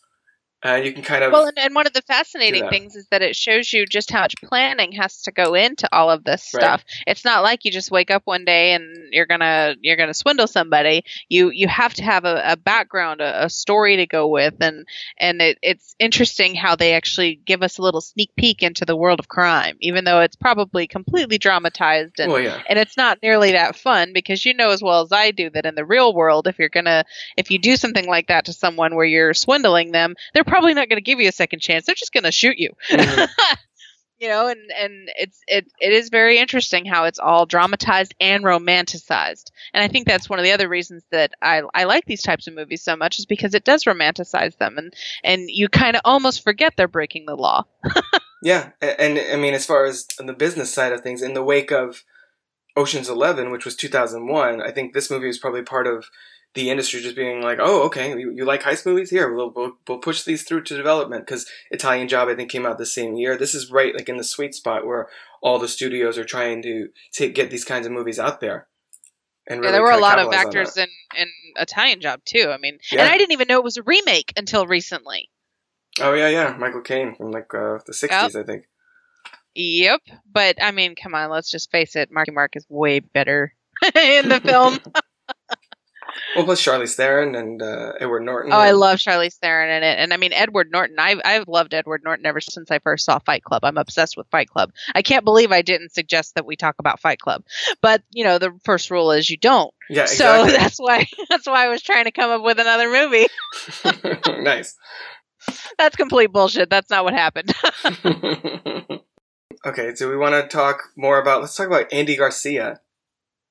uh, 0.64 0.74
you 0.74 0.92
can 0.92 1.02
kind 1.02 1.22
of 1.22 1.32
Well, 1.32 1.46
and, 1.46 1.58
and 1.58 1.74
one 1.74 1.86
of 1.86 1.92
the 1.92 2.02
fascinating 2.02 2.68
things 2.68 2.96
is 2.96 3.06
that 3.10 3.22
it 3.22 3.36
shows 3.36 3.72
you 3.72 3.86
just 3.86 4.10
how 4.10 4.22
much 4.22 4.34
planning 4.42 4.92
has 4.92 5.22
to 5.22 5.30
go 5.30 5.54
into 5.54 5.88
all 5.92 6.10
of 6.10 6.24
this 6.24 6.52
Right. 6.52 6.62
stuff. 6.62 6.84
It's 7.06 7.24
not 7.24 7.44
like 7.44 7.64
you 7.64 7.70
just 7.70 7.92
wake 7.92 8.10
up 8.10 8.22
one 8.24 8.44
day 8.44 8.72
and 8.72 9.12
you're 9.12 9.26
gonna 9.26 9.76
you're 9.80 9.96
gonna 9.96 10.14
swindle 10.14 10.48
somebody. 10.48 11.04
You 11.28 11.50
you 11.50 11.68
have 11.68 11.94
to 11.94 12.02
have 12.02 12.24
a, 12.24 12.42
a 12.44 12.56
background, 12.56 13.20
a, 13.20 13.44
a 13.44 13.50
story 13.50 13.96
to 13.96 14.06
go 14.06 14.26
with, 14.26 14.54
and 14.60 14.86
and 15.16 15.40
it, 15.40 15.58
it's 15.62 15.94
interesting 16.00 16.56
how 16.56 16.74
they 16.74 16.94
actually 16.94 17.36
give 17.36 17.62
us 17.62 17.78
a 17.78 17.82
little 17.82 18.00
sneak 18.00 18.30
peek 18.36 18.62
into 18.62 18.84
the 18.84 18.96
world 18.96 19.20
of 19.20 19.28
crime, 19.28 19.76
even 19.80 20.04
though 20.04 20.20
it's 20.20 20.36
probably 20.36 20.88
completely 20.88 21.38
dramatized 21.38 22.18
and 22.18 22.32
well, 22.32 22.40
yeah. 22.40 22.60
and 22.68 22.78
it's 22.80 22.96
not 22.96 23.18
nearly 23.22 23.52
that 23.52 23.76
fun 23.76 24.12
because 24.12 24.44
you 24.44 24.54
know 24.54 24.70
as 24.70 24.82
well 24.82 25.02
as 25.02 25.12
I 25.12 25.30
do 25.30 25.50
that 25.50 25.66
in 25.66 25.76
the 25.76 25.84
real 25.84 26.12
world, 26.12 26.48
if 26.48 26.58
you're 26.58 26.68
gonna, 26.68 27.04
if 27.36 27.52
you 27.52 27.60
do 27.60 27.76
something 27.76 28.06
like 28.06 28.26
that 28.26 28.46
to 28.46 28.52
someone 28.52 28.96
where 28.96 29.06
you're 29.06 29.34
swindling 29.34 29.92
them, 29.92 30.16
they're 30.34 30.44
probably 30.48 30.74
not 30.74 30.88
gonna 30.88 31.00
give 31.00 31.20
you 31.20 31.28
a 31.28 31.32
second 31.32 31.60
chance. 31.60 31.86
They're 31.86 31.94
just 31.94 32.12
gonna 32.12 32.32
shoot 32.32 32.58
you. 32.58 32.70
Mhm. 32.90 33.28
you 34.18 34.28
know, 34.28 34.48
and 34.48 34.60
and 34.76 35.08
it's 35.16 35.40
it 35.46 35.70
it 35.80 35.92
is 35.92 36.08
very 36.08 36.38
interesting 36.38 36.84
how 36.84 37.04
it's 37.04 37.18
all 37.20 37.46
dramatized 37.46 38.14
and 38.20 38.42
romanticized, 38.44 39.50
and 39.72 39.82
I 39.82 39.88
think 39.88 40.06
that's 40.06 40.28
one 40.28 40.38
of 40.40 40.44
the 40.44 40.52
other 40.52 40.68
reasons 40.68 41.04
that 41.12 41.32
I 41.40 41.62
I 41.74 41.84
like 41.84 42.04
these 42.06 42.22
types 42.22 42.46
of 42.48 42.54
movies 42.54 42.82
so 42.82 42.96
much 42.96 43.18
is 43.18 43.26
because 43.26 43.54
it 43.54 43.64
does 43.64 43.84
romanticize 43.84 44.56
them, 44.58 44.76
and 44.78 44.92
and 45.22 45.48
you 45.48 45.68
kind 45.68 45.94
of 45.96 46.02
almost 46.04 46.42
forget 46.42 46.74
they're 46.76 46.88
breaking 46.88 47.26
the 47.26 47.36
law. 47.36 47.64
Yeah, 48.40 48.70
a- 48.80 49.00
and, 49.00 49.18
I 49.18 49.34
mean, 49.34 49.52
as 49.52 49.66
far 49.66 49.84
as 49.84 50.06
on 50.20 50.26
the 50.26 50.32
business 50.32 50.72
side 50.72 50.92
of 50.92 51.00
things, 51.00 51.22
in 51.22 51.34
the 51.34 51.42
wake 51.42 51.72
of 51.72 52.04
Ocean's 52.76 53.08
Eleven, 53.08 53.50
which 53.50 53.64
was 53.64 53.74
2001, 53.74 54.62
I 54.62 54.70
think 54.70 54.92
this 54.94 55.10
movie 55.10 55.26
was 55.26 55.38
probably 55.38 55.62
part 55.62 55.88
of 55.88 56.06
the 56.58 56.70
industry 56.70 57.00
just 57.00 57.14
being 57.14 57.40
like, 57.40 57.58
"Oh, 57.60 57.82
okay, 57.84 58.10
you, 58.18 58.32
you 58.34 58.44
like 58.44 58.62
heist 58.62 58.84
movies? 58.84 59.10
Here, 59.10 59.32
we'll, 59.32 59.52
we'll 59.54 59.76
we'll 59.86 59.98
push 59.98 60.24
these 60.24 60.42
through 60.42 60.64
to 60.64 60.76
development." 60.76 61.24
Because 61.24 61.46
Italian 61.70 62.08
Job, 62.08 62.28
I 62.28 62.34
think, 62.34 62.50
came 62.50 62.66
out 62.66 62.78
the 62.78 62.86
same 62.86 63.14
year. 63.14 63.36
This 63.36 63.54
is 63.54 63.70
right 63.70 63.94
like 63.94 64.08
in 64.08 64.16
the 64.16 64.24
sweet 64.24 64.54
spot 64.54 64.84
where 64.84 65.08
all 65.40 65.58
the 65.60 65.68
studios 65.68 66.18
are 66.18 66.24
trying 66.24 66.62
to 66.62 66.88
take 67.12 67.34
get 67.34 67.50
these 67.50 67.64
kinds 67.64 67.86
of 67.86 67.92
movies 67.92 68.18
out 68.18 68.40
there. 68.40 68.66
And 69.46 69.62
yeah, 69.62 69.70
there 69.70 69.82
were 69.82 69.92
a 69.92 69.98
lot 69.98 70.18
of 70.18 70.32
actors 70.32 70.76
in 70.76 70.88
in 71.16 71.28
Italian 71.56 72.00
Job 72.00 72.20
too. 72.24 72.50
I 72.50 72.58
mean, 72.58 72.78
Yeah. 72.90 73.02
and 73.02 73.10
I 73.12 73.16
didn't 73.16 73.32
even 73.32 73.46
know 73.48 73.58
it 73.58 73.64
was 73.64 73.76
a 73.76 73.82
remake 73.84 74.32
until 74.36 74.66
recently. 74.66 75.30
Oh 76.00 76.12
yeah, 76.14 76.28
yeah, 76.28 76.56
Michael 76.58 76.82
Caine 76.82 77.14
from 77.14 77.30
like 77.30 77.54
uh, 77.54 77.78
the 77.86 77.92
60s, 77.92 78.36
I 78.36 78.42
think. 78.42 78.64
Yep, 79.54 80.00
but 80.30 80.62
I 80.62 80.70
mean, 80.72 80.94
come 80.94 81.14
on, 81.14 81.30
let's 81.30 81.50
just 81.50 81.70
face 81.70 81.96
it. 81.96 82.10
Marky 82.12 82.32
Mark 82.32 82.56
is 82.56 82.66
way 82.68 82.98
better 83.00 83.54
in 83.94 84.28
the 84.28 84.40
film. 84.40 84.78
Well, 86.36 86.44
plus 86.44 86.62
Charlize 86.62 86.94
Theron 86.94 87.34
and 87.34 87.62
uh, 87.62 87.92
Edward 88.00 88.24
Norton. 88.24 88.52
Oh, 88.52 88.58
I 88.58 88.72
love 88.72 88.98
Charlize 88.98 89.36
Theron 89.36 89.70
in 89.70 89.82
it, 89.82 89.98
and 89.98 90.12
I 90.12 90.16
mean 90.16 90.32
Edward 90.32 90.70
Norton. 90.70 90.96
I've 90.98 91.20
I've 91.24 91.48
loved 91.48 91.74
Edward 91.74 92.02
Norton 92.04 92.26
ever 92.26 92.40
since 92.40 92.70
I 92.70 92.78
first 92.78 93.04
saw 93.04 93.18
Fight 93.18 93.42
Club. 93.42 93.64
I'm 93.64 93.78
obsessed 93.78 94.16
with 94.16 94.28
Fight 94.30 94.48
Club. 94.48 94.72
I 94.94 95.02
can't 95.02 95.24
believe 95.24 95.52
I 95.52 95.62
didn't 95.62 95.92
suggest 95.92 96.34
that 96.34 96.46
we 96.46 96.56
talk 96.56 96.76
about 96.78 97.00
Fight 97.00 97.18
Club, 97.18 97.44
but 97.80 98.02
you 98.10 98.24
know 98.24 98.38
the 98.38 98.52
first 98.64 98.90
rule 98.90 99.12
is 99.12 99.28
you 99.28 99.36
don't. 99.36 99.72
Yeah, 99.88 100.02
exactly. 100.02 100.50
So 100.50 100.56
that's 100.58 100.78
why 100.78 101.06
that's 101.28 101.46
why 101.46 101.66
I 101.66 101.68
was 101.68 101.82
trying 101.82 102.04
to 102.04 102.12
come 102.12 102.30
up 102.30 102.42
with 102.42 102.58
another 102.58 102.90
movie. 102.90 103.26
nice. 104.42 104.76
That's 105.78 105.96
complete 105.96 106.32
bullshit. 106.32 106.68
That's 106.68 106.90
not 106.90 107.04
what 107.04 107.14
happened. 107.14 107.54
okay, 109.64 109.94
so 109.94 110.10
we 110.10 110.16
want 110.16 110.34
to 110.34 110.46
talk 110.48 110.90
more 110.96 111.20
about. 111.20 111.40
Let's 111.40 111.56
talk 111.56 111.68
about 111.68 111.92
Andy 111.92 112.16
Garcia, 112.16 112.80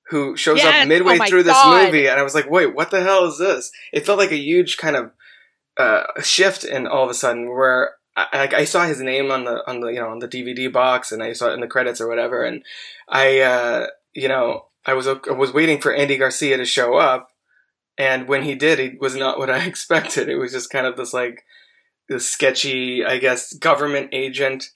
who 0.10 0.38
shows 0.38 0.58
Yes, 0.58 0.84
up 0.84 0.88
midway 0.88 1.20
oh 1.20 1.26
through 1.26 1.43
this 1.43 1.54
God. 1.54 1.86
movie, 1.86 2.08
and 2.08 2.20
I 2.20 2.24
was 2.24 2.34
like, 2.36 2.50
"Wait, 2.50 2.74
what 2.74 2.91
the 2.91 3.02
hell 3.02 3.26
is 3.26 3.38
this?" 3.38 3.72
It 3.91 4.06
felt 4.06 4.17
like 4.17 4.32
a 4.32 4.38
huge 4.38 4.78
kind 4.78 4.96
of 4.96 5.12
uh, 5.78 6.04
shift, 6.22 6.63
and 6.63 6.88
all 6.88 7.04
of 7.04 7.10
a 7.10 7.13
sudden, 7.13 7.50
where 7.50 7.91
I, 8.15 8.28
like 8.34 8.54
I 8.54 8.65
saw 8.65 8.86
his 8.86 9.02
name 9.02 9.32
on 9.32 9.43
the 9.43 9.63
on 9.70 9.82
the 9.82 9.88
you 9.89 10.00
know 10.00 10.10
on 10.10 10.20
the 10.20 10.28
DVD 10.28 10.72
box, 10.72 11.12
and 11.12 11.22
I 11.22 11.34
saw 11.34 11.50
it 11.50 11.54
in 11.54 11.62
the 11.62 11.67
credits 11.67 12.02
or 12.02 12.08
whatever, 12.08 12.43
and 12.43 12.63
I 13.08 13.39
uh, 13.41 13.88
you 14.13 14.28
know 14.28 14.65
I 14.86 14.93
was 14.93 15.08
I 15.08 15.17
was 15.32 15.54
waiting 15.54 15.80
for 15.82 15.93
Andy 15.93 16.17
Garcia 16.17 16.58
to 16.58 16.65
show 16.65 16.96
up, 16.96 17.30
and 17.98 18.28
when 18.28 18.43
he 18.43 18.56
did, 18.56 18.80
it 18.80 19.00
was 19.02 19.15
not 19.15 19.38
what 19.38 19.50
I 19.50 19.65
expected. 19.65 20.30
It 20.30 20.38
was 20.38 20.52
just 20.54 20.70
kind 20.70 20.88
of 20.88 20.96
this 20.98 21.13
like 21.13 21.43
this 22.08 22.28
sketchy, 22.30 23.04
I 23.06 23.17
guess, 23.17 23.54
government 23.54 24.10
agent. 24.13 24.72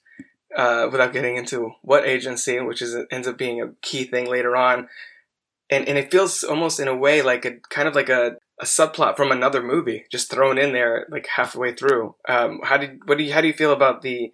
Uh, 0.54 0.86
without 0.92 1.14
getting 1.14 1.36
into 1.38 1.72
what 1.80 2.06
agency, 2.06 2.60
which 2.60 2.82
is 2.82 2.94
ends 3.10 3.26
up 3.26 3.38
being 3.38 3.62
a 3.62 3.72
key 3.80 4.04
thing 4.04 4.28
later 4.28 4.54
on, 4.54 4.86
and 5.72 5.88
and 5.88 5.98
it 5.98 6.10
feels 6.10 6.44
almost 6.44 6.78
in 6.78 6.86
a 6.88 6.94
way 6.96 7.22
like 7.22 7.44
a 7.44 7.52
kind 7.70 7.88
of 7.88 7.94
like 7.94 8.08
a, 8.10 8.36
a 8.60 8.64
subplot 8.64 9.16
from 9.16 9.32
another 9.32 9.62
movie, 9.62 10.04
just 10.10 10.30
thrown 10.30 10.58
in 10.58 10.72
there 10.72 11.06
like 11.10 11.26
halfway 11.26 11.74
through. 11.74 12.14
Um, 12.28 12.60
how 12.62 12.76
did 12.76 13.00
what 13.06 13.18
do 13.18 13.24
you 13.24 13.32
how 13.32 13.40
do 13.40 13.46
you 13.48 13.54
feel 13.54 13.72
about 13.72 14.02
the 14.02 14.32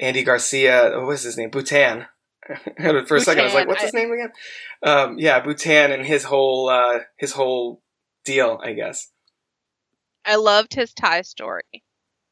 Andy 0.00 0.22
Garcia? 0.22 0.90
What 0.94 1.06
was 1.06 1.22
his 1.22 1.36
name? 1.38 1.50
Butan. 1.50 2.06
For 3.08 3.16
a 3.16 3.20
second, 3.20 3.40
I 3.40 3.44
was 3.44 3.54
like, 3.54 3.64
Butan, 3.64 3.68
"What's 3.68 3.82
I- 3.82 3.86
his 3.86 3.94
name 3.94 4.12
again?" 4.12 4.32
Um, 4.82 5.18
yeah, 5.18 5.42
Butan 5.42 5.92
and 5.92 6.06
his 6.06 6.24
whole 6.24 6.68
uh, 6.68 7.00
his 7.18 7.32
whole 7.32 7.82
deal, 8.24 8.60
I 8.62 8.72
guess. 8.74 9.10
I 10.24 10.36
loved 10.36 10.74
his 10.74 10.92
Thai 10.92 11.22
story. 11.22 11.82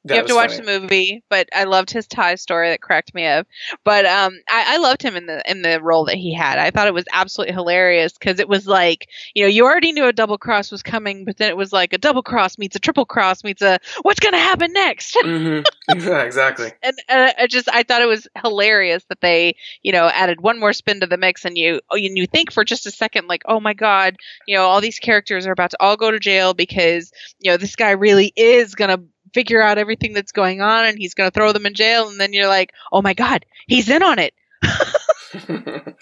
That 0.07 0.15
you 0.15 0.19
have 0.19 0.27
to 0.27 0.35
watch 0.35 0.51
funny. 0.51 0.67
the 0.67 0.81
movie, 0.81 1.23
but 1.31 1.49
I 1.55 1.65
loved 1.65 1.91
his 1.91 2.07
tie 2.07 2.35
story 2.35 2.69
that 2.69 2.83
cracked 2.83 3.15
me 3.15 3.27
up. 3.27 3.47
But 3.85 4.05
um, 4.05 4.39
I, 4.51 4.75
I 4.75 4.77
loved 4.77 5.03
him 5.03 5.17
in 5.17 5.25
the 5.25 5.43
in 5.51 5.63
the 5.63 5.81
role 5.81 6.05
that 6.07 6.17
he 6.17 6.35
had. 6.35 6.59
I 6.59 6.71
thought 6.71 6.89
it 6.89 6.95
was 6.95 7.07
absolutely 7.11 7.55
hilarious 7.55 8.13
because 8.13 8.39
it 8.39 8.49
was 8.49 8.67
like 8.67 9.09
you 9.35 9.45
know 9.45 9.49
you 9.49 9.65
already 9.65 9.93
knew 9.93 10.07
a 10.07 10.13
double 10.13 10.37
cross 10.37 10.71
was 10.71 10.83
coming, 10.83 11.25
but 11.25 11.39
then 11.39 11.49
it 11.49 11.57
was 11.57 11.73
like 11.73 11.95
a 11.95 11.99
double 11.99 12.23
cross 12.23 12.59
meets 12.59 12.77
a 12.77 12.81
triple 12.81 13.07
cross 13.07 13.43
meets 13.45 13.63
a 13.63 13.79
what's 14.03 14.21
gonna 14.21 14.39
happen 14.39 14.73
next. 14.75 15.17
hmm 15.23 15.61
Yeah, 15.89 16.23
exactly. 16.23 16.73
and, 16.83 16.97
and 17.09 17.35
I 17.39 17.47
just 17.47 17.69
I 17.71 17.83
thought 17.83 18.03
it 18.03 18.07
was 18.07 18.29
hilarious 18.43 19.05
that 19.09 19.23
they 19.23 19.57
you 19.83 19.93
know 19.93 20.09
added 20.09 20.43
one 20.43 20.61
more 20.61 20.75
spin 20.75 21.01
to 21.01 21.07
the 21.07 21.17
mix, 21.17 21.47
and 21.47 21.57
you 21.57 21.81
oh, 21.91 21.97
and 21.97 22.19
you 22.19 22.27
think 22.27 22.53
for 22.53 22.65
just 22.65 22.87
a 22.87 22.91
second 22.91 23.27
like 23.27 23.43
oh 23.47 23.61
my 23.61 23.73
god 23.73 24.17
you 24.47 24.55
know 24.55 24.65
all 24.65 24.83
these 24.83 24.99
characters 24.99 25.47
are 25.47 25.53
about 25.53 25.71
to 25.71 25.77
all 25.81 25.97
go 25.97 26.11
to 26.11 26.19
jail 26.19 26.53
because 26.53 27.11
you 27.41 27.51
know 27.51 27.57
this 27.57 27.75
guy 27.75 27.93
really 27.93 28.33
is 28.37 28.75
gonna 28.75 28.99
figure 29.35 29.61
out 29.61 29.77
everything 29.79 30.15
that's 30.15 30.33
going 30.33 30.63
on 30.63 30.85
and 30.87 30.97
he's 30.97 31.15
gonna 31.15 31.31
throw 31.31 31.53
them 31.53 31.67
in 31.67 31.75
jail, 31.75 32.09
and 32.09 32.19
then 32.21 32.33
you're 32.33 32.49
like 32.49 32.73
oh 32.93 33.03
my 33.03 33.13
god 33.15 33.45
he's 33.67 33.89
in 33.91 34.03
on 34.03 34.19
it. 34.19 34.33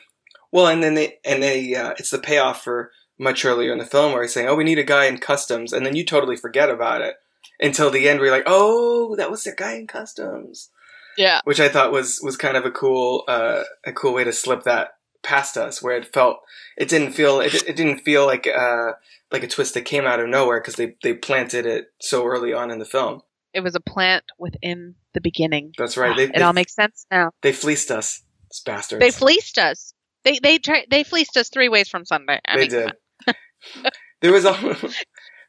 well, 0.52 0.66
and 0.68 0.82
then 0.82 0.94
they 0.94 1.14
and 1.24 1.42
they 1.42 1.74
uh, 1.74 1.94
it's 1.98 2.10
the 2.10 2.18
payoff 2.18 2.62
for 2.62 2.92
much 3.18 3.44
earlier 3.44 3.72
in 3.72 3.78
the 3.78 3.84
film 3.86 4.12
where 4.12 4.22
he's 4.22 4.32
saying, 4.32 4.48
"Oh, 4.48 4.54
we 4.54 4.64
need 4.64 4.78
a 4.78 4.84
guy 4.84 5.06
in 5.06 5.18
customs," 5.18 5.72
and 5.72 5.84
then 5.84 5.96
you 5.96 6.04
totally 6.04 6.36
forget 6.36 6.70
about 6.70 7.00
it 7.00 7.16
until 7.60 7.90
the 7.90 8.08
end, 8.08 8.18
where 8.18 8.28
you're 8.28 8.36
like, 8.36 8.46
"Oh, 8.46 9.16
that 9.16 9.30
was 9.30 9.44
the 9.44 9.52
guy 9.52 9.74
in 9.74 9.86
customs," 9.86 10.70
Yeah. 11.16 11.40
which 11.44 11.60
I 11.60 11.68
thought 11.68 11.92
was 11.92 12.20
was 12.22 12.36
kind 12.36 12.56
of 12.56 12.64
a 12.64 12.70
cool 12.70 13.24
uh, 13.28 13.62
a 13.84 13.92
cool 13.92 14.14
way 14.14 14.24
to 14.24 14.32
slip 14.32 14.62
that 14.64 14.94
past 15.22 15.56
us, 15.56 15.82
where 15.82 15.96
it 15.96 16.12
felt 16.12 16.38
it 16.76 16.88
didn't 16.88 17.12
feel 17.12 17.40
it, 17.40 17.54
it 17.54 17.76
didn't 17.76 17.98
feel 18.00 18.26
like 18.26 18.46
uh, 18.46 18.92
like 19.30 19.42
a 19.42 19.48
twist 19.48 19.74
that 19.74 19.84
came 19.84 20.04
out 20.06 20.20
of 20.20 20.28
nowhere 20.28 20.60
because 20.60 20.76
they 20.76 20.96
they 21.02 21.14
planted 21.14 21.66
it 21.66 21.86
so 22.00 22.24
early 22.26 22.52
on 22.52 22.70
in 22.70 22.78
the 22.78 22.84
film. 22.84 23.22
It 23.54 23.60
was 23.60 23.74
a 23.74 23.80
plant 23.80 24.24
within 24.38 24.94
the 25.12 25.20
beginning. 25.20 25.72
That's 25.76 25.96
right. 25.96 26.12
Ah, 26.12 26.16
They, 26.16 26.24
it 26.24 26.34
they, 26.36 26.42
all 26.42 26.52
makes 26.54 26.74
sense 26.74 27.06
now. 27.10 27.32
they 27.42 27.52
fleeced 27.52 27.90
us, 27.90 28.22
bastards. 28.64 29.00
They 29.00 29.10
fleeced 29.10 29.58
us. 29.58 29.92
They 30.24 30.38
they 30.38 30.58
tried 30.58 30.86
they 30.90 31.04
fleeced 31.04 31.36
us 31.36 31.48
three 31.48 31.68
ways 31.68 31.88
from 31.88 32.04
Sunday. 32.04 32.40
I 32.46 32.56
they 32.56 32.60
mean, 32.62 32.70
did. 32.70 33.36
there 34.20 34.32
was 34.32 34.44
al- 34.44 34.76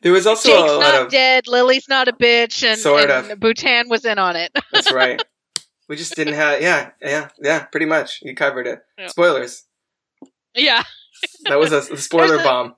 there 0.01 0.11
was 0.11 0.27
also 0.27 0.49
Jake's 0.49 0.71
a 0.71 0.75
lot 0.75 0.79
not 0.81 1.01
of 1.03 1.09
dead. 1.11 1.47
Lily's 1.47 1.87
not 1.87 2.07
a 2.07 2.13
bitch, 2.13 2.63
and, 2.63 2.79
Sort 2.79 3.09
and 3.09 3.31
of. 3.31 3.39
Butan 3.39 3.87
was 3.89 4.03
in 4.05 4.19
on 4.19 4.35
it. 4.35 4.51
That's 4.71 4.91
right. 4.91 5.21
We 5.93 5.97
just 5.97 6.15
didn't 6.15 6.33
have 6.33 6.59
yeah 6.59 6.89
yeah 7.01 7.29
yeah 7.39 7.65
pretty 7.65 7.85
much 7.85 8.19
you 8.23 8.33
covered 8.33 8.65
it. 8.65 8.79
Yeah. 8.97 9.09
Spoilers. 9.09 9.63
yeah, 10.55 10.81
That 11.45 11.59
was 11.59 11.71
a, 11.71 11.77
a 11.93 11.97
spoiler 11.97 12.39
a- 12.39 12.43
bomb. 12.43 12.73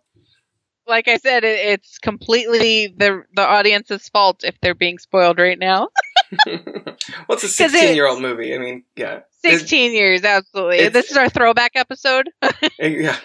like 0.85 1.07
I 1.07 1.15
said, 1.15 1.45
it, 1.45 1.59
it's 1.73 1.97
completely 1.97 2.93
the 2.97 3.23
the 3.33 3.41
audience's 3.47 4.09
fault 4.09 4.43
if 4.43 4.55
they're 4.61 4.75
being 4.75 4.97
spoiled 4.97 5.39
right 5.39 5.57
now. 5.57 5.87
well, 6.45 7.37
a 7.37 7.39
sixteen 7.39 7.95
year 7.95 8.05
old 8.07 8.21
movie. 8.21 8.53
I 8.53 8.57
mean, 8.57 8.83
yeah, 8.97 9.21
Sixteen 9.43 9.93
years, 9.93 10.25
absolutely. 10.25 10.89
this 10.89 11.09
is 11.09 11.15
our 11.15 11.29
throwback 11.29 11.71
episode. 11.75 12.29
yeah. 12.79 13.17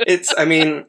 it's 0.00 0.34
I 0.36 0.46
mean. 0.46 0.86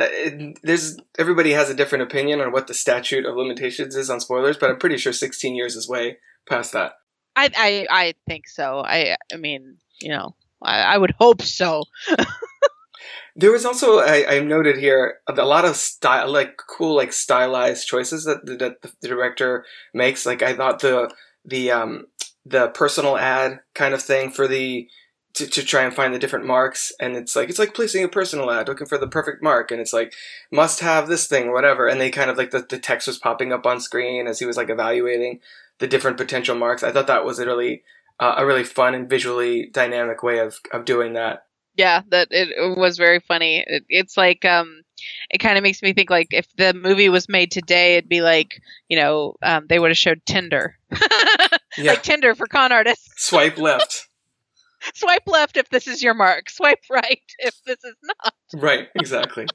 uh, 0.00 0.08
It, 0.10 0.58
there's 0.64 0.96
everybody 1.18 1.52
has 1.52 1.70
a 1.70 1.74
different 1.74 2.02
opinion 2.02 2.40
on 2.40 2.50
what 2.50 2.66
the 2.66 2.74
statute 2.74 3.24
of 3.24 3.36
limitations 3.36 3.94
is 3.94 4.10
on 4.10 4.18
spoilers, 4.18 4.56
but 4.56 4.68
I'm 4.70 4.78
pretty 4.80 4.96
sure 4.98 5.12
16 5.12 5.54
years 5.54 5.76
is 5.76 5.88
way 5.88 6.18
past 6.48 6.72
that. 6.72 6.92
I 7.36 7.50
I 7.56 7.86
I 7.90 8.14
think 8.26 8.48
so. 8.48 8.80
I 8.84 9.16
I 9.32 9.36
mean, 9.36 9.78
you 10.00 10.10
know, 10.10 10.34
I, 10.62 10.80
I 10.82 10.98
would 10.98 11.14
hope 11.18 11.42
so. 11.42 11.84
There 13.36 13.50
was 13.50 13.64
also 13.64 13.98
I, 13.98 14.36
I 14.36 14.40
noted 14.40 14.76
here 14.76 15.18
a 15.26 15.32
lot 15.44 15.64
of 15.64 15.76
style, 15.76 16.30
like 16.30 16.56
cool, 16.56 16.94
like 16.94 17.12
stylized 17.12 17.86
choices 17.88 18.24
that 18.24 18.46
that 18.46 18.80
the 18.82 19.08
director 19.08 19.64
makes. 19.92 20.24
Like 20.24 20.42
I 20.42 20.54
thought 20.54 20.80
the 20.80 21.12
the 21.44 21.72
um 21.72 22.06
the 22.46 22.68
personal 22.68 23.16
ad 23.16 23.60
kind 23.74 23.92
of 23.92 24.02
thing 24.02 24.30
for 24.30 24.46
the 24.46 24.88
to, 25.34 25.48
to 25.48 25.64
try 25.64 25.82
and 25.82 25.92
find 25.92 26.14
the 26.14 26.18
different 26.20 26.46
marks, 26.46 26.92
and 27.00 27.16
it's 27.16 27.34
like 27.34 27.48
it's 27.48 27.58
like 27.58 27.74
placing 27.74 28.04
a 28.04 28.08
personal 28.08 28.52
ad, 28.52 28.68
looking 28.68 28.86
for 28.86 28.98
the 28.98 29.08
perfect 29.08 29.42
mark, 29.42 29.72
and 29.72 29.80
it's 29.80 29.92
like 29.92 30.14
must 30.52 30.78
have 30.78 31.08
this 31.08 31.26
thing, 31.26 31.50
whatever. 31.50 31.88
And 31.88 32.00
they 32.00 32.10
kind 32.10 32.30
of 32.30 32.38
like 32.38 32.52
the, 32.52 32.60
the 32.60 32.78
text 32.78 33.08
was 33.08 33.18
popping 33.18 33.52
up 33.52 33.66
on 33.66 33.80
screen 33.80 34.28
as 34.28 34.38
he 34.38 34.46
was 34.46 34.56
like 34.56 34.70
evaluating 34.70 35.40
the 35.78 35.86
different 35.86 36.16
potential 36.16 36.54
marks. 36.54 36.82
I 36.82 36.92
thought 36.92 37.06
that 37.08 37.24
was 37.24 37.38
a 37.38 37.46
really 37.46 37.82
uh, 38.20 38.34
a 38.38 38.46
really 38.46 38.64
fun 38.64 38.94
and 38.94 39.08
visually 39.08 39.68
dynamic 39.72 40.22
way 40.22 40.38
of 40.38 40.58
of 40.72 40.84
doing 40.84 41.14
that. 41.14 41.46
Yeah, 41.76 42.02
that 42.10 42.28
it, 42.30 42.78
was 42.78 42.98
very 42.98 43.18
funny. 43.18 43.64
It, 43.66 43.84
it's 43.88 44.16
like 44.16 44.44
um, 44.44 44.82
it 45.30 45.38
kind 45.38 45.58
of 45.58 45.64
makes 45.64 45.82
me 45.82 45.92
think 45.92 46.08
like 46.08 46.28
if 46.30 46.46
the 46.56 46.72
movie 46.72 47.08
was 47.08 47.28
made 47.28 47.50
today, 47.50 47.96
it'd 47.96 48.08
be 48.08 48.22
like 48.22 48.60
you 48.88 48.96
know 48.96 49.34
um, 49.42 49.66
they 49.68 49.78
would 49.78 49.90
have 49.90 49.98
showed 49.98 50.24
Tinder, 50.24 50.76
Yeah, 51.76 51.92
like 51.92 52.02
Tinder 52.02 52.34
for 52.34 52.46
con 52.46 52.70
artists. 52.72 53.08
swipe 53.16 53.58
left. 53.58 54.08
Swipe 54.92 55.22
left 55.26 55.56
if 55.56 55.70
this 55.70 55.86
is 55.86 56.02
your 56.02 56.12
mark. 56.12 56.50
Swipe 56.50 56.80
right 56.90 57.22
if 57.38 57.54
this 57.64 57.78
is 57.84 57.94
not. 58.02 58.34
Right, 58.52 58.88
exactly. 58.94 59.46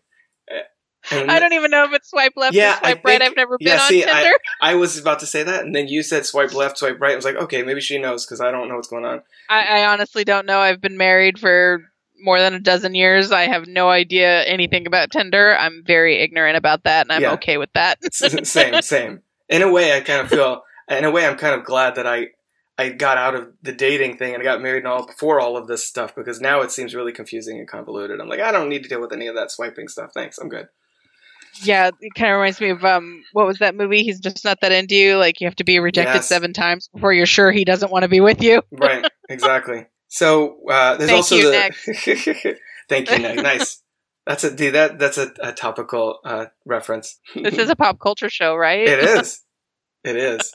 And 1.11 1.31
I 1.31 1.39
don't 1.39 1.53
even 1.53 1.71
know 1.71 1.85
if 1.85 1.93
it's 1.93 2.09
swipe 2.09 2.33
left 2.35 2.55
Yeah, 2.55 2.73
or 2.77 2.85
I 2.85 2.91
swipe 2.91 3.05
right. 3.05 3.21
I've 3.21 3.35
never 3.35 3.57
been 3.57 3.67
yeah, 3.67 3.81
on 3.81 3.87
see, 3.89 4.03
I- 4.03 4.21
Tinder. 4.23 4.37
I 4.61 4.75
was 4.75 4.97
about 4.97 5.19
to 5.21 5.25
say 5.25 5.43
that, 5.43 5.63
and 5.65 5.75
then 5.75 5.87
you 5.87 6.03
said 6.03 6.25
swipe 6.25 6.53
left, 6.53 6.77
swipe 6.77 6.99
right. 6.99 7.13
I 7.13 7.15
was 7.15 7.25
like, 7.25 7.35
okay, 7.35 7.63
maybe 7.63 7.81
she 7.81 7.97
knows 7.97 8.25
because 8.25 8.41
I 8.41 8.51
don't 8.51 8.67
know 8.67 8.75
what's 8.75 8.87
going 8.87 9.05
on. 9.05 9.21
I, 9.49 9.81
I 9.81 9.85
honestly 9.91 10.23
don't 10.23 10.45
know. 10.45 10.59
I've 10.59 10.81
been 10.81 10.97
married 10.97 11.39
for 11.39 11.83
more 12.21 12.39
than 12.39 12.53
a 12.53 12.59
dozen 12.59 12.95
years. 12.95 13.31
I 13.31 13.43
have 13.47 13.67
no 13.67 13.89
idea 13.89 14.43
anything 14.43 14.85
about 14.87 15.09
Tinder. 15.11 15.55
I'm 15.57 15.83
very 15.85 16.17
ignorant 16.19 16.57
about 16.57 16.83
that, 16.83 17.05
and 17.05 17.11
I'm 17.13 17.21
Yeah. 17.21 17.33
okay 17.33 17.57
with 17.57 17.71
that. 17.73 17.97
Same, 18.13 18.43
same. 18.81 19.21
In 19.47 19.61
a 19.61 19.71
way, 19.71 19.95
I 19.95 20.01
kind 20.01 20.21
of 20.21 20.29
feel. 20.29 20.63
In 20.89 21.05
a 21.05 21.11
way, 21.11 21.25
I'm 21.25 21.37
kind 21.37 21.53
of 21.59 21.65
glad 21.65 21.95
that 21.95 22.05
I 22.07 22.27
I 22.77 22.89
got 22.89 23.17
out 23.17 23.35
of 23.35 23.49
the 23.61 23.73
dating 23.73 24.17
thing 24.17 24.33
and 24.33 24.41
I 24.41 24.43
got 24.45 24.61
married 24.61 24.79
and 24.79 24.87
all 24.87 25.05
before 25.05 25.39
all 25.41 25.57
of 25.57 25.67
this 25.67 25.85
stuff 25.85 26.15
because 26.15 26.39
now 26.39 26.61
it 26.61 26.71
seems 26.71 26.95
really 26.95 27.11
confusing 27.11 27.57
and 27.59 27.67
convoluted. 27.67 28.21
I'm 28.21 28.29
like, 28.29 28.39
I 28.39 28.51
don't 28.53 28.69
need 28.69 28.83
to 28.83 28.89
deal 28.89 29.01
with 29.01 29.11
any 29.11 29.27
of 29.27 29.35
that 29.35 29.51
swiping 29.51 29.89
stuff. 29.89 30.11
Thanks, 30.13 30.37
I'm 30.37 30.47
good. 30.47 30.69
Yeah, 31.63 31.89
it 31.99 32.13
kind 32.15 32.31
of 32.31 32.37
reminds 32.37 32.59
me 32.61 32.69
of 32.69 32.83
um, 32.85 33.23
what 33.33 33.45
was 33.47 33.59
that 33.59 33.75
movie? 33.75 34.03
He's 34.03 34.19
just 34.19 34.43
not 34.45 34.61
that 34.61 34.71
into 34.71 34.95
you. 34.95 35.17
Like 35.17 35.41
you 35.41 35.47
have 35.47 35.55
to 35.57 35.63
be 35.63 35.79
rejected 35.79 36.15
Yes. 36.15 36.27
seven 36.27 36.53
times 36.53 36.87
before 36.93 37.13
you're 37.13 37.25
sure 37.25 37.51
he 37.51 37.65
doesn't 37.65 37.91
want 37.91 38.03
to 38.03 38.09
be 38.09 38.19
with 38.21 38.41
you. 38.41 38.61
Right, 38.71 39.05
exactly. 39.29 39.85
So 40.07 40.57
uh, 40.69 40.97
there's 40.97 41.09
Thank 41.09 41.17
also 41.17 41.35
you, 41.35 41.51
the 41.51 42.57
thank 42.89 43.11
you, 43.11 43.19
Nick. 43.19 43.43
Nice. 43.43 43.81
That's 44.25 44.43
a 44.43 44.55
dude, 44.55 44.75
that 44.75 44.99
that's 44.99 45.17
a, 45.17 45.31
a 45.39 45.51
topical 45.51 46.19
uh, 46.23 46.45
reference. 46.65 47.19
This 47.35 47.57
is 47.57 47.69
a 47.69 47.75
pop 47.75 47.99
culture 47.99 48.29
show, 48.29 48.55
right? 48.55 48.87
It 48.87 48.99
is. 49.03 49.41
It 50.03 50.15
is. 50.15 50.53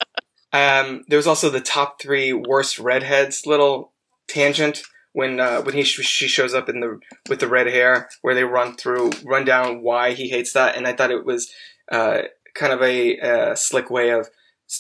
Um, 0.53 1.03
there 1.09 1.17
was 1.19 1.27
also 1.27 1.51
the 1.51 1.61
top 1.61 2.01
three 2.01 2.33
worst 2.33 2.79
redheads 2.79 3.47
little 3.47 3.93
tangent 4.29 4.83
when 5.15 5.41
uh, 5.41 5.63
when 5.63 5.75
he 5.75 5.83
she 5.83 6.29
shows 6.29 6.53
up 6.53 6.69
in 6.69 6.81
the 6.81 7.01
with 7.31 7.41
the 7.41 7.49
red 7.49 7.67
hair 7.67 8.09
where 8.21 8.35
they 8.35 8.45
run 8.45 8.77
through 8.77 9.11
run 9.25 9.45
down 9.45 9.83
why 9.83 10.13
he 10.13 10.29
hates 10.29 10.53
that 10.53 10.77
and 10.77 10.87
I 10.87 10.93
thought 10.93 11.11
it 11.11 11.25
was 11.25 11.51
uh, 11.91 12.23
kind 12.55 12.73
of 12.73 12.83
a, 12.83 13.19
uh 13.19 13.55
slick 13.55 13.91
way 13.91 14.11
of 14.11 14.29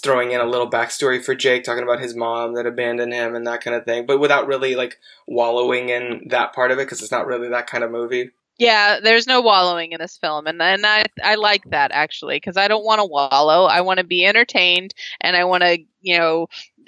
throwing 0.02 0.32
in 0.32 0.40
a 0.40 0.46
little 0.46 0.68
backstory 0.68 1.22
for 1.22 1.34
Jake 1.34 1.62
talking 1.62 1.84
about 1.84 2.00
his 2.00 2.16
mom 2.16 2.54
that 2.54 2.66
abandoned 2.66 3.12
him 3.12 3.34
and 3.34 3.46
that 3.46 3.62
kind 3.62 3.76
of 3.76 3.84
thing 3.84 4.06
but 4.06 4.18
without 4.18 4.46
really 4.46 4.74
like 4.74 4.98
wallowing 5.26 5.88
in 5.88 6.26
that 6.28 6.52
part 6.52 6.70
of 6.70 6.78
it 6.78 6.86
because 6.86 7.00
it's 7.00 7.12
not 7.12 7.26
really 7.26 7.48
that 7.48 7.68
kind 7.68 7.84
of 7.84 7.90
movie 7.90 8.30
Yeah, 8.58 9.00
there's 9.00 9.26
no 9.26 9.40
wallowing 9.40 9.92
in 9.92 10.00
this 10.00 10.16
film, 10.16 10.46
and 10.46 10.62
and 10.62 10.86
I 10.86 11.04
I 11.22 11.34
like 11.34 11.64
that 11.70 11.90
actually 11.92 12.36
because 12.36 12.56
I 12.56 12.68
don't 12.68 12.84
want 12.84 13.00
to 13.00 13.04
wallow. 13.04 13.64
I 13.64 13.80
want 13.80 13.98
to 13.98 14.04
be 14.04 14.24
entertained, 14.24 14.94
and 15.20 15.36
I 15.36 15.44
want 15.44 15.62
to 15.62 15.78
you 16.02 16.18
know 16.18 16.46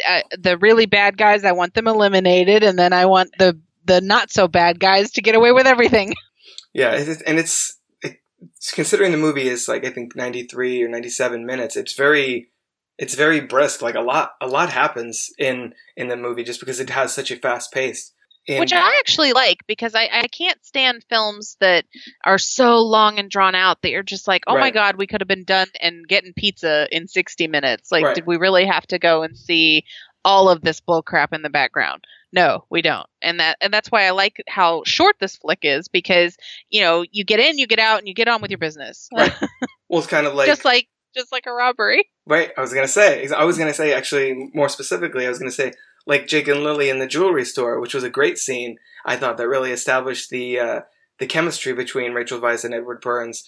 uh, 0.08 0.20
the 0.38 0.58
really 0.58 0.86
bad 0.86 1.18
guys. 1.18 1.44
I 1.44 1.52
want 1.52 1.74
them 1.74 1.88
eliminated, 1.88 2.62
and 2.62 2.78
then 2.78 2.92
I 2.92 3.06
want 3.06 3.30
the 3.38 3.58
the 3.84 4.00
not 4.00 4.30
so 4.30 4.46
bad 4.46 4.78
guys 4.78 5.10
to 5.12 5.22
get 5.22 5.34
away 5.34 5.52
with 5.52 5.66
everything. 5.66 6.14
Yeah, 6.72 6.92
and 7.26 7.38
it's, 7.38 7.78
it's 8.02 8.70
considering 8.70 9.10
the 9.10 9.16
movie 9.16 9.48
is 9.48 9.66
like 9.66 9.86
I 9.86 9.90
think 9.90 10.14
93 10.14 10.82
or 10.82 10.88
97 10.88 11.46
minutes. 11.46 11.74
It's 11.74 11.94
very 11.94 12.50
it's 12.98 13.14
very 13.14 13.40
brisk. 13.40 13.80
Like 13.80 13.94
a 13.94 14.00
lot 14.00 14.32
a 14.42 14.46
lot 14.46 14.68
happens 14.68 15.30
in 15.38 15.72
in 15.96 16.08
the 16.08 16.16
movie 16.16 16.44
just 16.44 16.60
because 16.60 16.78
it 16.78 16.90
has 16.90 17.14
such 17.14 17.30
a 17.30 17.36
fast 17.36 17.72
pace. 17.72 18.12
And 18.48 18.60
Which 18.60 18.72
I 18.72 18.98
actually 19.00 19.32
like 19.32 19.58
because 19.66 19.94
I, 19.94 20.08
I 20.12 20.28
can't 20.28 20.64
stand 20.64 21.04
films 21.08 21.56
that 21.60 21.84
are 22.24 22.38
so 22.38 22.78
long 22.78 23.18
and 23.18 23.28
drawn 23.30 23.54
out 23.54 23.82
that 23.82 23.90
you're 23.90 24.02
just 24.04 24.28
like, 24.28 24.42
oh 24.46 24.56
my 24.58 24.70
god, 24.70 24.96
we 24.96 25.06
could 25.06 25.20
have 25.20 25.28
been 25.28 25.44
done 25.44 25.66
and 25.80 26.06
getting 26.06 26.32
pizza 26.32 26.86
in 26.90 27.08
60 27.08 27.48
minutes. 27.48 27.90
Like, 27.90 28.04
Right. 28.04 28.14
did 28.14 28.26
we 28.26 28.36
really 28.36 28.66
have 28.66 28.86
to 28.88 28.98
go 28.98 29.22
and 29.22 29.36
see 29.36 29.84
all 30.24 30.48
of 30.48 30.60
this 30.60 30.80
bull 30.80 31.02
crap 31.02 31.32
in 31.32 31.42
the 31.42 31.50
background? 31.50 32.04
No, 32.32 32.64
we 32.70 32.82
don't. 32.82 33.08
And 33.22 33.40
that 33.40 33.56
and 33.60 33.72
that's 33.72 33.90
why 33.90 34.06
I 34.06 34.10
like 34.10 34.42
how 34.46 34.82
short 34.84 35.16
this 35.18 35.36
flick 35.36 35.60
is 35.62 35.88
because 35.88 36.36
you 36.70 36.82
know 36.82 37.04
you 37.10 37.24
get 37.24 37.40
in, 37.40 37.58
you 37.58 37.66
get 37.66 37.78
out, 37.78 37.98
and 37.98 38.06
you 38.08 38.14
get 38.14 38.28
on 38.28 38.42
with 38.42 38.50
your 38.50 38.58
business. 38.58 39.08
Right. 39.12 39.32
well, 39.88 40.00
it's 40.00 40.06
kind 40.06 40.26
of 40.26 40.34
like 40.34 40.46
just 40.46 40.64
like 40.64 40.88
just 41.16 41.32
like 41.32 41.46
a 41.46 41.52
robbery. 41.52 42.08
Right. 42.26 42.52
I 42.56 42.60
was 42.60 42.74
gonna 42.74 42.88
say. 42.88 43.26
I 43.28 43.44
was 43.44 43.56
gonna 43.58 43.72
say 43.74 43.94
actually 43.94 44.50
more 44.54 44.68
specifically. 44.68 45.24
I 45.24 45.28
was 45.30 45.38
gonna 45.38 45.50
say 45.50 45.72
like 46.06 46.26
Jake 46.26 46.48
and 46.48 46.62
Lily 46.62 46.88
in 46.88 46.98
the 46.98 47.06
jewelry 47.06 47.44
store, 47.44 47.80
which 47.80 47.94
was 47.94 48.04
a 48.04 48.10
great 48.10 48.38
scene. 48.38 48.78
I 49.04 49.16
thought 49.16 49.36
that 49.36 49.48
really 49.48 49.72
established 49.72 50.30
the 50.30 50.58
uh, 50.58 50.80
the 51.18 51.26
chemistry 51.26 51.72
between 51.72 52.12
Rachel 52.12 52.40
Weisz 52.40 52.64
and 52.64 52.74
Edward 52.74 53.00
Burns, 53.00 53.46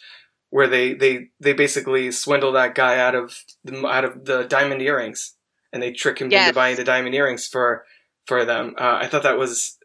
where 0.50 0.66
they 0.68 0.94
they 0.94 1.28
they 1.40 1.52
basically 1.52 2.10
swindle 2.10 2.52
that 2.52 2.74
guy 2.74 2.98
out 2.98 3.14
of 3.14 3.36
the, 3.64 3.86
out 3.86 4.04
of 4.04 4.24
the 4.24 4.44
diamond 4.44 4.82
earrings, 4.82 5.34
and 5.72 5.82
they 5.82 5.92
trick 5.92 6.18
him 6.20 6.30
Yes. 6.30 6.48
into 6.48 6.54
buying 6.54 6.76
the 6.76 6.84
diamond 6.84 7.14
earrings 7.14 7.46
for 7.46 7.84
for 8.26 8.44
them. 8.44 8.74
Uh, 8.78 8.98
I 9.02 9.06
thought 9.06 9.22
that 9.22 9.38
was 9.38 9.78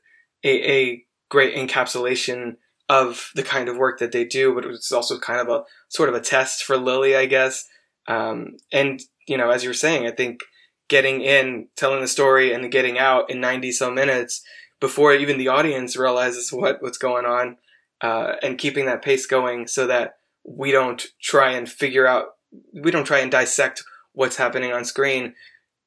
a, 0.44 0.72
a 0.72 1.06
great 1.30 1.56
encapsulation 1.56 2.58
of 2.90 3.32
the 3.36 3.44
kind 3.44 3.70
of 3.70 3.78
work 3.78 4.00
that 4.00 4.12
they 4.12 4.26
do, 4.26 4.54
but 4.54 4.66
it 4.66 4.68
was 4.68 4.92
also 4.92 5.18
kind 5.18 5.40
of 5.40 5.48
a 5.48 5.64
sort 5.90 6.10
of 6.10 6.16
a 6.16 6.22
test 6.22 6.64
for 6.64 6.78
Lily, 6.78 7.16
I 7.16 7.26
guess. 7.26 7.66
Um, 8.08 8.58
and 8.72 9.02
you 9.28 9.38
know, 9.38 9.50
as 9.50 9.64
you 9.64 9.70
were 9.70 9.74
saying, 9.74 10.06
I 10.06 10.12
think 10.12 10.42
getting 10.90 11.22
in, 11.22 11.68
telling 11.76 12.02
the 12.02 12.08
story, 12.08 12.54
and 12.54 12.72
getting 12.72 12.98
out 13.00 13.30
in 13.30 13.40
ninety 13.40 13.72
some 13.72 13.96
minutes 13.96 14.44
before 14.80 15.14
even 15.14 15.38
the 15.38 15.48
audience 15.48 15.96
realizes 15.96 16.52
what 16.52 16.82
what's 16.82 16.98
going 16.98 17.26
on, 17.26 17.58
uh, 18.02 18.34
and 18.44 18.58
keeping 18.58 18.86
that 18.86 19.02
pace 19.02 19.26
going 19.26 19.68
so 19.68 19.88
that 19.88 20.18
we 20.44 20.72
don't 20.72 21.08
try 21.22 21.52
and 21.52 21.70
figure 21.70 22.06
out, 22.06 22.36
we 22.74 22.92
don't 22.92 23.06
try 23.06 23.20
and 23.20 23.32
dissect 23.32 23.84
what's 24.12 24.36
happening 24.36 24.72
on 24.74 24.84
screen 24.86 25.34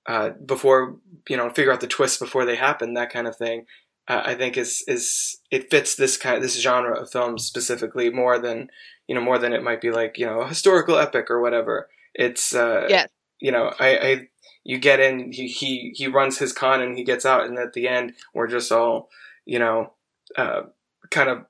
uh, 0.06 0.30
before 0.44 0.96
you 1.28 1.36
know 1.36 1.50
figure 1.50 1.72
out 1.72 1.80
the 1.80 1.86
twists 1.86 2.18
before 2.18 2.44
they 2.44 2.56
happen, 2.56 2.94
that 2.94 3.12
kind 3.12 3.26
of 3.26 3.36
thing. 3.36 3.66
Uh, 4.08 4.22
I 4.24 4.34
think 4.34 4.56
is 4.56 4.84
is 4.86 5.38
it 5.50 5.70
fits 5.70 5.96
this 5.96 6.16
kind 6.16 6.42
this 6.42 6.60
genre 6.60 7.00
of 7.00 7.10
films 7.10 7.44
specifically 7.44 8.08
more 8.10 8.38
than 8.38 8.70
you 9.08 9.14
know 9.14 9.20
more 9.20 9.38
than 9.38 9.52
it 9.52 9.62
might 9.64 9.80
be 9.80 9.90
like 9.90 10.16
you 10.16 10.26
know 10.26 10.42
a 10.42 10.48
historical 10.48 10.96
epic 10.96 11.30
or 11.30 11.40
whatever. 11.40 11.88
It's 12.14 12.54
uh, 12.54 12.86
Yes. 12.88 13.08
you 13.40 13.50
know 13.52 13.72
I, 13.78 13.88
I 13.98 14.28
you 14.66 14.78
get 14.78 14.98
in 14.98 15.30
he, 15.32 15.46
he 15.46 15.92
he 15.94 16.08
runs 16.08 16.38
his 16.38 16.52
con 16.52 16.80
and 16.82 16.98
he 16.98 17.04
gets 17.04 17.24
out 17.24 17.46
and 17.46 17.56
at 17.58 17.72
the 17.72 17.86
end 17.86 18.12
we're 18.34 18.48
just 18.48 18.72
all 18.72 19.08
you 19.44 19.58
know 19.58 19.92
uh, 20.36 20.62
kind 21.10 21.30
of 21.30 21.46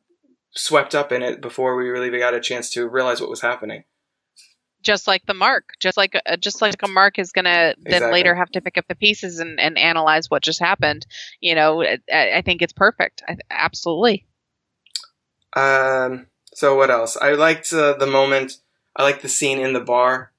swept 0.54 0.94
up 0.94 1.12
in 1.12 1.22
it 1.22 1.40
before 1.40 1.76
we 1.76 1.88
really 1.88 2.16
got 2.18 2.34
a 2.34 2.40
chance 2.40 2.70
to 2.70 2.86
realize 2.86 3.20
what 3.20 3.30
was 3.30 3.40
happening. 3.40 3.84
just 4.82 5.06
like 5.06 5.24
the 5.26 5.34
mark 5.34 5.70
just 5.80 5.96
like 5.96 6.14
uh, 6.14 6.36
just 6.36 6.60
like 6.62 6.80
a 6.82 6.88
mark 6.88 7.18
is 7.18 7.32
gonna 7.32 7.74
then 7.78 7.94
Exactly. 7.94 8.12
later 8.12 8.34
have 8.34 8.50
to 8.50 8.60
pick 8.60 8.76
up 8.78 8.86
the 8.88 8.94
pieces 8.94 9.38
and, 9.40 9.58
and 9.58 9.78
analyze 9.78 10.30
what 10.30 10.42
just 10.42 10.60
happened 10.60 11.06
you 11.40 11.54
know 11.54 11.82
i, 11.82 11.98
I 12.12 12.42
think 12.42 12.60
it's 12.62 12.72
perfect 12.72 13.22
I, 13.26 13.36
absolutely 13.50 14.26
Um, 15.54 16.26
so 16.54 16.76
what 16.76 16.90
else? 16.90 17.16
I 17.16 17.32
liked 17.32 17.72
uh, 17.72 17.94
the 17.94 18.06
moment. 18.06 18.58
I 18.94 19.02
liked 19.02 19.22
the 19.22 19.28
scene 19.28 19.58
in 19.58 19.72
the 19.72 19.80
bar 19.80 20.32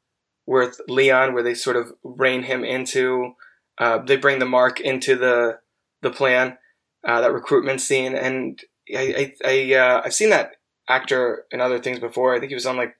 with 0.47 0.79
Leon, 0.87 1.33
where 1.33 1.43
they 1.43 1.53
sort 1.53 1.75
of 1.75 1.93
rein 2.03 2.43
him 2.43 2.63
into. 2.63 3.35
Uh, 3.77 3.99
they 3.99 4.15
bring 4.15 4.39
the 4.39 4.45
mark 4.45 4.79
into 4.79 5.15
the 5.15 5.59
the 6.01 6.09
plan, 6.09 6.57
uh, 7.03 7.21
that 7.21 7.33
recruitment 7.33 7.81
scene, 7.81 8.15
and 8.15 8.59
I 8.95 9.33
I, 9.43 9.71
I 9.71 9.73
uh, 9.75 10.01
I've 10.05 10.13
seen 10.13 10.31
that 10.31 10.53
actor 10.89 11.45
in 11.51 11.61
other 11.61 11.79
things 11.79 11.99
before. 11.99 12.33
I 12.33 12.39
think 12.39 12.49
he 12.49 12.55
was 12.55 12.65
on 12.65 12.77
like 12.77 12.95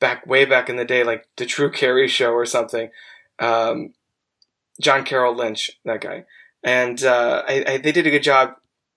back 0.00 0.26
way 0.26 0.44
back 0.44 0.68
in 0.68 0.76
the 0.76 0.84
day, 0.84 1.04
like 1.04 1.26
the 1.36 1.46
Drew 1.46 1.70
Carey 1.70 2.08
show 2.08 2.32
or 2.32 2.44
something. 2.44 2.90
Um, 3.38 3.94
John 4.80 5.04
Carroll 5.04 5.34
Lynch, 5.34 5.70
that 5.84 6.00
guy, 6.00 6.24
and 6.62 7.02
uh, 7.02 7.42
I, 7.48 7.64
I, 7.66 7.76
they 7.78 7.92
did 7.92 8.06
a 8.06 8.10
good 8.10 8.22
job 8.22 8.54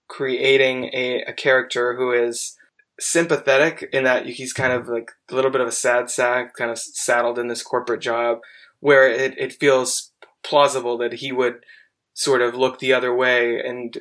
creating 0.08 0.90
a, 0.94 1.24
a 1.24 1.34
character 1.34 1.96
who 1.96 2.12
is 2.12 2.58
sympathetic 3.02 3.90
in 3.92 4.04
that 4.04 4.28
he's 4.28 4.54
kind 4.54 4.72
of 4.72 4.88
like 4.88 5.12
a 5.30 5.36
little 5.36 5.52
bit 5.52 5.62
of 5.62 5.68
a 5.68 5.72
sad 5.72 6.10
sack, 6.10 6.56
kind 6.56 6.70
of 6.70 6.78
saddled 6.78 7.40
in 7.40 7.48
this 7.48 7.64
corporate 7.64 8.02
job, 8.02 8.40
where 8.80 9.10
it, 9.10 9.38
it 9.38 9.54
feels 9.54 10.12
plausible 10.44 10.98
that 11.00 11.14
he 11.14 11.32
would 11.32 11.66
sort 12.14 12.42
of 12.42 12.56
look 12.56 12.80
the 12.80 12.94
other 12.94 13.14
way 13.14 13.60
and 13.60 13.98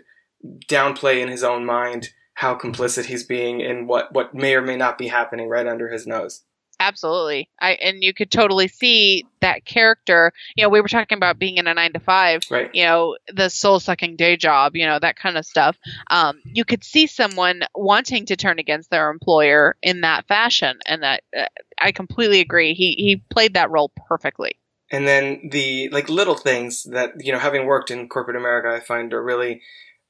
downplay 0.69 1.23
in 1.23 1.29
his 1.29 1.43
own 1.43 1.65
mind 1.65 2.11
how 2.35 2.55
complicit 2.55 3.07
he's 3.07 3.25
being 3.25 3.61
in 3.61 3.87
what, 3.87 4.13
what 4.13 4.35
may 4.35 4.55
or 4.55 4.63
may 4.63 4.77
not 4.77 4.99
be 4.99 5.09
happening 5.09 5.49
right 5.49 5.67
under 5.67 5.89
his 5.89 6.07
nose. 6.07 6.43
Absolutely. 6.81 7.49
I 7.61 7.73
and 7.75 8.03
you 8.03 8.13
could 8.13 8.31
totally 8.31 8.67
see 8.69 9.27
that 9.41 9.65
character 9.65 10.33
you 10.57 10.65
know 10.65 10.69
we 10.69 10.81
were 10.81 10.89
talking 10.89 11.17
about 11.17 11.39
being 11.39 11.57
in 11.59 11.67
a 11.67 11.75
nine 11.75 11.93
to 11.93 12.01
five 12.01 12.43
Right. 12.51 12.71
you 12.75 12.85
know 12.85 13.17
the 13.33 13.49
soul 13.49 13.81
sucking 13.81 14.17
day 14.17 14.37
job 14.37 14.75
you 14.77 14.87
know 14.87 14.99
that 14.99 15.17
kind 15.17 15.37
of 15.37 15.47
stuff. 15.47 15.77
Um, 16.11 16.41
you 16.45 16.65
could 16.65 16.83
see 16.83 17.07
someone 17.07 17.63
wanting 17.75 18.27
to 18.27 18.37
turn 18.37 18.59
against 18.59 18.91
their 18.91 19.11
employer 19.11 19.77
in 19.83 20.01
that 20.01 20.27
fashion 20.27 20.79
and 20.87 21.03
that 21.03 21.23
uh, 21.39 21.45
i 21.81 21.93
completely 21.93 22.41
agree. 22.41 22.75
He 22.75 22.95
he 22.97 23.23
played 23.31 23.55
that 23.55 23.71
role 23.71 23.93
perfectly. 24.09 24.53
And 24.91 25.07
then 25.07 25.51
the 25.53 25.89
like 25.91 26.09
little 26.09 26.35
things 26.35 26.83
that 26.91 27.11
you 27.21 27.33
know 27.33 27.39
having 27.39 27.67
worked 27.67 27.91
in 27.91 28.09
corporate 28.09 28.37
america 28.37 28.69
i 28.75 28.81
find 28.81 29.13
are 29.13 29.23
really 29.23 29.61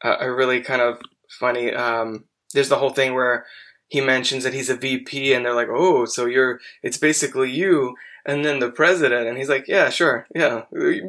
uh, 0.02 0.16
are 0.20 0.34
really 0.34 0.62
kind 0.62 0.80
of 0.80 1.00
funny. 1.38 1.72
Um 1.72 2.24
there's 2.54 2.68
the 2.70 2.78
whole 2.78 2.90
thing 2.90 3.14
where 3.14 3.46
he 3.90 4.00
mentions 4.00 4.44
that 4.44 4.54
he's 4.54 4.70
a 4.70 4.76
vp 4.76 5.34
and 5.34 5.44
they're 5.44 5.54
like 5.54 5.68
oh 5.70 6.06
so 6.06 6.24
you're 6.24 6.58
it's 6.82 6.96
basically 6.96 7.50
you 7.50 7.94
and 8.24 8.44
then 8.44 8.58
the 8.60 8.70
president 8.70 9.26
and 9.28 9.36
he's 9.36 9.48
like 9.48 9.66
yeah 9.68 9.90
sure 9.90 10.26
yeah 10.34 10.62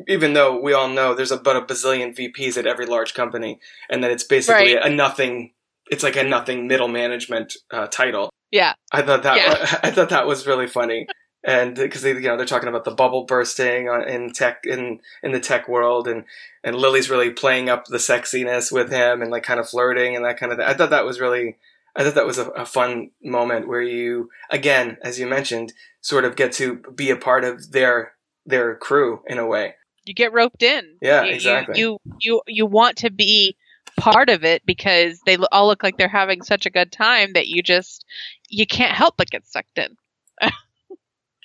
even 0.08 0.34
though 0.34 0.60
we 0.60 0.74
all 0.74 0.90
know 0.90 1.14
there's 1.16 1.32
about 1.32 1.56
a 1.56 1.62
bazillion 1.62 2.14
vps 2.18 2.58
at 2.58 2.68
every 2.68 2.86
large 2.86 3.14
company 3.14 3.60
and 3.90 4.04
that 4.04 4.12
it's 4.12 4.24
basically 4.26 4.76
Right. 4.76 4.86
a 4.86 4.90
nothing 4.90 5.52
it's 5.90 6.04
like 6.04 6.16
a 6.18 6.24
nothing 6.24 6.68
middle 6.68 6.88
management 6.88 7.54
uh, 7.72 7.88
title 7.88 8.30
Yeah. 8.52 8.74
I 8.92 9.02
thought 9.02 9.24
that 9.24 9.38
Yeah. 9.38 9.80
I 9.84 9.92
thought 9.92 10.10
that 10.10 10.28
was 10.28 10.48
really 10.48 10.68
funny, 10.68 11.08
and 11.44 11.76
because 11.76 12.02
they 12.02 12.14
you 12.14 12.22
know 12.30 12.38
they're 12.38 12.46
talking 12.46 12.70
about 12.70 12.86
the 12.86 12.96
bubble 13.02 13.26
bursting 13.26 13.90
on, 13.90 14.08
in 14.08 14.32
tech 14.32 14.62
in 14.66 15.00
in 15.24 15.32
the 15.34 15.40
tech 15.40 15.68
world, 15.68 16.08
and 16.08 16.24
and 16.64 16.76
Lily's 16.76 17.10
really 17.10 17.32
playing 17.32 17.68
up 17.70 17.86
the 17.86 17.98
sexiness 17.98 18.72
with 18.72 18.90
him 18.92 19.22
and 19.22 19.32
like 19.32 19.44
kind 19.44 19.60
of 19.60 19.68
flirting 19.70 20.16
and 20.16 20.24
that 20.26 20.38
kind 20.40 20.52
of 20.52 20.58
thing. 20.58 20.68
I 20.68 20.74
thought 20.74 20.92
that 20.92 21.06
was 21.06 21.20
really 21.20 21.58
I 21.96 22.04
thought 22.04 22.16
that 22.16 22.26
was 22.26 22.38
a, 22.38 22.50
a 22.52 22.66
fun 22.66 23.12
moment 23.24 23.68
where 23.68 23.82
you 23.82 24.30
again, 24.50 24.98
as 25.04 25.20
you 25.20 25.28
mentioned, 25.28 25.74
sort 26.02 26.26
of 26.26 26.36
get 26.36 26.52
to 26.54 26.82
be 26.96 27.10
a 27.10 27.16
part 27.18 27.44
of 27.44 27.72
their 27.72 28.14
their 28.46 28.76
crew 28.76 29.22
in 29.28 29.38
a 29.38 29.46
way. 29.46 29.76
You 30.06 30.14
get 30.14 30.34
roped 30.34 30.64
in. 30.64 30.98
Yeah, 31.02 31.22
You- 31.24 31.30
you- 31.30 31.36
exactly. 31.36 31.80
You 31.80 31.98
you 32.20 32.42
you 32.48 32.66
want 32.66 32.98
to 32.98 33.10
be 33.12 33.56
part 33.98 34.30
of 34.30 34.44
it 34.46 34.66
because 34.66 35.20
they 35.26 35.38
all 35.52 35.68
look 35.68 35.84
like 35.84 35.98
they're 35.98 36.08
having 36.08 36.42
such 36.42 36.66
a 36.66 36.70
good 36.72 36.92
time 36.92 37.34
that 37.34 37.48
you 37.48 37.62
just 37.62 38.06
you 38.50 38.66
can't 38.66 38.96
help 38.96 39.16
but 39.18 39.30
get 39.30 39.46
sucked 39.46 39.78
in. 39.78 39.96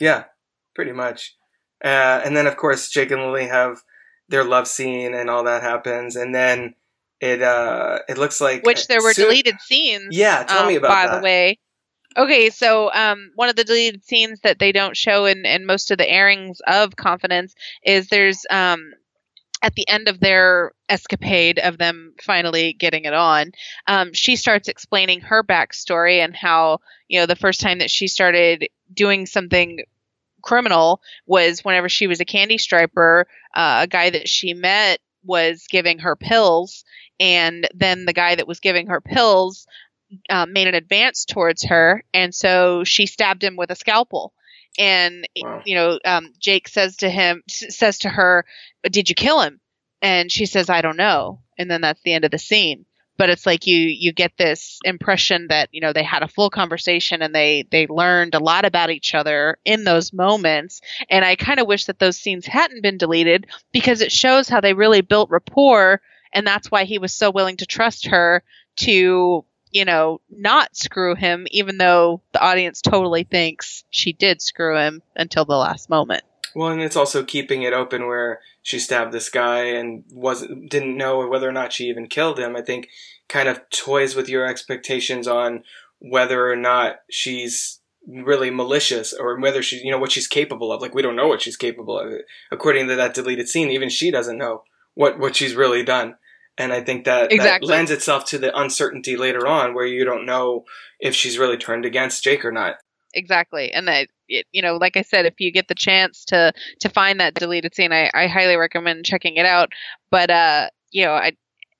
Yeah, 0.00 0.24
pretty 0.74 0.92
much. 0.92 1.34
Uh, 1.84 2.20
and 2.24 2.36
then 2.36 2.46
of 2.46 2.56
course 2.56 2.88
Jake 2.90 3.10
and 3.10 3.22
Lily 3.22 3.46
have 3.46 3.82
their 4.28 4.44
love 4.44 4.66
scene 4.68 5.14
and 5.14 5.30
all 5.30 5.44
that 5.44 5.62
happens, 5.62 6.16
and 6.16 6.34
then 6.34 6.74
it 7.20 7.42
uh 7.42 8.00
it 8.08 8.18
looks 8.18 8.40
like 8.40 8.64
Which 8.64 8.86
there 8.88 9.02
were 9.02 9.12
soon- 9.14 9.26
deleted 9.26 9.60
scenes. 9.60 10.16
Yeah, 10.16 10.44
tell 10.44 10.62
um, 10.62 10.68
me 10.68 10.76
about 10.76 10.88
that. 10.88 11.06
by 11.06 11.06
that. 11.12 11.20
the 11.20 11.24
way. 11.24 11.58
Okay, 12.18 12.48
so 12.48 12.90
um, 12.94 13.30
one 13.34 13.50
of 13.50 13.56
the 13.56 13.64
deleted 13.64 14.02
scenes 14.04 14.40
that 14.40 14.58
they 14.58 14.72
don't 14.72 14.96
show 14.96 15.26
in, 15.26 15.44
in 15.44 15.66
most 15.66 15.90
of 15.90 15.98
the 15.98 16.08
airings 16.10 16.60
of 16.66 16.96
Confidence 16.96 17.54
is 17.84 18.08
there's 18.08 18.46
um, 18.48 18.92
at 19.62 19.74
the 19.74 19.86
end 19.86 20.08
of 20.08 20.18
their 20.20 20.72
escapade 20.88 21.58
of 21.58 21.76
them 21.76 22.14
finally 22.22 22.72
getting 22.72 23.04
it 23.04 23.12
on, 23.12 23.52
um, 23.86 24.14
she 24.14 24.36
starts 24.36 24.68
explaining 24.68 25.20
her 25.20 25.42
backstory 25.42 26.24
and 26.24 26.34
how 26.34 26.78
you 27.08 27.20
know 27.20 27.26
the 27.26 27.36
first 27.36 27.60
time 27.60 27.80
that 27.80 27.90
she 27.90 28.08
started 28.08 28.66
doing 28.94 29.26
something 29.26 29.80
criminal 30.42 31.02
was 31.26 31.64
whenever 31.64 31.88
she 31.88 32.06
was 32.06 32.20
a 32.20 32.24
candy 32.24 32.56
striper. 32.56 33.26
Uh, 33.54 33.80
a 33.82 33.86
guy 33.86 34.08
that 34.08 34.28
she 34.28 34.54
met 34.54 35.00
was 35.24 35.66
giving 35.68 35.98
her 35.98 36.14
pills, 36.16 36.84
and 37.20 37.66
then 37.74 38.04
the 38.04 38.12
guy 38.12 38.34
that 38.34 38.48
was 38.48 38.60
giving 38.60 38.88
her 38.88 39.00
pills 39.00 39.66
uh, 40.30 40.46
made 40.46 40.68
an 40.68 40.74
advance 40.74 41.24
towards 41.24 41.64
her, 41.64 42.04
and 42.14 42.34
so 42.34 42.84
she 42.84 43.06
stabbed 43.06 43.42
him 43.42 43.56
with 43.56 43.70
a 43.70 43.76
scalpel. 43.76 44.32
And 44.78 45.26
Wow. 45.42 45.62
you 45.64 45.74
know, 45.74 45.98
um, 46.04 46.32
Jake 46.38 46.68
says 46.68 46.96
to 46.98 47.08
him, 47.10 47.42
says 47.48 47.98
to 48.00 48.08
her, 48.10 48.44
"Did 48.90 49.08
you 49.08 49.14
kill 49.14 49.40
him?" 49.40 49.60
And 50.02 50.30
she 50.30 50.46
says, 50.46 50.68
"I 50.70 50.82
don't 50.82 50.96
know." 50.98 51.40
And 51.58 51.70
then 51.70 51.80
that's 51.80 52.02
the 52.02 52.12
end 52.12 52.24
of 52.24 52.30
the 52.30 52.38
scene. 52.38 52.84
But 53.18 53.30
it's 53.30 53.46
like 53.46 53.66
you 53.66 53.78
you 53.78 54.12
get 54.12 54.32
this 54.36 54.78
impression 54.84 55.46
that 55.48 55.70
you 55.72 55.80
know 55.80 55.94
they 55.94 56.02
had 56.02 56.22
a 56.22 56.28
full 56.28 56.50
conversation 56.50 57.22
and 57.22 57.34
they 57.34 57.64
they 57.70 57.86
learned 57.86 58.34
a 58.34 58.38
lot 58.38 58.66
about 58.66 58.90
each 58.90 59.14
other 59.14 59.56
in 59.64 59.84
those 59.84 60.12
moments. 60.12 60.82
And 61.08 61.24
I 61.24 61.34
kind 61.36 61.58
of 61.58 61.66
wish 61.66 61.86
that 61.86 61.98
those 61.98 62.18
scenes 62.18 62.44
hadn't 62.46 62.82
been 62.82 62.98
deleted 62.98 63.46
because 63.72 64.02
it 64.02 64.12
shows 64.12 64.50
how 64.50 64.60
they 64.60 64.74
really 64.74 65.00
built 65.00 65.30
rapport, 65.30 66.02
and 66.32 66.46
that's 66.46 66.70
why 66.70 66.84
he 66.84 66.98
was 66.98 67.12
so 67.12 67.30
willing 67.30 67.56
to 67.58 67.66
trust 67.66 68.06
her 68.06 68.42
to 68.76 69.44
you 69.72 69.84
know, 69.84 70.20
not 70.30 70.74
screw 70.74 71.14
him, 71.14 71.46
even 71.50 71.76
though 71.76 72.22
the 72.32 72.40
audience 72.40 72.80
totally 72.80 73.24
thinks 73.24 73.84
she 73.90 74.12
did 74.12 74.40
screw 74.40 74.78
him 74.78 75.02
until 75.14 75.44
the 75.44 75.56
last 75.56 75.90
moment. 75.90 76.22
Well, 76.54 76.70
and 76.70 76.80
it's 76.80 76.96
also 76.96 77.22
keeping 77.22 77.62
it 77.62 77.74
open 77.74 78.06
where 78.06 78.40
she 78.62 78.78
stabbed 78.78 79.12
this 79.12 79.28
guy 79.28 79.64
and 79.64 80.04
wasn't 80.10 80.70
didn't 80.70 80.96
know 80.96 81.28
whether 81.28 81.46
or 81.46 81.52
not 81.52 81.74
she 81.74 81.88
even 81.88 82.06
killed 82.06 82.38
him. 82.38 82.56
I 82.56 82.62
think 82.62 82.88
kind 83.28 83.48
of 83.48 83.68
toys 83.68 84.16
with 84.16 84.30
your 84.30 84.46
expectations 84.46 85.28
on 85.28 85.64
whether 85.98 86.50
or 86.50 86.56
not 86.56 86.96
she's 87.10 87.80
really 88.08 88.50
malicious 88.50 89.12
or 89.12 89.38
whether 89.38 89.62
she 89.62 89.82
you 89.84 89.90
know 89.90 89.98
what 89.98 90.12
she's 90.12 90.26
capable 90.26 90.72
of. 90.72 90.80
Like 90.80 90.94
we 90.94 91.02
don't 91.02 91.16
know 91.16 91.28
what 91.28 91.42
she's 91.42 91.58
capable 91.58 91.98
of. 91.98 92.10
According 92.50 92.88
to 92.88 92.96
that 92.96 93.12
deleted 93.12 93.50
scene, 93.50 93.70
even 93.70 93.90
she 93.90 94.10
doesn't 94.10 94.38
know 94.38 94.62
what 94.96 95.20
what 95.20 95.36
she's 95.36 95.54
really 95.54 95.84
done. 95.84 96.16
And 96.58 96.72
I 96.72 96.82
think 96.82 97.04
that, 97.04 97.32
Exactly. 97.32 97.68
that 97.68 97.74
lends 97.74 97.90
itself 97.90 98.24
to 98.26 98.38
the 98.38 98.58
uncertainty 98.58 99.18
later 99.18 99.46
on 99.46 99.74
where 99.74 99.84
you 99.84 100.06
don't 100.06 100.24
know 100.24 100.64
if 100.98 101.14
she's 101.14 101.38
really 101.38 101.58
turned 101.58 101.84
against 101.84 102.24
Jake 102.24 102.46
or 102.46 102.50
not. 102.50 102.76
Exactly, 103.12 103.72
and 103.72 103.86
that 103.88 104.08
it, 104.28 104.46
you 104.52 104.62
know, 104.62 104.76
like 104.76 104.96
I 104.96 105.02
said, 105.02 105.26
if 105.26 105.34
you 105.38 105.52
get 105.52 105.68
the 105.68 105.74
chance 105.74 106.24
to 106.26 106.52
to 106.80 106.88
find 106.88 107.20
that 107.20 107.34
deleted 107.34 107.74
scene, 107.74 107.92
I, 107.92 108.10
I 108.12 108.26
highly 108.26 108.56
recommend 108.56 109.04
checking 109.04 109.36
it 109.36 109.46
out. 109.46 109.70
But 110.10 110.30
uh, 110.30 110.68
you 110.90 111.04
know, 111.04 111.12
I 111.12 111.32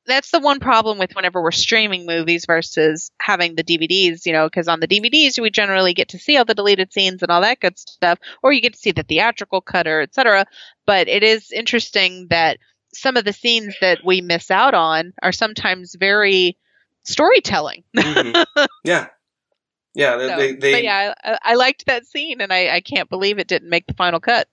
that's 0.07 0.31
the 0.31 0.41
one 0.41 0.61
problem 0.61 0.99
with 0.99 1.14
whenever 1.14 1.43
we're 1.43 1.51
streaming 1.51 2.07
movies 2.07 2.47
versus 2.47 3.11
having 3.21 3.57
the 3.57 3.64
DVDs, 3.64 4.25
you 4.25 4.33
know, 4.33 4.47
because 4.47 4.69
on 4.69 4.81
the 4.81 4.89
DVDs 4.89 5.41
we 5.41 5.51
generally 5.51 5.95
get 5.95 6.11
to 6.11 6.19
see 6.19 6.37
all 6.37 6.45
the 6.45 6.55
deleted 6.55 6.93
scenes 6.93 7.23
and 7.23 7.31
all 7.31 7.41
that 7.41 7.61
good 7.61 7.79
stuff, 7.79 8.19
or 8.43 8.53
you 8.53 8.61
get 8.61 8.75
to 8.75 8.79
see 8.79 8.93
the 8.93 9.03
theatrical 9.03 9.61
cut 9.61 9.87
or 9.87 10.01
etc. 10.01 10.47
But 10.87 11.09
it 11.09 11.23
is 11.23 11.51
interesting 11.51 12.29
that 12.31 12.59
some 12.97 13.16
of 13.16 13.24
the 13.24 13.32
scenes 13.32 13.74
that 13.80 13.99
we 14.05 14.20
miss 14.20 14.51
out 14.51 14.74
on 14.74 15.12
are 15.22 15.32
sometimes 15.32 15.94
very 15.99 16.57
storytelling. 17.05 17.84
Mhm. 17.97 18.44
yeah. 18.84 19.09
Yeah, 19.94 20.16
they, 20.16 20.28
So, 20.28 20.36
they, 20.36 20.53
they 20.53 20.72
but 20.72 20.84
yeah, 20.84 21.14
I, 21.24 21.38
I 21.42 21.55
liked 21.55 21.86
that 21.86 22.07
scene, 22.07 22.42
and 22.42 22.53
I, 22.53 22.68
I 22.68 22.80
can't 22.82 23.09
believe 23.09 23.38
it 23.38 23.49
didn't 23.49 23.70
make 23.70 23.86
the 23.86 23.94
final 23.94 24.20
cut. 24.20 24.47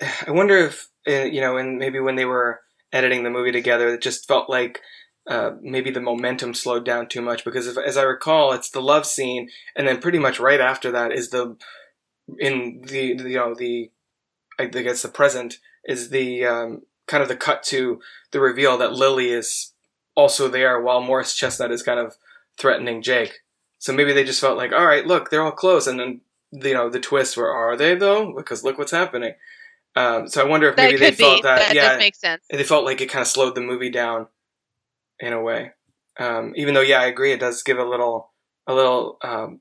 I 0.26 0.30
wonder 0.30 0.58
if 0.58 0.88
uh, 1.08 1.24
you 1.24 1.40
know, 1.40 1.56
and 1.56 1.78
maybe 1.78 2.00
when 2.00 2.16
they 2.16 2.26
were 2.26 2.60
editing 2.92 3.22
the 3.22 3.30
movie 3.30 3.52
together, 3.52 3.94
it 3.94 4.02
just 4.02 4.28
felt 4.28 4.50
like 4.50 4.80
uh, 5.28 5.52
maybe 5.62 5.90
the 5.90 6.00
momentum 6.00 6.52
slowed 6.52 6.84
down 6.84 7.08
too 7.08 7.22
much 7.22 7.44
because, 7.44 7.66
if, 7.66 7.78
as 7.78 7.96
I 7.96 8.02
recall, 8.02 8.52
it's 8.52 8.70
the 8.70 8.82
love 8.82 9.06
scene, 9.06 9.48
and 9.74 9.88
then 9.88 10.00
pretty 10.00 10.18
much 10.18 10.38
right 10.38 10.60
after 10.60 10.90
that 10.92 11.12
is 11.12 11.30
the 11.30 11.56
in 12.38 12.82
the, 12.84 13.14
the 13.14 13.30
you 13.30 13.36
know 13.36 13.54
the 13.54 13.90
I 14.58 14.66
guess 14.66 15.02
the 15.02 15.08
present 15.08 15.58
is 15.84 16.10
the 16.10 16.44
um, 16.44 16.82
kind 17.10 17.22
of 17.22 17.28
the 17.28 17.36
cut 17.36 17.62
to 17.64 18.00
the 18.30 18.40
reveal 18.40 18.78
that 18.78 18.92
Lily 18.92 19.30
is 19.30 19.72
also 20.14 20.48
there 20.48 20.80
while 20.80 21.02
Morris 21.02 21.34
Chestnut 21.34 21.72
is 21.72 21.82
kind 21.82 21.98
of 21.98 22.16
threatening 22.58 23.02
Jake. 23.02 23.40
So 23.78 23.92
maybe 23.92 24.12
they 24.12 24.24
just 24.24 24.40
felt 24.40 24.56
like, 24.56 24.72
all 24.72 24.86
right, 24.86 25.06
look, 25.06 25.30
they're 25.30 25.42
all 25.42 25.52
close, 25.52 25.86
and 25.86 25.98
then 25.98 26.20
you 26.52 26.74
know 26.74 26.88
the 26.88 27.00
twist 27.00 27.36
where 27.36 27.50
are 27.50 27.76
they 27.76 27.94
though? 27.94 28.32
Because 28.36 28.64
look 28.64 28.78
what's 28.78 28.92
happening. 28.92 29.34
Um, 29.96 30.28
so 30.28 30.40
I 30.40 30.48
wonder 30.48 30.68
if 30.68 30.76
maybe 30.76 30.96
they 30.96 31.10
could 31.10 31.18
be. 31.18 31.24
felt 31.24 31.42
that, 31.42 31.58
that 31.58 31.74
yeah, 31.74 31.88
does 31.90 31.98
make 31.98 32.14
sense. 32.14 32.44
they 32.48 32.62
felt 32.62 32.84
like 32.84 33.00
it 33.00 33.10
kind 33.10 33.22
of 33.22 33.28
slowed 33.28 33.56
the 33.56 33.60
movie 33.60 33.90
down 33.90 34.28
in 35.18 35.32
a 35.32 35.42
way. 35.42 35.72
Um, 36.18 36.52
even 36.54 36.74
though, 36.74 36.80
yeah, 36.80 37.00
I 37.00 37.06
agree, 37.06 37.32
it 37.32 37.40
does 37.40 37.62
give 37.62 37.78
a 37.78 37.84
little, 37.84 38.30
a 38.66 38.74
little 38.74 39.18
um, 39.22 39.60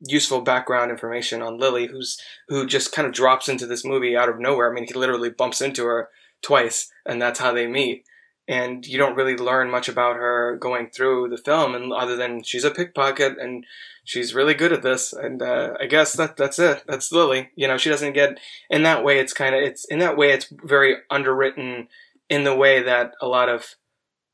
useful 0.00 0.42
background 0.42 0.90
information 0.90 1.40
on 1.40 1.58
Lily, 1.58 1.86
who's 1.86 2.20
who 2.48 2.66
just 2.66 2.92
kind 2.92 3.06
of 3.06 3.14
drops 3.14 3.48
into 3.48 3.66
this 3.66 3.84
movie 3.84 4.16
out 4.16 4.28
of 4.28 4.38
nowhere. 4.38 4.70
I 4.70 4.74
mean, 4.74 4.86
he 4.86 4.92
literally 4.92 5.30
bumps 5.30 5.60
into 5.60 5.86
her 5.86 6.08
twice, 6.42 6.90
and 7.06 7.20
that's 7.20 7.40
how 7.40 7.52
they 7.52 7.66
meet. 7.66 8.04
And 8.48 8.84
you 8.84 8.98
don't 8.98 9.16
really 9.16 9.36
learn 9.36 9.70
much 9.70 9.88
about 9.88 10.16
her 10.16 10.56
going 10.56 10.90
through 10.90 11.28
the 11.28 11.38
film, 11.38 11.74
and 11.74 11.92
other 11.92 12.16
than 12.16 12.42
she's 12.42 12.64
a 12.64 12.70
pickpocket 12.70 13.38
and 13.38 13.64
she's 14.04 14.34
really 14.34 14.54
good 14.54 14.72
at 14.72 14.82
this. 14.82 15.12
And 15.12 15.40
uh, 15.40 15.74
I 15.80 15.86
guess 15.86 16.14
that 16.14 16.36
that's 16.36 16.58
it. 16.58 16.82
That's 16.86 17.12
Lily. 17.12 17.50
You 17.54 17.68
know, 17.68 17.78
she 17.78 17.90
doesn't 17.90 18.12
get 18.12 18.38
in 18.68 18.82
that 18.82 19.04
way. 19.04 19.18
It's 19.18 19.32
kind 19.32 19.54
of 19.54 19.62
it's 19.62 19.84
in 19.84 20.00
that 20.00 20.16
way. 20.16 20.32
It's 20.32 20.52
very 20.64 20.96
underwritten 21.10 21.88
in 22.28 22.44
the 22.44 22.56
way 22.56 22.82
that 22.82 23.14
a 23.20 23.28
lot 23.28 23.48
of 23.48 23.76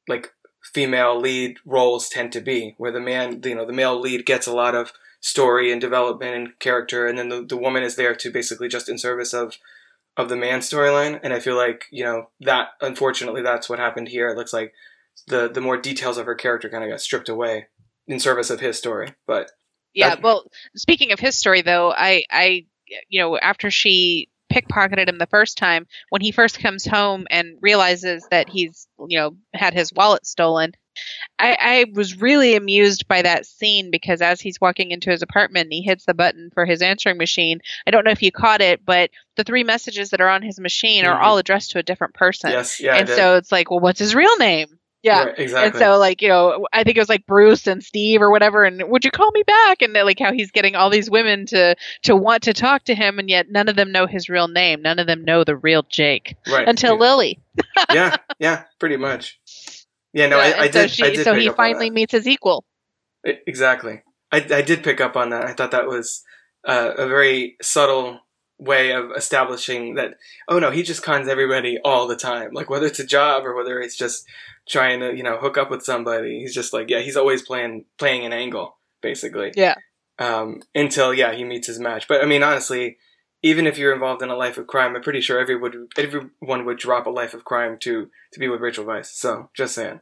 like 0.08 0.32
female 0.62 1.18
lead 1.18 1.58
roles 1.64 2.08
tend 2.08 2.32
to 2.32 2.40
be, 2.40 2.74
where 2.78 2.92
the 2.92 3.00
man, 3.00 3.40
you 3.44 3.54
know, 3.54 3.66
the 3.66 3.72
male 3.72 3.98
lead 3.98 4.26
gets 4.26 4.46
a 4.46 4.54
lot 4.54 4.74
of 4.74 4.92
story 5.20 5.72
and 5.72 5.80
development 5.80 6.34
and 6.34 6.58
character, 6.58 7.06
and 7.06 7.18
then 7.18 7.28
the, 7.28 7.44
the 7.44 7.56
woman 7.56 7.82
is 7.82 7.96
there 7.96 8.14
to 8.14 8.30
basically 8.30 8.68
just 8.68 8.88
in 8.88 8.98
service 8.98 9.34
of 9.34 9.56
of 10.16 10.28
the 10.28 10.36
man 10.36 10.60
storyline. 10.60 11.20
And 11.22 11.32
I 11.32 11.40
feel 11.40 11.56
like 11.56 11.84
you 11.90 12.04
know 12.04 12.30
that 12.40 12.68
unfortunately 12.80 13.42
that's 13.42 13.68
what 13.68 13.78
happened 13.78 14.08
here. 14.08 14.28
It 14.28 14.36
looks 14.36 14.52
like 14.52 14.72
the 15.26 15.48
the 15.48 15.60
more 15.60 15.76
details 15.76 16.18
of 16.18 16.26
her 16.26 16.34
character 16.34 16.68
kind 16.68 16.84
of 16.84 16.90
got 16.90 17.00
stripped 17.00 17.28
away 17.28 17.66
in 18.06 18.20
service 18.20 18.50
of 18.50 18.60
his 18.60 18.78
story. 18.78 19.14
But 19.26 19.50
Yeah. 19.94 20.10
That- 20.10 20.22
Well, 20.22 20.50
speaking 20.76 21.12
of 21.12 21.18
his 21.20 21.36
story, 21.36 21.62
though, 21.62 21.90
I, 21.92 22.24
I, 22.30 22.66
you 23.08 23.20
know, 23.20 23.36
after 23.38 23.70
she 23.70 24.28
pickpocketed 24.52 25.08
him 25.08 25.18
the 25.18 25.26
first 25.26 25.58
time, 25.58 25.86
when 26.10 26.20
he 26.22 26.30
first 26.30 26.60
comes 26.60 26.84
home 26.86 27.26
and 27.30 27.58
realizes 27.60 28.26
that 28.30 28.48
he's, 28.48 28.86
you 29.08 29.18
know, 29.18 29.36
had 29.54 29.74
his 29.74 29.92
wallet 29.92 30.24
stolen, 30.24 30.72
I, 31.38 31.56
I 31.60 31.86
was 31.92 32.20
really 32.20 32.54
amused 32.56 33.06
by 33.08 33.22
that 33.22 33.46
scene 33.46 33.90
because 33.90 34.22
as 34.22 34.40
he's 34.40 34.60
walking 34.60 34.90
into 34.90 35.10
his 35.10 35.22
apartment, 35.22 35.72
he 35.72 35.82
hits 35.82 36.04
the 36.06 36.14
button 36.14 36.50
for 36.54 36.64
his 36.64 36.80
answering 36.82 37.18
machine. 37.18 37.60
I 37.86 37.90
don't 37.90 38.04
know 38.04 38.10
if 38.10 38.22
you 38.22 38.32
caught 38.32 38.60
it, 38.60 38.84
but 38.86 39.10
the 39.36 39.44
three 39.44 39.64
messages 39.64 40.10
that 40.10 40.20
are 40.20 40.28
on 40.30 40.42
his 40.42 40.58
machine 40.58 41.04
are 41.04 41.18
Mhm. 41.18 41.22
all 41.22 41.38
addressed 41.38 41.72
to 41.72 41.78
a 41.78 41.82
different 41.82 42.14
person. 42.14 42.50
yes, 42.50 42.80
yeah, 42.80 42.96
and 42.96 43.08
so 43.08 43.36
it's 43.36 43.52
like, 43.52 43.70
well, 43.70 43.80
what's 43.80 43.98
his 43.98 44.14
real 44.14 44.36
name? 44.38 44.78
Yeah. 45.02 45.24
Right, 45.26 45.38
exactly. 45.38 45.68
And 45.68 45.78
so, 45.78 45.98
like, 45.98 46.20
you 46.20 46.28
know, 46.28 46.66
I 46.72 46.82
think 46.82 46.96
it 46.96 47.00
was 47.00 47.08
like 47.08 47.26
Bruce 47.26 47.68
and 47.68 47.80
Steve 47.84 48.20
or 48.20 48.28
whatever. 48.30 48.64
And 48.64 48.82
would 48.88 49.04
you 49.04 49.12
call 49.12 49.30
me 49.30 49.44
back? 49.44 49.80
And 49.82 49.92
like 49.92 50.18
how 50.18 50.32
he's 50.32 50.50
getting 50.50 50.74
all 50.74 50.90
these 50.90 51.08
women 51.08 51.46
to 51.46 51.76
to 52.04 52.16
want 52.16 52.42
to 52.44 52.52
talk 52.52 52.82
to 52.84 52.94
him, 52.94 53.20
and 53.20 53.28
yet 53.30 53.48
none 53.48 53.68
of 53.68 53.76
them 53.76 53.92
know 53.92 54.06
his 54.06 54.28
real 54.28 54.48
name. 54.48 54.82
None 54.82 54.98
of 54.98 55.06
them 55.06 55.24
know 55.24 55.44
the 55.44 55.54
real 55.54 55.84
Jake 55.88 56.34
right 56.50 56.66
until 56.66 56.94
yeah. 56.94 56.98
Lily. 57.00 57.38
yeah, 57.92 58.16
yeah, 58.40 58.62
pretty 58.80 58.96
much. 58.96 59.38
Yeah, 60.16 60.28
no, 60.28 60.38
Yeah, 60.38 60.44
I, 60.44 60.60
I 60.62 60.70
so 60.70 60.80
did. 60.80 60.90
she, 60.90 61.04
I 61.04 61.10
did 61.10 61.24
so 61.24 61.34
pick 61.34 61.42
he 61.42 61.48
up 61.48 61.52
on 61.52 61.56
finally 61.56 61.90
meets 61.90 62.12
his 62.12 62.26
equal. 62.26 62.64
Exactly. 63.22 64.02
I, 64.32 64.38
I 64.38 64.62
did 64.62 64.82
pick 64.82 64.98
up 64.98 65.14
on 65.14 65.28
that. 65.28 65.44
I 65.44 65.52
thought 65.52 65.72
that 65.72 65.86
was 65.86 66.24
uh, 66.66 66.92
a 66.96 67.06
very 67.06 67.56
subtle 67.60 68.20
way 68.58 68.92
of 68.92 69.10
establishing 69.14 69.96
that. 69.96 70.14
Oh 70.48 70.58
no, 70.58 70.70
he 70.70 70.82
just 70.82 71.02
cons 71.02 71.28
everybody 71.28 71.78
all 71.84 72.08
the 72.08 72.16
time. 72.16 72.50
Like 72.54 72.70
whether 72.70 72.86
it's 72.86 72.98
a 72.98 73.06
job 73.06 73.44
or 73.44 73.54
whether 73.54 73.78
it's 73.78 73.94
just 73.94 74.26
trying 74.66 75.00
to 75.00 75.14
you 75.14 75.22
know 75.22 75.36
hook 75.36 75.58
up 75.58 75.70
with 75.70 75.82
somebody. 75.84 76.40
He's 76.40 76.54
just 76.54 76.72
like 76.72 76.88
yeah, 76.88 77.00
he's 77.00 77.16
always 77.16 77.42
playing 77.42 77.84
playing 77.98 78.24
an 78.24 78.32
angle 78.32 78.78
basically. 79.02 79.52
Yeah. 79.54 79.74
Um, 80.18 80.62
until 80.74 81.12
yeah, 81.12 81.34
he 81.34 81.44
meets 81.44 81.66
his 81.66 81.78
match. 81.78 82.08
But 82.08 82.22
I 82.22 82.24
mean, 82.26 82.42
honestly, 82.42 82.96
even 83.42 83.66
if 83.66 83.78
you're 83.78 83.92
involved 83.94 84.22
in 84.22 84.30
a 84.30 84.36
life 84.36 84.58
of 84.58 84.66
crime, 84.66 84.96
I'm 84.96 85.02
pretty 85.02 85.20
sure 85.20 85.38
everyone 85.38 85.88
everyone 85.96 86.64
would 86.64 86.78
drop 86.78 87.06
a 87.06 87.10
life 87.10 87.34
of 87.34 87.44
crime 87.44 87.78
to 87.80 88.08
to 88.32 88.38
be 88.38 88.48
with 88.48 88.60
Rachel 88.60 88.84
Weisz. 88.84 89.06
So 89.06 89.50
just 89.54 89.74
saying, 89.74 90.00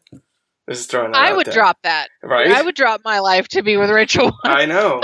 This 0.67 0.81
is 0.81 0.87
throwing 0.87 1.15
I 1.15 1.33
would 1.33 1.47
there. 1.47 1.55
drop 1.55 1.79
that. 1.83 2.09
Right? 2.23 2.51
I 2.51 2.63
would 2.63 2.75
drop 2.75 3.03
my 3.05 3.19
life 3.19 3.49
to 3.49 3.63
be 3.63 3.77
with 3.77 3.91
Rachel. 4.01 4.33
I 4.45 4.67
know. 4.67 5.01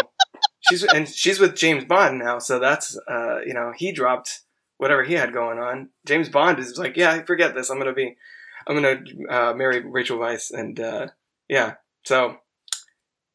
She's 0.68 0.84
and 0.84 1.08
she's 1.08 1.40
with 1.40 1.56
James 1.56 1.84
Bond 1.84 2.18
now, 2.18 2.38
so 2.38 2.58
that's 2.58 2.98
uh, 3.08 3.40
you 3.46 3.54
know 3.54 3.72
he 3.76 3.92
dropped 3.92 4.40
whatever 4.76 5.02
he 5.04 5.14
had 5.14 5.32
going 5.32 5.58
on. 5.58 5.90
James 6.06 6.28
Bond 6.28 6.58
is 6.58 6.78
like, 6.78 6.96
yeah, 6.96 7.12
I 7.12 7.22
forget 7.22 7.54
this. 7.54 7.68
I'm 7.70 7.78
gonna 7.78 7.92
be, 7.92 8.16
I'm 8.66 8.74
gonna 8.74 9.00
uh, 9.28 9.54
marry 9.54 9.80
Rachel 9.80 10.18
Weisz, 10.18 10.50
and 10.52 10.78
uh, 10.80 11.08
yeah, 11.48 11.74
so 12.04 12.36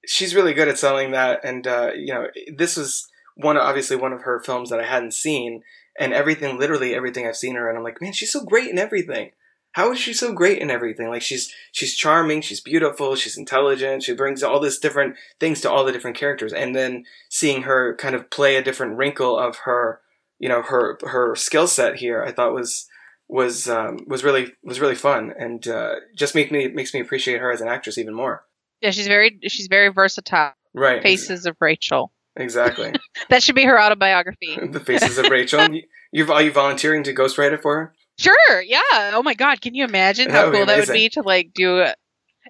she's 0.05 0.33
really 0.35 0.53
good 0.53 0.67
at 0.67 0.77
selling 0.77 1.11
that. 1.11 1.41
And 1.43 1.67
uh, 1.67 1.91
you 1.95 2.13
know, 2.13 2.27
this 2.55 2.77
was 2.77 3.07
one 3.35 3.57
obviously 3.57 3.95
one 3.95 4.13
of 4.13 4.21
her 4.21 4.39
films 4.39 4.69
that 4.69 4.79
I 4.79 4.85
hadn't 4.85 5.13
seen, 5.13 5.63
and 5.99 6.13
everything, 6.13 6.57
literally 6.57 6.95
everything 6.95 7.27
I've 7.27 7.37
seen 7.37 7.55
her, 7.55 7.69
and 7.69 7.77
I'm 7.77 7.83
like, 7.83 8.01
man, 8.01 8.13
she's 8.13 8.31
so 8.31 8.43
great 8.43 8.69
in 8.69 8.79
everything. 8.79 9.31
How 9.73 9.91
is 9.91 9.99
she 9.99 10.13
so 10.13 10.31
great 10.31 10.59
in 10.59 10.71
everything? 10.71 11.09
Like 11.09 11.21
she's 11.21 11.53
she's 11.71 11.95
charming, 11.95 12.41
she's 12.41 12.61
beautiful, 12.61 13.15
she's 13.15 13.37
intelligent, 13.37 14.03
she 14.03 14.13
brings 14.13 14.41
all 14.41 14.59
this 14.59 14.79
different 14.79 15.15
things 15.39 15.59
to 15.61 15.71
all 15.71 15.83
the 15.83 15.91
different 15.91 16.17
characters, 16.17 16.53
and 16.53 16.73
then 16.73 17.03
seeing 17.29 17.63
her 17.63 17.95
kind 17.97 18.15
of 18.15 18.29
play 18.29 18.55
a 18.55 18.63
different 18.63 18.97
wrinkle 18.97 19.37
of 19.37 19.57
her, 19.65 19.99
you 20.39 20.47
know, 20.47 20.61
her 20.61 20.97
her 21.01 21.35
skill 21.35 21.67
set 21.67 21.97
here, 21.97 22.23
I 22.23 22.31
thought 22.31 22.53
was 22.53 22.87
was 23.27 23.67
um, 23.67 23.99
was 24.07 24.23
really 24.23 24.53
was 24.63 24.79
really 24.79 24.95
fun, 24.95 25.33
and 25.37 25.67
uh, 25.67 25.95
just 26.15 26.35
make 26.35 26.51
me 26.51 26.69
makes 26.69 26.93
me 26.93 27.01
appreciate 27.01 27.41
her 27.41 27.51
as 27.51 27.61
an 27.61 27.67
actress 27.67 27.97
even 27.97 28.13
more. 28.13 28.45
Yeah, 28.81 28.91
she's 28.91 29.07
very 29.07 29.39
she's 29.47 29.67
very 29.67 29.89
versatile. 29.89 30.53
Right. 30.73 31.01
Faces 31.01 31.45
of 31.45 31.55
Rachel. 31.59 32.11
Exactly. 32.35 32.93
That 33.29 33.41
should 33.41 33.55
be 33.55 33.63
her 33.63 33.81
autobiography. 33.81 34.57
the 34.71 34.79
faces 34.79 35.17
of 35.17 35.29
Rachel. 35.29 35.73
You, 35.73 35.83
you 36.11 36.31
are 36.31 36.41
you 36.41 36.51
volunteering 36.51 37.03
to 37.03 37.13
ghostwrite 37.13 37.53
it 37.53 37.61
for 37.61 37.75
her? 37.75 37.95
Sure, 38.19 38.61
yeah. 38.61 38.81
Oh 39.13 39.23
my 39.23 39.33
god, 39.33 39.61
can 39.61 39.73
you 39.73 39.83
imagine 39.83 40.27
That 40.27 40.33
how 40.33 40.45
would 40.45 40.55
cool 40.55 40.65
that 40.67 40.79
would 40.79 40.93
be 40.93 41.09
to 41.09 41.21
like 41.21 41.51
do 41.53 41.79
it? 41.79 41.95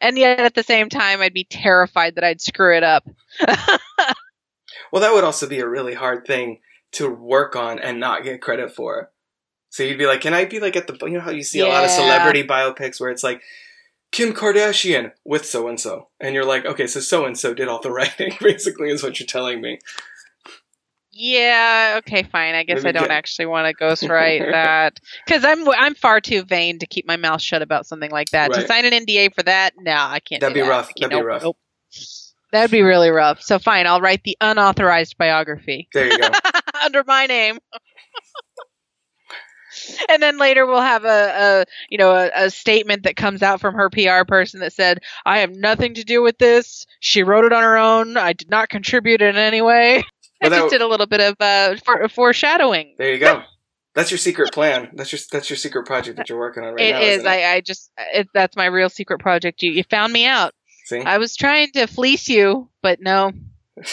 And 0.02 0.18
yet 0.18 0.40
at 0.40 0.54
the 0.54 0.64
same 0.64 0.90
time, 0.90 1.22
I'd 1.22 1.34
be 1.34 1.46
terrified 1.46 2.16
that 2.16 2.24
I'd 2.24 2.42
screw 2.42 2.76
it 2.76 2.84
up. 2.84 3.08
Well, 4.92 5.02
that 5.02 5.14
would 5.14 5.24
also 5.26 5.48
be 5.48 5.60
a 5.60 5.68
really 5.68 5.94
hard 5.94 6.26
thing 6.26 6.60
to 6.94 7.10
work 7.10 7.56
on 7.56 7.80
and 7.80 8.00
not 8.00 8.24
get 8.24 8.42
credit 8.42 8.74
for. 8.74 9.12
So 9.70 9.84
you'd 9.84 9.98
be 9.98 10.06
like, 10.06 10.22
"Can 10.22 10.34
I 10.34 10.46
be 10.46 10.62
like 10.62 10.78
at 10.78 10.88
the 10.88 10.98
you 11.02 11.18
know 11.18 11.20
how 11.20 11.32
you 11.32 11.44
see 11.44 11.60
a 11.60 11.68
lot 11.68 11.84
of 11.84 11.90
celebrity 11.90 12.44
biopics 12.44 13.00
where 13.00 13.10
it's 13.10 13.24
like 13.24 13.42
Kim 14.12 14.34
Kardashian 14.34 15.12
with 15.26 15.46
so 15.46 15.68
and 15.68 15.80
so, 15.80 16.08
and 16.20 16.34
you're 16.34 16.46
like, 16.46 16.66
okay, 16.66 16.88
so 16.88 17.00
so 17.00 17.26
and 17.26 17.38
so 17.38 17.54
did 17.54 17.68
all 17.68 17.82
the 17.82 17.92
writing, 17.92 18.34
basically, 18.40 18.90
is 18.90 19.04
what 19.04 19.20
you're 19.20 19.28
telling 19.28 19.62
me. 19.62 19.80
Yeah, 21.18 21.96
okay, 22.00 22.24
fine. 22.24 22.56
I 22.56 22.64
guess 22.64 22.78
Maybe 22.84 22.90
I 22.90 22.92
don't 23.00 23.04
get- 23.10 23.12
actually 23.18 23.46
want 23.46 23.68
to 23.78 23.84
ghostwrite 23.84 24.52
that 24.52 25.00
because 25.26 25.46
I'm 25.46 25.68
I'm 25.70 25.96
far 25.96 26.20
too 26.20 26.44
vain 26.44 26.80
to 26.80 26.86
keep 26.86 27.08
my 27.08 27.16
mouth 27.18 27.42
shut 27.42 27.62
about 27.62 27.86
something 27.86 28.12
like 28.12 28.30
that. 28.32 28.52
To 28.54 28.68
sign 28.68 28.86
an 28.86 28.92
NDA 29.06 29.34
for 29.34 29.44
that, 29.44 29.74
no, 29.78 29.94
I 29.94 30.20
can't. 30.20 30.42
That'd 30.42 30.54
do 30.56 30.62
be 30.62 30.66
that. 30.66 30.70
rough. 30.70 30.92
That'd 31.00 31.10
be 31.18 31.22
rough. 31.24 31.44
nope. 31.44 31.58
That'd 32.52 32.72
be 32.72 32.82
really 32.84 33.10
rough. 33.10 33.42
So 33.42 33.60
fine, 33.60 33.88
I'll 33.88 34.02
write 34.02 34.24
the 34.24 34.38
unauthorized 34.40 35.18
biography 35.18 35.88
There 35.94 36.08
you 36.10 36.18
go. 36.20 36.30
under 36.84 37.04
my 37.06 37.26
name. 37.28 37.60
And 40.10 40.22
then 40.22 40.38
later 40.38 40.66
we'll 40.66 40.82
have 40.82 41.06
a, 41.06 41.08
a 41.08 41.66
you 41.90 41.98
know 41.98 42.12
a, 42.12 42.30
a 42.36 42.50
statement 42.50 43.04
that 43.04 43.16
comes 43.16 43.42
out 43.44 43.60
from 43.62 43.76
her 43.76 43.90
PR 43.90 44.24
person 44.28 44.60
that 44.62 44.74
said, 44.74 45.00
"I 45.26 45.40
have 45.40 45.52
nothing 45.56 45.94
to 45.96 46.04
do 46.04 46.22
with 46.22 46.38
this. 46.38 46.86
She 47.00 47.24
wrote 47.24 47.46
it 47.46 47.54
on 47.54 47.64
her 47.64 47.78
own. 47.78 48.18
I 48.18 48.34
did 48.34 48.50
not 48.50 48.70
contribute 48.70 49.22
in 49.22 49.36
any 49.38 49.62
way." 49.62 49.98
I 50.00 50.04
Well, 50.42 50.50
that- 50.50 50.58
just 50.60 50.72
did 50.72 50.82
a 50.82 50.88
little 50.88 51.06
bit 51.08 51.22
of 51.22 51.36
uh, 51.40 51.76
for, 51.86 52.08
foreshadowing. 52.10 52.96
There 52.98 53.14
you 53.14 53.20
go. 53.20 53.42
That's 53.94 54.12
your 54.12 54.18
secret 54.18 54.52
plan. 54.52 54.90
That's 54.94 55.12
your 55.14 55.20
that's 55.32 55.50
your 55.50 55.56
secret 55.58 55.86
project 55.86 56.18
that 56.18 56.28
you're 56.28 56.38
working 56.38 56.64
on 56.64 56.74
right 56.74 56.82
It 56.82 56.92
now. 56.92 57.00
is. 57.02 57.20
it? 57.24 57.28
I, 57.28 57.54
I 57.56 57.62
just 57.62 57.90
it, 58.14 58.28
that's 58.34 58.58
my 58.58 58.66
real 58.66 58.90
secret 58.90 59.20
project. 59.22 59.62
You 59.64 59.72
you 59.72 59.84
found 59.90 60.12
me 60.12 60.26
out. 60.26 60.54
See. 60.86 61.00
I 61.00 61.18
was 61.18 61.36
trying 61.38 61.72
to 61.76 61.88
fleece 61.88 62.28
you, 62.28 62.70
but 62.84 63.00
no, 63.02 63.32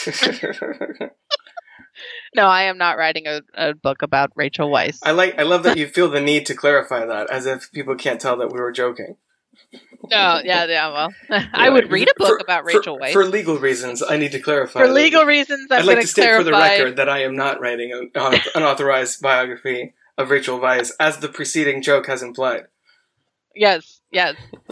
no, 2.35 2.47
I 2.47 2.63
am 2.65 2.79
not 2.79 2.97
writing 2.97 3.27
a, 3.27 3.43
a 3.55 3.75
book 3.75 4.03
about 4.03 4.33
Rachel 4.37 4.71
Weisz. 4.71 4.99
I 5.03 5.11
like. 5.13 5.39
I 5.39 5.43
love 5.43 5.63
that 5.65 5.77
you 5.77 5.87
feel 5.87 6.09
the 6.11 6.21
need 6.21 6.47
to 6.47 6.55
clarify 6.55 7.05
that, 7.07 7.31
as 7.31 7.47
if 7.47 7.71
people 7.73 7.95
can't 7.95 8.21
tell 8.21 8.37
that 8.39 8.53
we 8.53 8.59
were 8.61 8.73
joking. 8.73 9.17
no, 10.11 10.41
yeah, 10.45 10.65
yeah. 10.67 10.89
Well, 10.93 11.13
I 11.53 11.69
would 11.71 11.91
read 11.91 12.09
a 12.09 12.15
book 12.17 12.29
for- 12.29 12.45
about 12.45 12.63
for- 12.63 12.79
Rachel 12.79 12.99
Weisz 12.99 13.13
For 13.13 13.25
legal 13.25 13.59
reasons, 13.59 14.03
I 14.03 14.17
need 14.17 14.33
to 14.33 14.41
clarify. 14.41 14.81
For 14.81 14.87
that. 14.89 14.93
legal 14.95 15.25
reasons. 15.25 15.69
I'm 15.71 15.81
I'd 15.81 15.85
like 15.87 16.01
to 16.01 16.07
state 16.07 16.23
clarify. 16.23 16.39
for 16.39 16.45
the 16.45 16.53
record 16.53 16.97
that 16.97 17.09
I 17.09 17.23
am 17.23 17.37
not 17.37 17.61
writing 17.61 17.93
an 17.93 18.41
unauthorized 18.55 19.21
biography 19.21 19.95
of 20.19 20.31
Rachel 20.31 20.59
Weisz, 20.59 20.91
as 21.01 21.19
the 21.19 21.29
preceding 21.29 21.83
joke 21.83 22.07
has 22.07 22.23
implied. 22.23 22.65
Yes, 23.55 24.01
yes. 24.11 24.35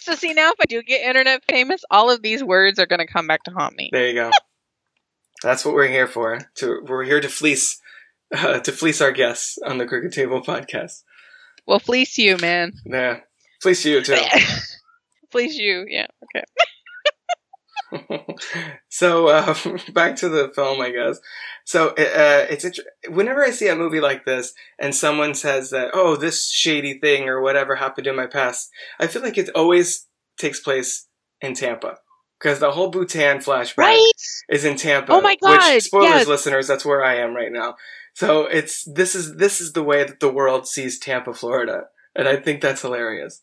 so 0.00 0.14
see 0.14 0.32
now, 0.32 0.50
if 0.50 0.56
I 0.60 0.64
do 0.68 0.82
get 0.82 1.02
internet 1.02 1.42
famous, 1.48 1.82
all 1.90 2.10
of 2.10 2.22
these 2.22 2.42
words 2.42 2.78
are 2.78 2.86
going 2.86 3.00
to 3.00 3.06
come 3.06 3.26
back 3.26 3.42
to 3.44 3.50
haunt 3.50 3.76
me. 3.76 3.90
There 3.92 4.08
you 4.08 4.14
go. 4.14 4.30
That's 5.44 5.62
what 5.62 5.74
we're 5.74 5.88
here 5.88 6.06
for. 6.06 6.40
To 6.56 6.80
we're 6.88 7.04
here 7.04 7.20
to 7.20 7.28
fleece, 7.28 7.78
uh, 8.34 8.60
to 8.66 8.72
fleece 8.72 9.02
our 9.02 9.12
guests 9.12 9.58
on 9.64 9.76
the 9.76 9.86
Crooked 9.86 10.12
Table 10.12 10.40
podcast. 10.40 11.02
Well, 11.66 11.78
fleece 11.78 12.16
you, 12.16 12.38
man. 12.38 12.72
Yeah, 12.86 13.20
fleece 13.60 13.84
you 13.84 14.02
too. 14.02 14.16
fleece 15.30 15.56
you. 15.56 15.84
Yeah. 15.86 16.06
Okay. 16.24 16.44
so 18.88 19.28
uh, 19.28 19.54
back 19.92 20.16
to 20.16 20.30
the 20.30 20.50
film, 20.54 20.80
I 20.80 20.90
guess. 20.90 21.20
So 21.66 21.88
uh, 21.90 22.46
it's 22.48 22.64
int- 22.64 22.80
whenever 23.10 23.44
I 23.44 23.50
see 23.50 23.68
a 23.68 23.76
movie 23.76 24.00
like 24.00 24.24
this 24.24 24.54
and 24.78 24.94
someone 24.94 25.34
says 25.34 25.70
that, 25.70 25.90
oh, 25.92 26.16
this 26.16 26.50
shady 26.50 26.98
thing 26.98 27.28
or 27.28 27.40
whatever 27.42 27.76
happened 27.76 28.06
in 28.06 28.16
my 28.16 28.26
past, 28.26 28.70
I 28.98 29.06
feel 29.06 29.22
like 29.22 29.38
it 29.38 29.50
always 29.54 30.06
takes 30.38 30.58
place 30.60 31.06
in 31.40 31.54
Tampa 31.54 31.98
because 32.38 32.58
the 32.58 32.70
whole 32.72 32.90
Butan 32.90 33.36
flashback 33.44 33.76
Right. 33.78 34.12
is 34.48 34.64
in 34.64 34.76
Tampa. 34.76 35.12
Oh 35.12 35.20
my 35.20 35.36
God, 35.36 35.74
Which, 35.74 35.84
spoilers, 35.84 36.08
yes. 36.10 36.26
listeners, 36.26 36.66
that's 36.66 36.84
where 36.84 37.04
I 37.04 37.16
am 37.16 37.34
right 37.34 37.52
now. 37.52 37.76
So 38.14 38.46
it's 38.46 38.84
this 38.84 39.14
is 39.14 39.36
this 39.36 39.60
is 39.60 39.72
the 39.72 39.82
way 39.82 40.04
that 40.04 40.20
the 40.20 40.32
world 40.32 40.68
sees 40.68 40.98
Tampa, 40.98 41.34
Florida, 41.34 41.84
and 42.14 42.28
I 42.28 42.36
think 42.36 42.60
that's 42.60 42.82
hilarious. 42.82 43.42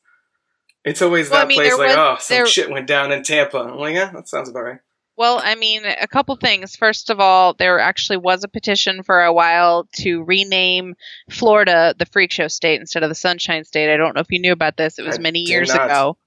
It's 0.84 1.02
always 1.02 1.30
Well, 1.30 1.40
I 1.40 1.42
that 1.44 1.48
mean, 1.48 1.58
place 1.60 1.78
like, 1.78 1.88
was- 1.90 1.96
oh, 1.98 2.16
some 2.20 2.36
there- 2.38 2.46
shit 2.48 2.70
went 2.72 2.88
down 2.88 3.12
in 3.12 3.22
Tampa. 3.24 3.58
I'm 3.60 3.78
like, 3.78 3.94
yeah, 3.96 4.12
that 4.14 4.28
sounds 4.30 4.50
about 4.50 4.62
right. 4.64 4.80
Well, 5.18 5.40
I 5.44 5.54
mean, 5.56 5.84
a 5.86 6.08
couple 6.08 6.36
things. 6.38 6.76
First 6.76 7.10
of 7.12 7.20
all, 7.20 7.54
there 7.54 7.80
actually 7.80 8.18
was 8.18 8.44
a 8.44 8.48
petition 8.48 9.04
for 9.04 9.22
a 9.22 9.32
while 9.34 9.88
to 9.98 10.24
rename 10.24 10.96
Florida 11.30 11.94
the 12.00 12.06
Freak 12.08 12.32
Show 12.32 12.48
State 12.48 12.80
instead 12.80 13.04
of 13.04 13.10
the 13.10 13.16
Sunshine 13.16 13.64
State. 13.66 13.94
I 13.94 13.98
don't 13.98 14.16
know 14.16 14.22
if 14.22 14.32
you 14.32 14.40
knew 14.40 14.54
about 14.54 14.78
this. 14.78 14.98
It 14.98 15.06
was 15.06 15.20
I 15.20 15.22
many 15.22 15.40
years 15.42 15.68
not. 15.72 15.86
ago. 15.86 16.18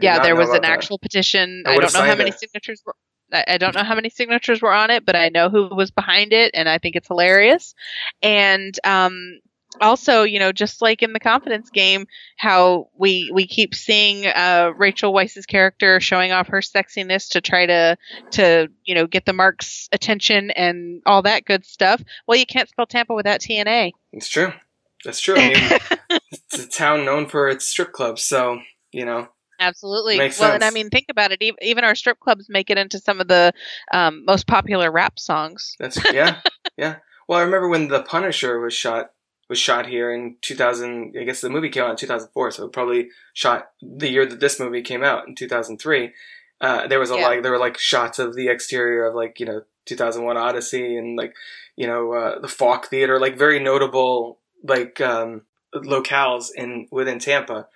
Yeah, 0.00 0.22
there 0.22 0.36
was 0.36 0.50
an 0.50 0.62
that. 0.62 0.70
actual 0.70 0.98
petition. 0.98 1.64
I 1.66 1.72
I, 1.72 1.76
don't 1.76 1.94
know 1.94 2.02
how 2.02 2.14
many 2.14 2.30
it. 2.30 2.38
signatures 2.38 2.82
were. 2.84 2.94
I 3.32 3.44
I 3.46 3.58
don't 3.58 3.74
know 3.74 3.84
how 3.84 3.94
many 3.94 4.10
signatures 4.10 4.62
were 4.62 4.72
on 4.72 4.90
it, 4.90 5.04
but 5.04 5.16
I 5.16 5.28
know 5.28 5.48
who 5.48 5.74
was 5.74 5.90
behind 5.90 6.32
it, 6.32 6.52
and 6.54 6.68
I 6.68 6.78
think 6.78 6.96
it's 6.96 7.08
hilarious. 7.08 7.74
And 8.22 8.78
um, 8.84 9.40
also, 9.80 10.22
you 10.22 10.38
know, 10.38 10.52
just 10.52 10.80
like 10.80 11.02
in 11.02 11.12
the 11.12 11.20
confidence 11.20 11.70
game, 11.70 12.06
how 12.36 12.88
we 12.96 13.30
we 13.32 13.46
keep 13.46 13.74
seeing 13.74 14.26
uh, 14.26 14.72
Rachel 14.76 15.12
Weisz's 15.12 15.46
character 15.46 16.00
showing 16.00 16.32
off 16.32 16.48
her 16.48 16.60
sexiness 16.60 17.30
to 17.30 17.40
try 17.40 17.66
to 17.66 17.96
to 18.32 18.68
you 18.84 18.94
know 18.94 19.06
get 19.06 19.26
the 19.26 19.32
marks' 19.32 19.88
attention 19.92 20.50
and 20.52 21.02
all 21.06 21.22
that 21.22 21.44
good 21.44 21.64
stuff. 21.64 22.02
Well, 22.26 22.38
you 22.38 22.46
can't 22.46 22.68
spell 22.68 22.86
Tampa 22.86 23.14
without 23.14 23.40
TNA. 23.40 23.92
It's 24.12 24.28
true. 24.28 24.52
That's 25.04 25.20
true. 25.20 25.36
I 25.36 25.48
mean, 25.48 26.20
it's 26.32 26.58
a 26.58 26.66
town 26.66 27.04
known 27.04 27.28
for 27.28 27.48
its 27.48 27.66
strip 27.66 27.92
clubs, 27.92 28.22
so 28.22 28.60
you 28.92 29.04
know. 29.04 29.28
Absolutely. 29.60 30.18
Makes 30.18 30.38
well, 30.40 30.52
and 30.54 30.62
I 30.62 30.70
mean, 30.70 30.88
think 30.90 31.06
about 31.10 31.32
it. 31.32 31.42
Even, 31.60 31.84
our 31.84 31.94
strip 31.94 32.20
clubs 32.20 32.48
make 32.48 32.70
it 32.70 32.78
into 32.78 32.98
some 32.98 33.20
of 33.20 33.28
the 33.28 33.52
um, 33.92 34.24
most 34.24 34.46
popular 34.46 34.90
rap 34.90 35.18
songs. 35.18 35.76
That's 35.78 35.98
yeah, 36.12 36.40
yeah. 36.76 36.96
Well, 37.26 37.38
I 37.38 37.42
remember 37.42 37.68
when 37.68 37.88
The 37.88 38.02
Punisher 38.02 38.60
was 38.60 38.74
shot 38.74 39.10
was 39.48 39.58
shot 39.58 39.86
here 39.86 40.12
in 40.12 40.36
2000. 40.42 41.14
I 41.18 41.24
guess 41.24 41.40
the 41.40 41.50
movie 41.50 41.70
came 41.70 41.84
out 41.84 41.90
in 41.90 41.96
2004, 41.96 42.50
so 42.52 42.66
it 42.66 42.72
probably 42.72 43.08
shot 43.32 43.70
the 43.82 44.10
year 44.10 44.26
that 44.26 44.40
this 44.40 44.60
movie 44.60 44.82
came 44.82 45.02
out 45.02 45.26
in 45.26 45.34
2003. 45.34 46.12
Uh, 46.60 46.86
there 46.86 46.98
was 47.00 47.10
a 47.10 47.16
Yeah. 47.16 47.26
like 47.28 47.42
there 47.42 47.52
were 47.52 47.58
like 47.58 47.78
shots 47.78 48.18
of 48.18 48.34
the 48.34 48.48
exterior 48.48 49.06
of 49.06 49.14
like 49.14 49.40
you 49.40 49.46
know 49.46 49.62
2001 49.86 50.36
Odyssey 50.36 50.96
and 50.96 51.16
like 51.16 51.34
you 51.76 51.86
know 51.86 52.12
uh, 52.12 52.38
the 52.40 52.48
Falk 52.48 52.86
Theater, 52.88 53.18
like 53.18 53.36
very 53.38 53.58
notable 53.58 54.38
like 54.62 55.00
um, 55.00 55.42
locales 55.74 56.48
in 56.54 56.88
within 56.90 57.18
Tampa. 57.18 57.68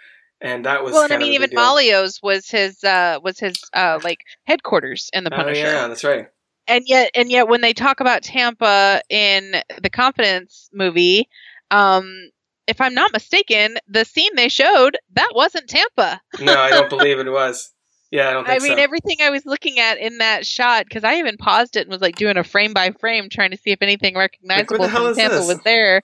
And 0.43 0.64
that 0.66 0.82
was 0.82 0.93
well, 0.93 1.05
and 1.05 1.12
I 1.12 1.18
mean, 1.18 1.32
even. 1.32 1.51
Malio's 1.51 2.20
was 2.22 2.49
his 2.51 2.82
uh 2.84 3.20
was 3.22 3.38
his 3.38 3.57
uh 3.72 4.01
like 4.03 4.18
headquarters 4.45 5.09
in 5.12 5.24
the 5.24 5.30
Punisher. 5.30 5.61
Oh 5.61 5.64
Punisher. 5.64 5.76
yeah, 5.76 5.88
that's 5.88 6.05
right. 6.05 6.26
and 6.66 6.84
yet 6.86 7.11
and 7.14 7.30
yet 7.30 7.49
when 7.49 7.61
they 7.61 7.72
talk 7.72 8.01
about 8.01 8.22
Tampa 8.22 9.01
in 9.09 9.57
the 9.80 9.90
Confidence 9.90 10.68
movie, 10.72 11.28
um, 11.70 12.30
if 12.66 12.80
I'm 12.80 12.95
not 12.95 13.12
mistaken, 13.12 13.76
the 13.88 14.05
scene 14.05 14.34
they 14.36 14.49
showed 14.49 14.97
that 15.14 15.30
wasn't 15.34 15.68
Tampa. 15.68 16.20
No, 16.40 16.55
I 16.55 16.70
don't 16.70 16.90
believe 16.99 17.18
it 17.18 17.30
was. 17.30 17.72
Yeah, 18.11 18.28
I 18.28 18.32
don't 18.34 18.47
I 18.47 18.59
mean, 18.59 18.76
so. 18.76 18.82
everything 18.82 19.16
I 19.22 19.30
was 19.30 19.47
looking 19.47 19.78
at 19.78 19.97
in 19.99 20.18
that 20.18 20.47
shot 20.47 20.84
because 20.84 21.03
I 21.03 21.14
even 21.16 21.38
paused 21.38 21.76
it 21.76 21.82
and 21.82 21.90
was 21.90 22.03
like 22.03 22.16
doing 22.16 22.36
a 22.36 22.45
frame 22.45 22.74
by 22.74 22.90
frame 22.90 23.30
trying 23.30 23.53
to 23.53 23.57
see 23.57 23.70
if 23.70 23.80
anything 23.80 24.16
recognizable 24.16 24.86
hell 24.86 25.07
from 25.07 25.14
Tampa 25.16 25.36
this? 25.36 25.49
was 25.49 25.62
there. 25.62 26.03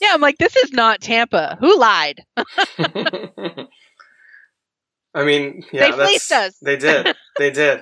Yeah, 0.00 0.10
I'm 0.12 0.20
like, 0.20 0.38
this 0.38 0.56
is 0.56 0.72
not 0.72 1.00
Tampa. 1.00 1.56
Who 1.60 1.78
lied? 1.78 2.22
I 5.14 5.24
mean, 5.24 5.64
yeah, 5.72 5.90
They 5.90 5.92
fleeced 5.92 6.32
us. 6.32 6.58
They 6.60 6.76
did. 6.76 7.16
They 7.38 7.50
did. 7.50 7.80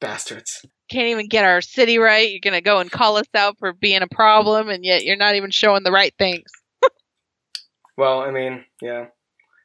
Bastards. 0.00 0.64
Can't 0.90 1.08
even 1.08 1.28
get 1.28 1.44
our 1.44 1.60
city 1.60 1.98
right. 1.98 2.30
You're 2.30 2.40
gonna 2.42 2.60
go 2.60 2.80
and 2.80 2.90
call 2.90 3.16
us 3.16 3.28
out 3.34 3.58
for 3.58 3.72
being 3.72 4.02
a 4.02 4.08
problem, 4.08 4.68
and 4.68 4.84
yet 4.84 5.04
you're 5.04 5.16
not 5.16 5.36
even 5.36 5.50
showing 5.50 5.84
the 5.84 5.92
right 5.92 6.14
things. 6.18 6.50
Well, 7.96 8.22
I 8.22 8.32
mean, 8.32 8.64
yeah. 8.82 9.06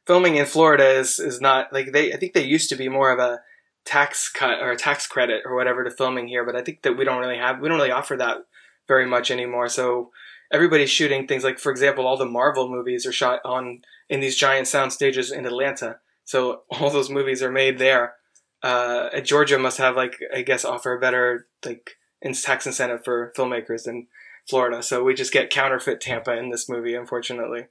Filming 0.06 0.36
in 0.36 0.46
Florida 0.46 0.88
is 0.88 1.18
is 1.18 1.40
not 1.40 1.72
like 1.72 1.90
they. 1.92 2.12
I 2.12 2.16
think 2.16 2.32
they 2.32 2.44
used 2.44 2.68
to 2.70 2.76
be 2.76 2.88
more 2.88 3.10
of 3.10 3.18
a 3.18 3.40
tax 3.84 4.28
cut 4.28 4.60
or 4.60 4.70
a 4.70 4.76
tax 4.76 5.08
credit 5.08 5.42
or 5.44 5.56
whatever 5.56 5.82
to 5.82 5.90
filming 5.90 6.28
here, 6.28 6.44
but 6.44 6.54
I 6.54 6.62
think 6.62 6.82
that 6.82 6.96
we 6.96 7.04
don't 7.04 7.18
really 7.18 7.38
have 7.38 7.60
we 7.60 7.68
don't 7.68 7.78
really 7.78 7.90
offer 7.90 8.16
that 8.16 8.38
very 8.86 9.04
much 9.06 9.32
anymore. 9.32 9.68
So 9.68 10.10
everybody's 10.50 10.90
shooting 10.90 11.26
things 11.26 11.44
like, 11.44 11.58
for 11.58 11.70
example, 11.70 12.06
all 12.06 12.16
the 12.16 12.26
Marvel 12.26 12.68
movies 12.68 13.06
are 13.06 13.12
shot 13.12 13.40
on 13.44 13.82
in 14.08 14.20
these 14.20 14.36
giant 14.36 14.66
sound 14.66 14.92
stages 14.92 15.30
in 15.30 15.46
Atlanta. 15.46 15.98
So 16.24 16.62
all 16.70 16.90
those 16.90 17.10
movies 17.10 17.42
are 17.42 17.52
made 17.52 17.78
there. 17.78 18.14
Uh, 18.62 19.20
Georgia 19.20 19.58
must 19.58 19.78
have 19.78 19.96
like 19.96 20.16
I 20.34 20.42
guess 20.42 20.64
offer 20.64 20.94
a 20.94 21.00
better 21.00 21.46
like 21.64 21.92
in 22.20 22.34
tax 22.34 22.66
incentive 22.66 23.02
for 23.04 23.32
filmmakers 23.36 23.84
than 23.84 24.06
Florida. 24.48 24.82
So 24.82 25.02
we 25.02 25.14
just 25.14 25.32
get 25.32 25.50
counterfeit 25.50 26.00
Tampa 26.00 26.36
in 26.36 26.50
this 26.50 26.68
movie, 26.68 26.94
unfortunately. 26.94 27.66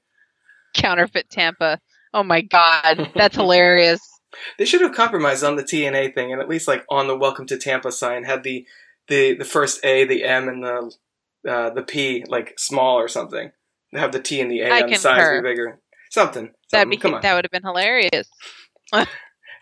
Counterfeit 0.74 1.30
Tampa. 1.30 1.80
Oh 2.14 2.24
my 2.24 2.42
god, 2.42 3.12
that's 3.16 3.36
hilarious. 3.36 4.02
They 4.58 4.66
should 4.66 4.82
have 4.82 4.94
compromised 4.96 5.44
on 5.44 5.56
the 5.56 5.64
TNA 5.64 6.14
thing 6.14 6.32
and 6.32 6.42
at 6.42 6.50
least 6.50 6.68
like 6.68 6.86
on 6.90 7.08
the 7.08 7.18
Welcome 7.18 7.46
to 7.48 7.58
Tampa 7.58 7.92
sign 7.92 8.24
had 8.24 8.44
the 8.44 8.66
the 9.08 9.36
the 9.36 9.46
first 9.46 9.84
A, 9.84 10.06
the 10.06 10.24
M, 10.24 10.48
and 10.48 10.64
the 10.64 10.92
uh, 11.48 11.70
the 11.72 11.84
P 11.84 12.26
like 12.28 12.54
small 12.58 12.98
or 12.98 13.08
something. 13.08 13.52
They 13.92 14.00
have 14.00 14.12
the 14.12 14.20
T 14.20 14.42
and 14.42 14.52
the 14.52 14.62
A 14.62 14.70
I 14.70 14.82
on 14.82 14.90
the 14.90 14.96
sides 14.96 15.42
be 15.42 15.50
bigger. 15.50 15.80
Something. 16.12 16.52
That'd 16.72 16.84
something. 16.84 16.90
be 16.90 16.98
Come 16.98 17.14
on. 17.16 17.22
that 17.22 17.36
would 17.36 17.46
have 17.46 17.52
been 17.52 17.64
hilarious. 17.64 18.30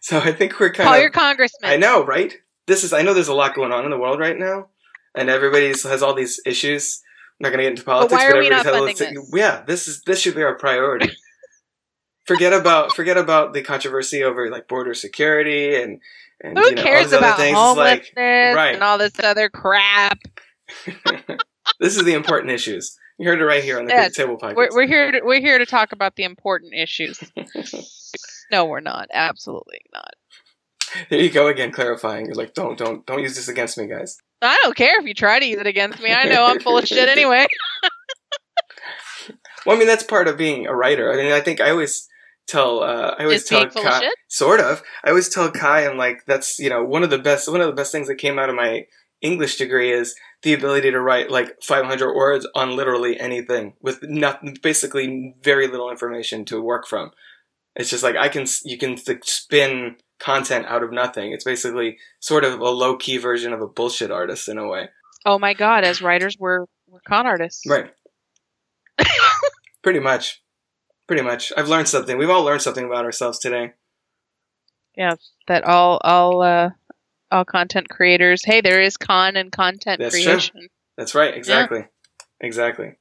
So 0.01 0.19
I 0.19 0.31
think 0.31 0.59
we're 0.59 0.71
kind 0.71 0.87
Call 0.87 0.95
of. 0.95 1.01
your 1.01 1.09
congressman. 1.09 1.71
I 1.71 1.75
know, 1.75 2.05
right? 2.05 2.33
This 2.65 2.83
is. 2.83 2.93
I 2.93 3.01
know 3.01 3.13
there's 3.13 3.27
a 3.27 3.33
lot 3.33 3.55
going 3.55 3.71
on 3.71 3.83
in 3.83 3.91
the 3.91 3.97
world 3.97 4.19
right 4.19 4.37
now, 4.37 4.67
and 5.15 5.29
everybody 5.29 5.67
has 5.67 6.01
all 6.03 6.13
these 6.13 6.39
issues. 6.45 7.01
I'm 7.31 7.43
not 7.43 7.49
going 7.49 7.59
to 7.59 7.63
get 7.63 7.71
into 7.71 7.83
politics, 7.83 8.13
why 8.13 8.27
are 8.27 8.37
we 8.37 8.47
everybody's 8.47 8.65
not 8.65 8.73
funding 8.73 9.15
this-? 9.15 9.31
Yeah, 9.33 9.63
this 9.67 9.87
is 9.87 10.01
this 10.05 10.21
should 10.21 10.35
be 10.35 10.43
our 10.43 10.57
priority. 10.57 11.11
forget 12.25 12.53
about 12.53 12.91
forget 12.95 13.17
about 13.17 13.53
the 13.53 13.61
controversy 13.63 14.23
over 14.23 14.49
like 14.49 14.67
border 14.67 14.93
security 14.93 15.75
and 15.75 15.99
and 16.41 16.57
Who 16.57 16.65
you 16.65 16.75
know, 16.75 16.81
all 16.81 16.87
cares 16.87 17.05
these 17.05 17.13
other 17.13 17.25
about 17.25 17.37
things. 17.37 17.57
Homelessness 17.57 18.09
like 18.15 18.55
right. 18.55 18.73
and 18.75 18.83
all 18.83 18.97
this 18.97 19.19
other 19.19 19.49
crap? 19.49 20.19
this 21.79 21.97
is 21.97 22.03
the 22.03 22.13
important 22.13 22.51
issues. 22.51 22.97
You 23.17 23.27
heard 23.27 23.41
it 23.41 23.45
right 23.45 23.63
here 23.63 23.79
on 23.79 23.85
the 23.85 23.93
Crooked 23.93 24.13
Table 24.13 24.37
podcast. 24.37 24.55
We're, 24.55 24.69
we're 24.71 24.87
here. 24.87 25.11
To, 25.11 25.21
we're 25.23 25.41
here 25.41 25.57
to 25.57 25.65
talk 25.65 25.91
about 25.91 26.15
the 26.15 26.23
important 26.23 26.73
issues. 26.75 27.19
no, 28.51 28.65
we're 28.65 28.79
not. 28.79 29.07
Absolutely 29.11 29.81
not. 29.93 30.11
There 31.09 31.19
you 31.19 31.29
go 31.29 31.47
again, 31.47 31.71
clarifying. 31.71 32.27
You're 32.27 32.35
like, 32.35 32.53
don't, 32.53 32.77
don't, 32.77 33.05
don't 33.05 33.21
use 33.21 33.35
this 33.35 33.47
against 33.47 33.77
me, 33.77 33.87
guys. 33.87 34.17
I 34.41 34.57
don't 34.63 34.75
care 34.75 34.99
if 34.99 35.07
you 35.07 35.13
try 35.13 35.39
to 35.39 35.45
use 35.45 35.59
it 35.59 35.67
against 35.67 35.99
me. 36.01 36.11
I 36.13 36.25
know 36.25 36.45
I'm 36.45 36.59
full 36.59 36.77
of 36.77 36.87
shit 36.87 37.09
anyway. 37.17 37.47
Well, 39.65 39.75
I 39.75 39.79
mean, 39.79 39.87
that's 39.87 40.03
part 40.03 40.27
of 40.27 40.37
being 40.37 40.67
a 40.67 40.75
writer. 40.75 41.11
I 41.11 41.17
mean, 41.17 41.33
I 41.33 41.41
think 41.41 41.59
I 41.59 41.71
always 41.71 42.07
tell, 42.47 42.83
uh, 42.83 43.15
I 43.17 43.23
always 43.23 43.41
Is 43.41 43.49
tell 43.49 43.61
being 43.61 43.71
full 43.71 43.85
of 43.85 43.91
Kai, 43.91 43.99
shit? 44.01 44.13
sort 44.29 44.59
of. 44.59 44.81
I 45.03 45.09
always 45.09 45.27
tell 45.27 45.51
Kai, 45.51 45.87
I'm 45.87 45.97
like, 45.97 46.23
that's 46.25 46.57
you 46.59 46.69
know, 46.69 46.83
one 46.83 47.03
of 47.03 47.09
the 47.09 47.17
best, 47.17 47.51
one 47.51 47.59
of 47.59 47.67
the 47.67 47.73
best 47.73 47.91
things 47.91 48.07
that 48.07 48.15
came 48.15 48.39
out 48.39 48.49
of 48.49 48.55
my 48.55 48.85
English 49.21 49.57
degree 49.57 49.91
is 49.91 50.15
the 50.43 50.53
ability 50.53 50.91
to 50.91 50.99
write 50.99 51.31
like 51.31 51.61
500 51.63 52.13
words 52.13 52.47
on 52.55 52.75
literally 52.75 53.19
anything 53.19 53.73
with 53.81 53.99
not, 54.03 54.41
basically 54.61 55.35
very 55.41 55.67
little 55.67 55.89
information 55.89 56.45
to 56.45 56.61
work 56.61 56.87
from. 56.87 57.11
It's 57.75 57.89
just 57.89 58.03
like 58.03 58.15
I 58.15 58.29
can, 58.29 58.45
you 58.63 58.77
can 58.77 58.97
spin 59.23 59.97
content 60.19 60.65
out 60.67 60.83
of 60.83 60.91
nothing. 60.91 61.31
It's 61.31 61.43
basically 61.43 61.97
sort 62.19 62.43
of 62.43 62.59
a 62.59 62.69
low 62.69 62.97
key 62.97 63.17
version 63.17 63.53
of 63.53 63.61
a 63.61 63.67
bullshit 63.67 64.11
artist 64.11 64.49
in 64.49 64.57
a 64.57 64.67
way. 64.67 64.89
Oh 65.25 65.39
my 65.39 65.53
god! 65.53 65.83
As 65.83 66.01
writers, 66.01 66.37
we're 66.39 66.65
we're 66.87 67.01
con 67.07 67.27
artists. 67.27 67.65
Right. 67.67 67.91
Pretty 69.83 69.99
much. 69.99 70.41
Pretty 71.07 71.23
much. 71.23 71.51
I've 71.55 71.67
learned 71.67 71.87
something. 71.87 72.17
We've 72.17 72.29
all 72.29 72.43
learned 72.43 72.61
something 72.61 72.85
about 72.85 73.05
ourselves 73.05 73.39
today. 73.39 73.73
Yes. 74.95 75.31
That 75.47 75.63
all 75.63 75.99
all 76.03 76.41
uh 76.41 76.69
all 77.31 77.45
content 77.45 77.89
creators. 77.89 78.43
Hey, 78.43 78.61
there 78.61 78.81
is 78.81 78.97
con 78.97 79.35
and 79.35 79.51
content 79.51 79.99
That's 79.99 80.15
true. 80.15 80.23
creation. 80.23 80.67
That's 80.97 81.13
right. 81.15 81.35
Exactly. 81.35 81.85
Exactly. 82.39 82.97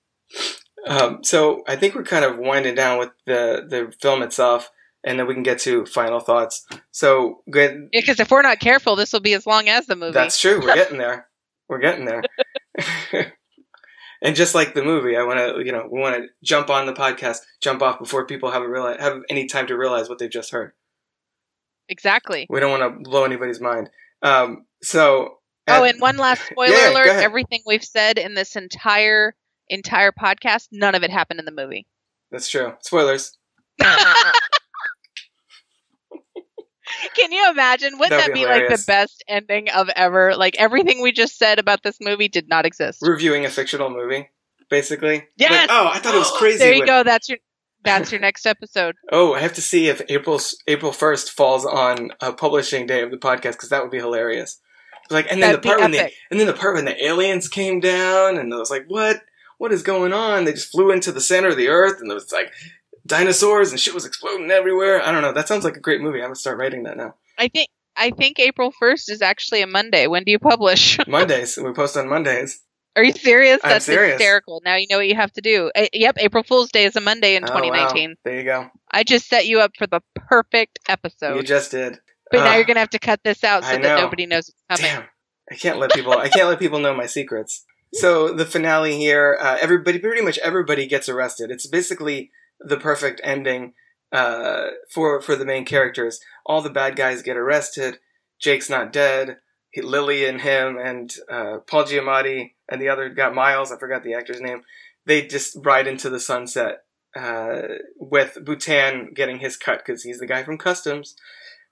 Um, 0.87 1.22
so 1.24 1.62
I 1.66 1.77
think 1.77 1.95
we're 1.95 2.05
kind 2.05 2.24
of 2.24 2.39
winding 2.39 2.74
down 2.74 2.99
with 2.99 3.11
the, 3.27 3.64
the 3.68 3.93
film 4.01 4.22
itself, 4.22 4.70
and 5.05 5.18
then 5.18 5.27
we 5.27 5.35
can 5.35 5.43
get 5.43 5.59
to 5.61 5.85
final 5.87 6.20
thoughts. 6.20 6.64
So 6.91 7.43
good. 7.51 7.89
Yeah, 7.93 8.01
because 8.01 8.20
if 8.20 8.31
we're 8.31 8.43
not 8.43 8.61
careful, 8.61 8.97
this 8.97 9.12
will 9.12 9.20
be 9.20 9.35
as 9.35 9.47
long 9.47 9.68
as 9.68 9.87
the 9.87 9.97
movie. 9.97 10.12
That's 10.12 10.41
true. 10.41 10.61
We're 10.61 10.74
getting 10.77 10.99
there. 10.99 11.27
We're 11.68 11.81
getting 11.81 12.05
there. 12.05 12.22
and 14.22 14.37
just 14.37 14.55
like 14.55 14.74
the 14.74 14.85
movie, 14.85 15.16
I 15.16 15.22
want 15.24 15.39
to, 15.39 15.64
you 15.64 15.72
know, 15.72 15.89
we 15.91 16.01
want 16.01 16.16
to 16.16 16.29
jump 16.45 16.70
on 16.70 16.87
the 16.87 16.93
podcast, 16.93 17.39
jump 17.61 17.83
off 17.83 17.99
before 17.99 18.27
people 18.27 18.53
have 18.53 18.62
a 18.62 18.68
realize, 18.68 19.01
have 19.01 19.18
any 19.29 19.47
time 19.47 19.66
to 19.66 19.77
realize 19.77 20.09
what 20.09 20.18
they've 20.18 20.31
just 20.31 20.53
heard. 20.53 20.72
exactly. 21.89 22.47
We 22.49 22.61
don't 22.61 22.79
want 22.79 22.83
to 23.05 23.11
blow 23.11 23.24
anybody's 23.24 23.61
mind. 23.61 23.91
Um, 24.23 24.67
so. 24.83 25.39
Oh, 25.69 25.85
and 25.85 26.01
one 26.01 26.17
last 26.17 26.43
spoiler 26.51 26.73
Yeah, 26.73 26.91
alert: 26.93 27.07
everything 27.09 27.62
we've 27.67 27.85
said 27.85 28.19
in 28.19 28.35
this 28.35 28.57
entire 28.57 29.35
entire 29.69 30.12
podcast, 30.12 30.69
none 30.73 30.95
of 30.95 31.03
it 31.03 31.11
happened 31.11 31.41
in 31.41 31.45
the 31.47 31.53
movie. 31.53 31.87
That's 32.31 32.49
true. 32.49 32.75
Spoilers. 32.81 33.37
Can 37.17 37.33
you 37.33 37.51
imagine? 37.51 37.99
Wouldn't 37.99 38.11
That'd 38.11 38.29
that 38.29 38.35
be 38.35 38.45
be, 38.45 38.47
like 38.47 38.69
the 38.69 38.83
best 38.87 39.25
ending 39.29 39.69
of 39.71 39.89
ever? 39.97 40.37
Like 40.37 40.57
everything 40.57 41.03
we 41.03 41.11
just 41.12 41.37
said 41.37 41.59
about 41.59 41.83
this 41.83 41.97
movie 42.01 42.29
did 42.29 42.49
not 42.49 42.64
exist. 42.64 43.01
Reviewing 43.03 43.45
a 43.45 43.51
fictional 43.51 43.91
movie, 43.91 44.29
basically. 44.71 45.25
Yes! 45.37 45.69
Like, 45.69 45.71
oh, 45.71 45.89
I 45.93 45.99
thought 45.99 46.14
it 46.14 46.19
was 46.19 46.31
crazy. 46.39 46.59
there 46.59 46.73
you 46.73 46.81
when- 46.81 46.87
go. 46.87 47.03
That's 47.03 47.29
your 47.29 47.39
that's 47.87 48.12
your 48.12 48.20
next 48.20 48.47
episode. 48.47 48.97
Oh, 49.11 49.34
I 49.34 49.41
have 49.41 49.55
to 49.55 49.62
see 49.62 49.89
if 49.89 50.03
April 50.09 50.41
April 50.66 50.93
first 50.93 51.30
falls 51.30 51.64
on 51.64 52.11
a 52.20 52.32
publishing 52.32 52.87
day 52.87 53.03
of 53.03 53.11
the 53.11 53.16
podcast 53.16 53.53
because 53.53 53.70
that 53.70 53.82
would 53.82 53.91
be 53.91 53.99
hilarious. 53.99 54.61
Like, 55.11 55.26
and 55.30 55.43
then 55.43 55.53
That'd 55.53 55.62
the 55.62 55.68
part 55.68 55.80
when 55.80 55.91
the 55.93 56.11
and 56.30 56.41
then 56.41 56.47
the 56.47 56.53
part 56.53 56.74
when 56.74 56.84
the 56.84 57.05
aliens 57.05 57.49
came 57.49 57.80
down, 57.80 58.39
and 58.39 58.53
I 58.53 58.57
was 58.57 58.70
like, 58.70 58.84
what? 58.89 59.22
What 59.59 59.72
is 59.72 59.82
going 59.82 60.12
on? 60.12 60.45
They 60.45 60.53
just 60.53 60.70
flew 60.70 60.91
into 60.91 61.12
the 61.12 61.20
center 61.20 61.49
of 61.49 61.57
the 61.57 61.68
earth, 61.68 62.01
and 62.01 62.11
there 62.11 62.16
was 62.16 62.32
like 62.32 62.53
dinosaurs 63.07 63.70
and 63.70 63.80
shit 63.80 63.95
was 63.95 64.05
exploding 64.05 64.51
everywhere. 64.51 65.03
I 65.03 65.12
don't 65.12 65.22
know. 65.22 65.32
That 65.32 65.49
sounds 65.49 65.64
like 65.64 65.76
a 65.76 65.80
great 65.80 66.01
movie. 66.01 66.18
I'm 66.18 66.26
gonna 66.26 66.37
start 66.37 66.59
writing 66.59 66.82
that 66.82 66.97
now. 66.97 67.14
I 67.39 67.49
think 67.49 67.68
I 67.97 68.11
think 68.11 68.39
April 68.39 68.70
first 68.70 69.11
is 69.11 69.22
actually 69.22 69.62
a 69.62 69.66
Monday. 69.66 70.07
When 70.07 70.24
do 70.24 70.32
you 70.32 70.39
publish? 70.39 70.99
Mondays. 71.07 71.57
we 71.57 71.72
post 71.72 71.97
on 71.97 72.09
Mondays. 72.09 72.61
Are 72.97 73.05
you 73.05 73.12
serious? 73.12 73.61
I'm 73.62 73.70
That's 73.70 73.84
serious. 73.84 74.14
hysterical. 74.14 74.62
Now 74.64 74.76
you 74.76 74.86
know 74.90 74.97
what 74.97 75.07
you 75.09 75.14
have 75.14 75.32
to 75.34 75.40
do. 75.40 75.70
Uh, 75.76 75.86
yep, 75.92 76.16
April 76.18 76.42
Fool's 76.42 76.70
Day 76.70 76.84
is 76.84 76.97
a 76.97 77.01
Monday 77.01 77.36
in 77.36 77.44
Oh, 77.44 77.53
wow. 77.53 77.61
2019. 77.61 78.16
There 78.24 78.36
you 78.36 78.44
go. 78.44 78.70
I 78.90 79.05
just 79.05 79.28
set 79.28 79.47
you 79.47 79.61
up 79.61 79.72
for 79.76 79.86
the 79.86 80.01
perfect 80.14 80.78
episode. 80.88 81.36
You 81.36 81.42
just 81.42 81.70
did. 81.70 81.99
but 82.30 82.38
now 82.38 82.53
Ah, 82.53 82.55
you're 82.57 82.64
gonna 82.64 82.80
have 82.80 82.90
to 82.90 82.99
cut 82.99 83.20
this 83.22 83.44
out 83.44 83.64
so 83.64 83.72
that 83.78 83.82
nobody 84.01 84.26
knows 84.26 84.49
it's 84.49 84.62
coming. 84.82 84.90
Damn. 84.97 85.09
I 85.51 85.55
can't 85.55 85.78
let 85.78 85.92
people. 85.92 86.12
I 86.12 86.28
can't 86.28 86.49
let 86.49 86.59
people 86.59 86.80
know 86.80 86.94
my 86.94 87.07
secrets. 87.07 87.64
So 87.94 88.32
the 88.32 88.44
finale 88.47 88.97
here, 88.97 89.38
uh, 89.40 89.57
everybody, 89.61 89.99
pretty 90.01 90.22
much 90.22 90.38
everybody 90.38 90.86
gets 90.86 91.09
arrested. 91.09 91.51
It's 91.51 91.66
basically 91.68 92.30
the 92.59 92.76
perfect 92.76 93.20
ending 93.22 93.74
uh, 94.11 94.68
for 94.92 95.20
for 95.20 95.36
the 95.36 95.44
main 95.44 95.64
characters. 95.64 96.18
All 96.44 96.62
the 96.62 96.70
bad 96.70 96.97
guys 96.97 97.22
get 97.22 97.36
arrested. 97.36 97.99
Jake's 98.40 98.68
not 98.70 98.92
dead. 98.92 99.36
He, 99.77 99.83
Lily 99.83 100.24
and 100.24 100.41
him 100.41 100.79
and 100.79 101.14
uh, 101.31 101.59
Paul 101.66 101.85
Giamatti 101.85 102.53
and 102.66 102.81
the 102.81 102.89
other 102.89 103.11
got 103.11 103.35
Miles. 103.35 103.70
I 103.70 103.79
forgot 103.79 104.03
the 104.03 104.14
actor's 104.14 104.41
name. 104.41 104.62
They 105.05 105.27
just 105.27 105.55
ride 105.62 105.87
into 105.87 106.09
the 106.09 106.18
sunset 106.18 106.85
uh, 107.14 107.61
with 107.99 108.39
Butan 108.43 109.14
getting 109.14 109.39
his 109.39 109.59
cut 109.59 109.85
because 109.85 110.03
he's 110.03 110.18
the 110.18 110.27
guy 110.27 110.45
from 110.45 110.57
Customs. 110.57 111.14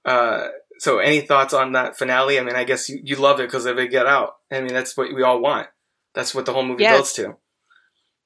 Uh, 0.04 0.48
so 0.80 0.98
any 0.98 1.22
thoughts 1.22 1.54
on 1.54 1.72
that 1.72 1.96
finale? 1.96 2.38
I 2.38 2.42
mean, 2.42 2.56
I 2.56 2.64
guess 2.64 2.90
you, 2.90 3.00
you 3.02 3.16
love 3.16 3.40
it 3.40 3.48
because 3.48 3.64
they 3.64 3.88
get 3.88 4.06
out. 4.06 4.34
I 4.52 4.60
mean, 4.60 4.74
that's 4.74 4.98
what 4.98 5.14
we 5.14 5.22
all 5.22 5.40
want. 5.40 5.68
That's 6.14 6.34
what 6.34 6.44
the 6.44 6.52
whole 6.52 6.62
movie 6.62 6.82
Yes. 6.82 6.92
builds 6.92 7.12
to. 7.14 7.36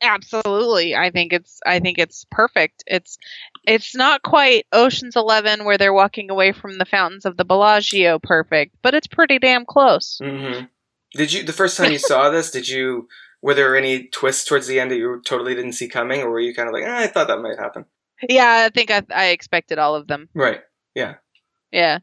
Absolutely. 0.01 0.95
I 0.95 1.11
think 1.11 1.33
it's 1.33 1.61
I 1.67 1.81
think 1.81 1.99
it's 1.99 2.25
perfect. 2.31 2.85
It's 2.87 3.19
it's 3.67 3.95
not 3.95 4.23
quite 4.23 4.67
Ocean's 4.73 5.17
11 5.17 5.65
where 5.65 5.79
they're 5.79 5.93
walking 5.93 6.31
away 6.31 6.53
from 6.53 6.79
the 6.79 6.85
fountains 6.85 7.25
of 7.25 7.37
the 7.37 7.45
Bellagio 7.45 8.19
perfect, 8.19 8.77
but 8.83 8.95
it's 8.95 9.07
pretty 9.07 9.39
damn 9.39 9.65
close. 9.65 10.21
hmm 10.23 10.67
Did 11.13 11.33
you 11.33 11.43
the 11.43 11.53
first 11.53 11.77
time 11.77 11.93
you 11.93 11.99
saw 11.99 12.31
this? 12.31 12.51
Did 12.51 12.69
you 12.69 13.09
were 13.43 13.55
there 13.55 13.77
any 13.77 14.09
twists 14.09 14.45
towards 14.45 14.67
the 14.67 14.81
end 14.81 14.91
that 14.91 14.97
you 14.97 15.21
totally 15.25 15.55
didn't 15.55 15.73
see 15.73 15.89
coming, 15.89 16.23
or 16.23 16.31
were 16.31 16.41
you 16.41 16.55
kind 16.55 16.69
of 16.69 16.75
like, 16.75 16.85
eh, 16.85 17.05
I 17.05 17.07
thought 17.07 17.29
that 17.29 17.41
might 17.41 17.59
happen? 17.59 17.85
Yeah, 18.29 18.67
I 18.67 18.71
think 18.71 18.91
I 18.91 19.03
I 19.15 19.27
expected 19.27 19.79
all 19.79 19.95
of 19.95 20.07
them. 20.07 20.29
Right. 20.35 20.61
Yeah. 20.95 21.17
Yeah. 21.71 21.99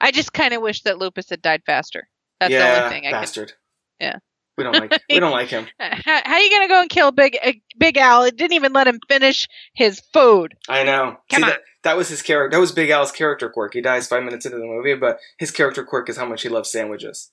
I 0.00 0.10
just 0.12 0.32
kind 0.32 0.54
of 0.54 0.62
wish 0.62 0.82
that 0.82 0.98
Lupus 0.98 1.30
had 1.30 1.42
died 1.42 1.62
faster. 1.64 2.08
That's 2.40 2.52
yeah, 2.52 2.58
the 2.58 2.84
only 2.84 2.94
thing 2.94 3.06
I 3.06 3.10
could 3.10 3.20
bastard. 3.20 3.52
Yeah. 4.00 4.18
We 4.58 4.64
don't 4.64 4.74
like 4.74 5.00
we 5.08 5.20
don't 5.20 5.30
like 5.32 5.48
him. 5.48 5.66
how, 5.78 6.20
how 6.24 6.38
you 6.38 6.50
gonna 6.50 6.68
go 6.68 6.80
and 6.82 6.90
kill 6.90 7.12
Big 7.12 7.38
uh, 7.42 7.52
Big 7.78 7.96
Al? 7.96 8.24
It 8.24 8.36
didn't 8.36 8.52
even 8.54 8.72
let 8.72 8.86
him 8.88 8.98
finish 9.08 9.48
his 9.72 10.00
food. 10.12 10.56
I 10.68 10.82
know. 10.82 11.16
Come 11.30 11.40
See, 11.40 11.44
on. 11.44 11.48
That, 11.50 11.60
that 11.84 11.96
was 11.96 12.08
his 12.08 12.20
character. 12.22 12.56
That 12.56 12.60
was 12.60 12.72
Big 12.72 12.90
Al's 12.90 13.12
character 13.12 13.48
quirk. 13.48 13.72
He 13.74 13.80
dies 13.80 14.08
five 14.08 14.24
minutes 14.24 14.44
into 14.44 14.58
the 14.58 14.66
movie, 14.66 14.94
but 14.96 15.18
his 15.38 15.50
character 15.52 15.84
quirk 15.84 16.08
is 16.10 16.16
how 16.16 16.26
much 16.26 16.42
he 16.42 16.48
loves 16.48 16.70
sandwiches. 16.70 17.30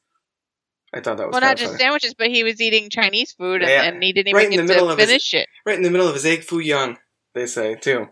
I 0.94 1.02
thought 1.02 1.18
that 1.18 1.28
was 1.28 1.34
Well, 1.34 1.42
not 1.42 1.58
just 1.58 1.72
funny. 1.72 1.80
sandwiches, 1.84 2.14
but 2.14 2.28
he 2.28 2.44
was 2.44 2.62
eating 2.62 2.90
Chinese 2.90 3.34
food, 3.34 3.62
and, 3.64 3.70
Yeah. 3.70 3.84
and 3.84 4.02
he 4.04 4.14
didn't 4.14 4.34
Right 4.34 4.50
even 4.54 4.68
get 4.68 4.78
to 4.78 4.86
of 4.86 4.98
his- 4.98 5.08
finish 5.08 5.34
it. 5.34 5.50
right 5.66 5.76
in 5.76 5.82
the 5.84 5.90
middle 5.92 6.08
of 6.08 6.14
his 6.14 6.26
egg 6.26 6.44
foo 6.44 6.60
young. 6.60 6.98
They 7.34 7.48
say 7.48 7.76
too. 7.76 8.08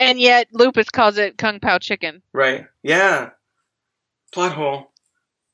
And 0.00 0.20
yet, 0.20 0.48
Lupus 0.52 0.90
calls 0.90 1.16
it 1.16 1.38
Kung 1.38 1.60
Pao 1.60 1.78
chicken. 1.78 2.22
Right. 2.34 2.66
Yeah. 2.82 3.30
Plot 4.32 4.52
hole. 4.52 4.89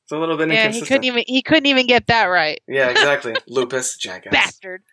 It's 0.07 0.13
a 0.13 0.17
little 0.17 0.37
bit 0.37 0.49
Yeah, 0.49 0.69
he 0.71 0.79
couldn't 0.79 1.03
even 1.03 1.23
he 1.27 1.41
couldn't 1.41 1.65
even 1.65 1.85
get 1.85 2.07
that 2.07 2.27
right. 2.27 2.61
Yeah, 2.65 2.87
exactly. 2.89 3.35
Lupus, 3.49 3.97
jackass. 3.97 4.31
Bastard. 4.31 4.83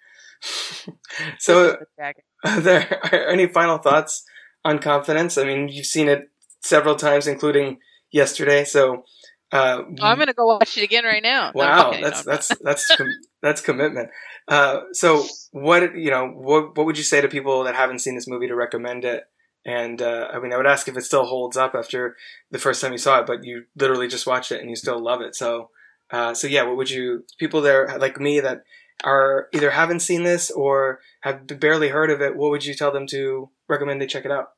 so, 1.39 1.63
Lupus 1.63 1.79
the 1.79 1.87
dragon. 1.97 2.23
are 2.45 2.61
there 2.61 3.01
are 3.13 3.29
any 3.29 3.47
final 3.47 3.79
thoughts 3.79 4.25
on 4.65 4.81
confidence? 4.81 5.39
I 5.39 5.45
mean, 5.45 5.69
you've 5.69 5.87
seen 5.87 6.09
it 6.09 6.31
several 6.63 6.97
times, 6.97 7.29
including 7.29 7.79
yesterday. 8.11 8.65
So, 8.65 9.05
uh, 9.53 9.83
Oh, 10.01 10.07
I'm 10.07 10.19
gonna 10.19 10.33
go 10.33 10.47
watch 10.47 10.77
it 10.77 10.83
again 10.83 11.05
right 11.05 11.23
now. 11.23 11.53
No, 11.55 11.61
Wow, 11.61 11.91
kidding. 11.91 12.05
that's 12.05 12.27
No, 12.27 12.33
that's 12.33 12.49
that's 12.61 12.97
com- 12.97 13.19
that's 13.41 13.61
commitment. 13.61 14.11
Uh, 14.49 14.81
so 14.93 15.25
what 15.53 15.97
you 15.97 16.11
know 16.11 16.27
what 16.27 16.77
what 16.77 16.87
would 16.87 16.99
you 16.99 17.05
say 17.05 17.21
to 17.21 17.29
people 17.29 17.63
that 17.65 17.77
haven't 17.77 18.01
seen 18.01 18.17
this 18.17 18.27
movie 18.27 18.49
to 18.49 18.57
recommend 18.57 19.05
it? 19.05 19.23
And 19.65 20.03
uh, 20.03 20.29
I 20.33 20.39
mean, 20.41 20.53
I 20.53 20.57
would 20.57 20.67
ask 20.67 20.89
if 20.89 20.97
it 20.97 21.05
still 21.05 21.25
holds 21.25 21.57
up 21.57 21.75
after 21.75 22.17
the 22.51 22.59
first 22.59 22.81
time 22.81 22.93
you 22.93 22.99
saw 22.99 23.21
it, 23.21 23.27
but 23.27 23.45
you 23.45 23.65
literally 23.77 24.09
just 24.09 24.27
watched 24.27 24.53
it 24.53 24.61
and 24.61 24.69
you 24.69 24.77
still 24.77 25.03
love 25.03 25.23
it. 25.23 25.35
So, 25.35 25.71
uh, 26.11 26.35
so 26.35 26.47
yeah, 26.47 26.65
what 26.65 26.77
would 26.77 26.91
you 26.91 27.25
people 27.39 27.63
there 27.63 27.99
like 27.99 28.21
me 28.21 28.41
that 28.41 28.65
are 29.05 29.49
either 29.53 29.71
haven't 29.71 30.01
seen 30.01 30.23
this 30.23 30.51
or 30.51 31.01
have 31.23 31.47
barely 31.47 31.89
heard 31.89 32.11
of 32.11 32.21
it? 32.21 32.37
What 32.37 32.51
would 32.51 32.65
you 32.65 32.75
tell 32.75 32.93
them 32.93 33.07
to 33.09 33.49
recommend 33.69 34.01
they 34.01 34.07
check 34.07 34.27
it 34.27 34.31
out? 34.31 34.49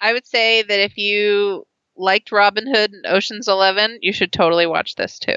I 0.00 0.12
would 0.12 0.26
say 0.26 0.62
that 0.62 0.80
if 0.80 0.98
you 0.98 1.66
liked 1.96 2.32
Robin 2.32 2.66
Hood 2.66 2.92
and 2.92 3.06
Ocean's 3.06 3.48
Eleven, 3.48 3.98
you 4.02 4.12
should 4.12 4.32
totally 4.32 4.66
watch 4.66 4.96
this 4.96 5.18
too. 5.18 5.36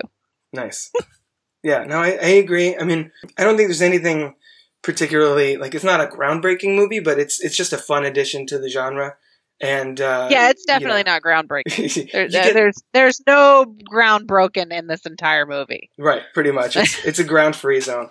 Nice. 0.51 0.91
yeah, 1.63 1.85
no, 1.85 1.99
I, 1.99 2.09
I 2.09 2.29
agree. 2.41 2.75
I 2.75 2.83
mean, 2.83 3.11
I 3.37 3.43
don't 3.43 3.55
think 3.55 3.69
there's 3.69 3.81
anything 3.81 4.35
particularly 4.83 5.57
like 5.57 5.75
it's 5.75 5.83
not 5.83 6.01
a 6.01 6.07
groundbreaking 6.07 6.75
movie, 6.75 6.99
but 6.99 7.19
it's 7.19 7.39
it's 7.43 7.55
just 7.55 7.73
a 7.73 7.77
fun 7.77 8.05
addition 8.05 8.45
to 8.47 8.57
the 8.59 8.69
genre. 8.69 9.15
And 9.59 9.99
uh, 9.99 10.27
yeah, 10.29 10.49
it's 10.49 10.63
you 10.67 10.73
know, 10.73 10.79
definitely 10.79 11.03
not 11.03 11.21
groundbreaking. 11.23 12.11
There, 12.13 12.27
get- 12.27 12.53
there's 12.53 12.75
there's 12.93 13.21
no 13.25 13.65
ground 13.85 14.27
broken 14.27 14.71
in 14.71 14.87
this 14.87 15.05
entire 15.05 15.45
movie. 15.45 15.89
right, 15.97 16.21
pretty 16.33 16.51
much. 16.51 16.75
It's 16.77 16.97
it's 17.05 17.19
a 17.19 17.23
ground 17.23 17.55
free 17.55 17.81
zone. 17.81 18.09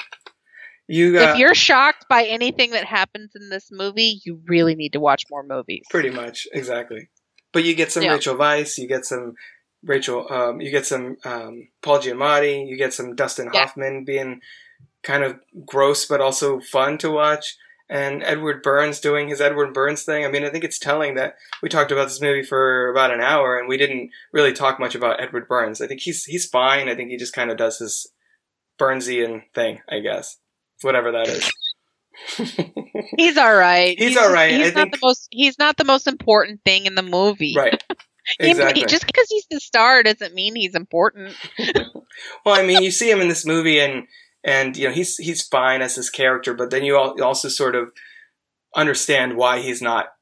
You 0.89 1.19
uh, 1.19 1.33
if 1.33 1.39
you're 1.39 1.55
shocked 1.55 2.07
by 2.09 2.25
anything 2.25 2.71
that 2.71 2.85
happens 2.85 3.33
in 3.35 3.49
this 3.49 3.69
movie, 3.73 4.21
you 4.25 4.41
really 4.47 4.75
need 4.75 4.93
to 4.95 5.01
watch 5.01 5.25
more 5.31 5.43
movies. 5.45 5.85
pretty 5.91 6.11
much 6.11 6.47
exactly, 6.53 7.09
but 7.53 7.64
you 7.64 7.75
get 7.75 7.91
some 7.93 8.03
Yeah. 8.05 8.12
Rachel 8.12 8.37
Weisz, 8.37 8.79
you 8.79 8.87
get 8.89 9.05
some 9.05 9.35
Rachel, 9.85 10.27
um, 10.31 10.61
you 10.61 10.71
get 10.71 10.87
some 10.87 11.17
um, 11.25 11.69
Paul 11.83 11.99
Giamatti, 11.99 12.69
you 12.69 12.77
get 12.77 12.93
some 12.93 13.14
Dustin 13.17 13.51
Yeah. 13.53 13.61
Hoffman 13.61 14.05
being 14.05 14.41
kind 15.07 15.22
of 15.24 15.38
gross 15.64 16.04
but 16.04 16.20
also 16.20 16.61
fun 16.61 16.98
to 16.98 17.11
watch. 17.11 17.57
And 17.88 18.22
Edward 18.24 18.62
Burns 18.64 18.98
doing 18.98 19.28
his 19.28 19.40
Edward 19.40 19.72
Burns 19.72 20.02
thing. 20.02 20.24
I 20.24 20.28
mean, 20.28 20.44
I 20.44 20.48
think 20.50 20.64
it's 20.64 20.78
telling 20.80 21.14
that 21.14 21.36
we 21.62 21.68
talked 21.68 21.92
about 21.92 22.09
this 22.09 22.20
movie 22.20 22.42
for 22.42 22.90
about 22.90 23.12
an 23.12 23.20
hour 23.20 23.59
and 23.59 23.68
we 23.68 23.76
didn't 23.76 24.11
really 24.32 24.52
talk 24.52 24.80
much 24.80 24.96
about 24.96 25.20
Edward 25.20 25.46
Burns. 25.46 25.80
I 25.80 25.86
think 25.86 26.00
he's 26.00 26.24
he's 26.24 26.46
fine. 26.46 26.88
I 26.88 26.96
think 26.96 27.11
he 27.11 27.16
just 27.16 27.32
kind 27.32 27.48
of 27.50 27.57
does 27.57 27.78
his 27.78 28.09
Burnsian 28.78 29.42
thing, 29.54 29.78
I 29.88 30.00
guess, 30.00 30.36
whatever 30.82 31.12
that 31.12 31.28
is. 31.28 31.50
He's 33.16 33.36
all 33.36 33.54
right. 33.54 33.98
He's 33.98 34.16
all 34.16 34.32
right. 34.32 34.50
He's 34.52 34.68
I 34.68 34.70
not 34.70 34.74
think- 34.74 34.92
the 34.94 34.98
most. 35.02 35.28
He's 35.30 35.59
not 35.59 35.76
the 35.76 35.84
most 35.84 36.07
important 36.07 36.61
thing 36.64 36.86
in 36.86 36.94
the 36.94 37.02
movie. 37.02 37.54
right. 37.57 37.82
He- 38.40 38.50
Exactly. 38.50 38.84
just 38.86 39.07
because 39.07 39.28
he's 39.30 39.46
the 39.52 39.61
star 39.61 40.02
doesn't 40.02 40.34
mean 40.34 40.57
he's 40.57 40.74
important. 40.74 41.36
Well, 42.46 42.54
I 42.59 42.66
mean, 42.66 42.82
you 42.82 42.90
see 42.90 43.11
him 43.11 43.20
in 43.20 43.28
this 43.28 43.44
movie, 43.44 43.78
and 43.78 44.07
and 44.47 44.76
you 44.76 44.88
know 44.88 44.94
he's 44.94 45.18
he's 45.18 45.47
fine 45.47 45.82
as 45.82 45.97
his 45.97 46.09
character, 46.09 46.55
but 46.55 46.70
then 46.70 46.84
you 46.84 46.97
also 46.97 47.49
sort 47.49 47.74
of 47.74 47.92
understand 48.74 49.36
why 49.36 49.59
he's 49.61 49.82
not 49.82 50.12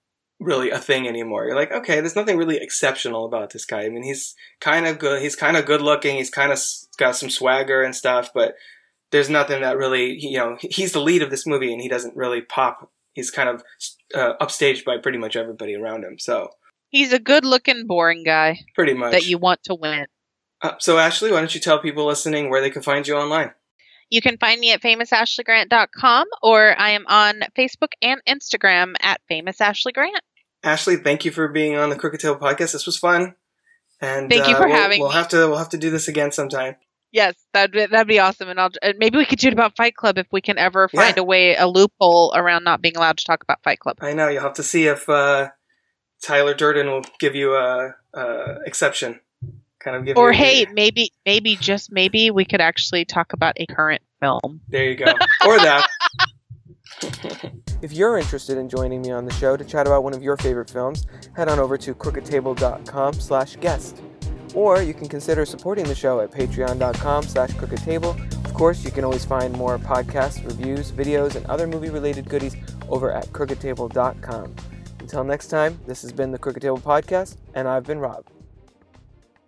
really 0.41 0.71
a 0.71 0.79
thing 0.79 1.07
anymore. 1.07 1.45
You're 1.45 1.55
like, 1.55 1.71
okay, 1.71 2.01
there's 2.01 2.17
nothing 2.17 2.37
really 2.37 2.57
exceptional 2.57 3.27
about 3.27 3.51
this 3.53 3.65
guy. 3.65 3.83
I 3.83 3.89
mean, 3.89 4.03
he's 4.03 4.35
kind 4.61 4.87
of 4.87 4.99
good. 4.99 5.23
He's 5.23 5.37
kind 5.37 5.57
of 5.57 5.67
good 5.67 5.83
looking. 5.83 6.17
He's 6.17 6.31
kind 6.31 6.51
of 6.51 6.59
got 6.97 7.15
some 7.15 7.31
swagger 7.31 7.83
and 7.83 7.95
stuff, 7.95 8.31
but 8.35 8.55
there's 9.13 9.31
nothing 9.31 9.61
that 9.61 9.77
really, 9.77 10.19
you 10.19 10.39
know, 10.39 10.57
he's 10.61 10.93
the 10.93 11.01
lead 11.01 11.23
of 11.23 11.31
this 11.31 11.47
movie, 11.47 11.73
and 11.73 11.81
he 11.81 11.89
doesn't 11.89 12.17
really 12.17 12.41
pop. 12.41 12.91
He's 13.13 13.31
kind 13.31 13.49
of 13.49 13.63
uh, 14.15 14.33
upstaged 14.41 14.85
by 14.85 14.99
pretty 14.99 15.19
much 15.19 15.37
everybody 15.37 15.77
around 15.77 16.03
him. 16.03 16.19
So 16.19 16.49
He's 16.89 17.13
a 17.13 17.19
good-looking, 17.19 17.89
boring 17.89 18.23
guy 18.23 18.61
pretty 18.75 18.95
much 18.95 19.13
that 19.13 19.27
you 19.27 19.37
want 19.37 19.65
to 19.65 19.75
win. 19.75 20.07
Uh, 20.63 20.75
so 20.79 20.97
Ashley, 20.97 21.33
why 21.33 21.39
don't 21.39 21.55
you 21.55 21.61
tell 21.61 21.81
people 21.81 22.07
listening 22.07 22.49
where 22.49 22.61
they 22.61 22.71
can 22.71 22.83
find 22.83 23.07
you 23.07 23.17
online? 23.17 23.51
You 24.15 24.21
can 24.23 24.39
find 24.39 24.61
me 24.61 24.71
at 24.71 24.81
famousashleygrant.com 24.81 26.27
or 26.41 26.79
I 26.79 26.91
am 26.91 27.05
on 27.09 27.41
Facebook 27.59 27.95
and 28.01 28.21
Instagram 28.29 28.95
at 29.01 29.21
famousashleygrant. 29.29 30.21
Ashley, 30.63 30.95
thank 30.97 31.25
you 31.25 31.33
for 31.33 31.49
being 31.49 31.75
on 31.77 31.91
the 31.91 31.97
Crooked 31.97 32.21
Table 32.21 32.37
podcast. 32.37 32.73
This 32.73 32.87
was 32.87 32.97
fun. 32.97 33.35
And 34.01 34.31
Thank 34.31 34.47
you 34.47 34.55
uh, 34.55 34.59
for 34.61 34.69
we'll, 34.69 34.77
having 34.77 35.01
We'll 35.01 35.09
me. 35.09 35.15
have 35.17 35.29
to 35.31 35.49
we'll 35.49 35.57
have 35.59 35.71
to 35.71 35.79
do 35.79 35.91
this 35.91 36.07
again 36.07 36.31
sometime. 36.31 36.77
Yes, 37.11 37.35
that'd 37.53 37.73
be, 37.73 37.87
that'd 37.87 38.07
be 38.07 38.21
awesome, 38.21 38.49
and 38.49 38.61
I'll 38.61 38.71
uh, 38.83 38.93
maybe 38.99 39.19
we 39.19 39.25
could 39.25 39.39
do 39.41 39.49
it 39.49 39.53
about 39.53 39.77
Fight 39.77 39.97
Club 39.97 40.17
if 40.19 40.27
we 40.31 40.41
can 40.41 40.59
ever 40.59 40.89
find 40.89 41.17
Yeah. 41.17 41.23
a 41.23 41.25
way 41.25 41.57
a 41.57 41.67
loophole 41.67 42.33
around 42.37 42.63
not 42.63 42.83
being 42.83 42.97
allowed 42.97 43.19
to 43.19 43.25
talk 43.25 43.43
about 43.43 43.63
Fight 43.65 43.81
Club. 43.81 43.97
I 44.01 44.13
know 44.13 44.29
you'll 44.29 44.43
have 44.43 44.55
to 44.55 44.63
see 44.63 44.87
if 44.87 45.09
uh, 45.09 45.51
Tyler 46.23 46.55
Durden 46.55 46.87
will 46.89 47.05
give 47.19 47.35
you 47.35 47.55
a, 47.55 47.95
a 48.15 48.59
exception. 48.65 49.21
Kind 49.85 49.97
of 49.99 50.05
give 50.07 50.17
Or 50.17 50.33
you, 50.33 50.39
hey, 50.39 50.67
maybe 50.73 51.13
maybe 51.27 51.57
just 51.57 51.93
maybe 51.93 52.31
we 52.31 52.47
could 52.47 52.63
actually 52.63 53.05
talk 53.05 53.35
about 53.35 53.53
a 53.59 53.67
current 53.67 54.01
film. 54.19 54.63
there 54.69 54.89
you 54.89 54.95
go, 54.97 55.13
or 55.47 55.59
that. 55.59 55.87
if 57.83 57.93
you're 57.93 58.17
interested 58.17 58.57
in 58.57 58.71
joining 58.71 59.03
me 59.03 59.11
on 59.11 59.27
the 59.27 59.33
show 59.35 59.59
to 59.59 59.65
chat 59.65 59.87
about 59.87 60.03
one 60.03 60.15
of 60.15 60.23
your 60.23 60.39
favorite 60.39 60.71
films, 60.71 61.05
head 61.37 61.51
on 61.51 61.59
over 61.59 61.77
to 61.77 61.95
crookedtable.com/guest. 61.95 64.01
Or 64.55 64.81
you 64.81 64.95
can 64.95 65.09
consider 65.09 65.45
supporting 65.45 65.85
the 65.85 65.95
show 65.95 66.21
at 66.21 66.31
patreon.com 66.31 67.25
slash 67.25 67.51
crookedtable. 67.51 68.19
Of 68.47 68.55
course, 68.55 68.85
you 68.85 68.91
can 68.91 69.05
always 69.05 69.25
find 69.25 69.53
more 69.55 69.79
podcasts, 69.79 70.43
reviews, 70.47 70.93
videos, 70.93 71.35
and 71.35 71.45
other 71.47 71.67
movie-related 71.67 72.31
goodies 72.31 72.57
over 72.89 73.13
at 73.13 73.27
crookedtable.com. 73.33 74.55
Until 75.01 75.25
next 75.25 75.49
time, 75.49 75.79
this 75.87 76.03
has 76.03 76.13
been 76.13 76.31
the 76.31 76.39
Crooked 76.39 76.63
Table 76.63 76.79
Podcast, 76.79 77.37
and 77.55 77.67
I've 77.67 77.85
been 77.85 77.99
Rob. 77.99 78.25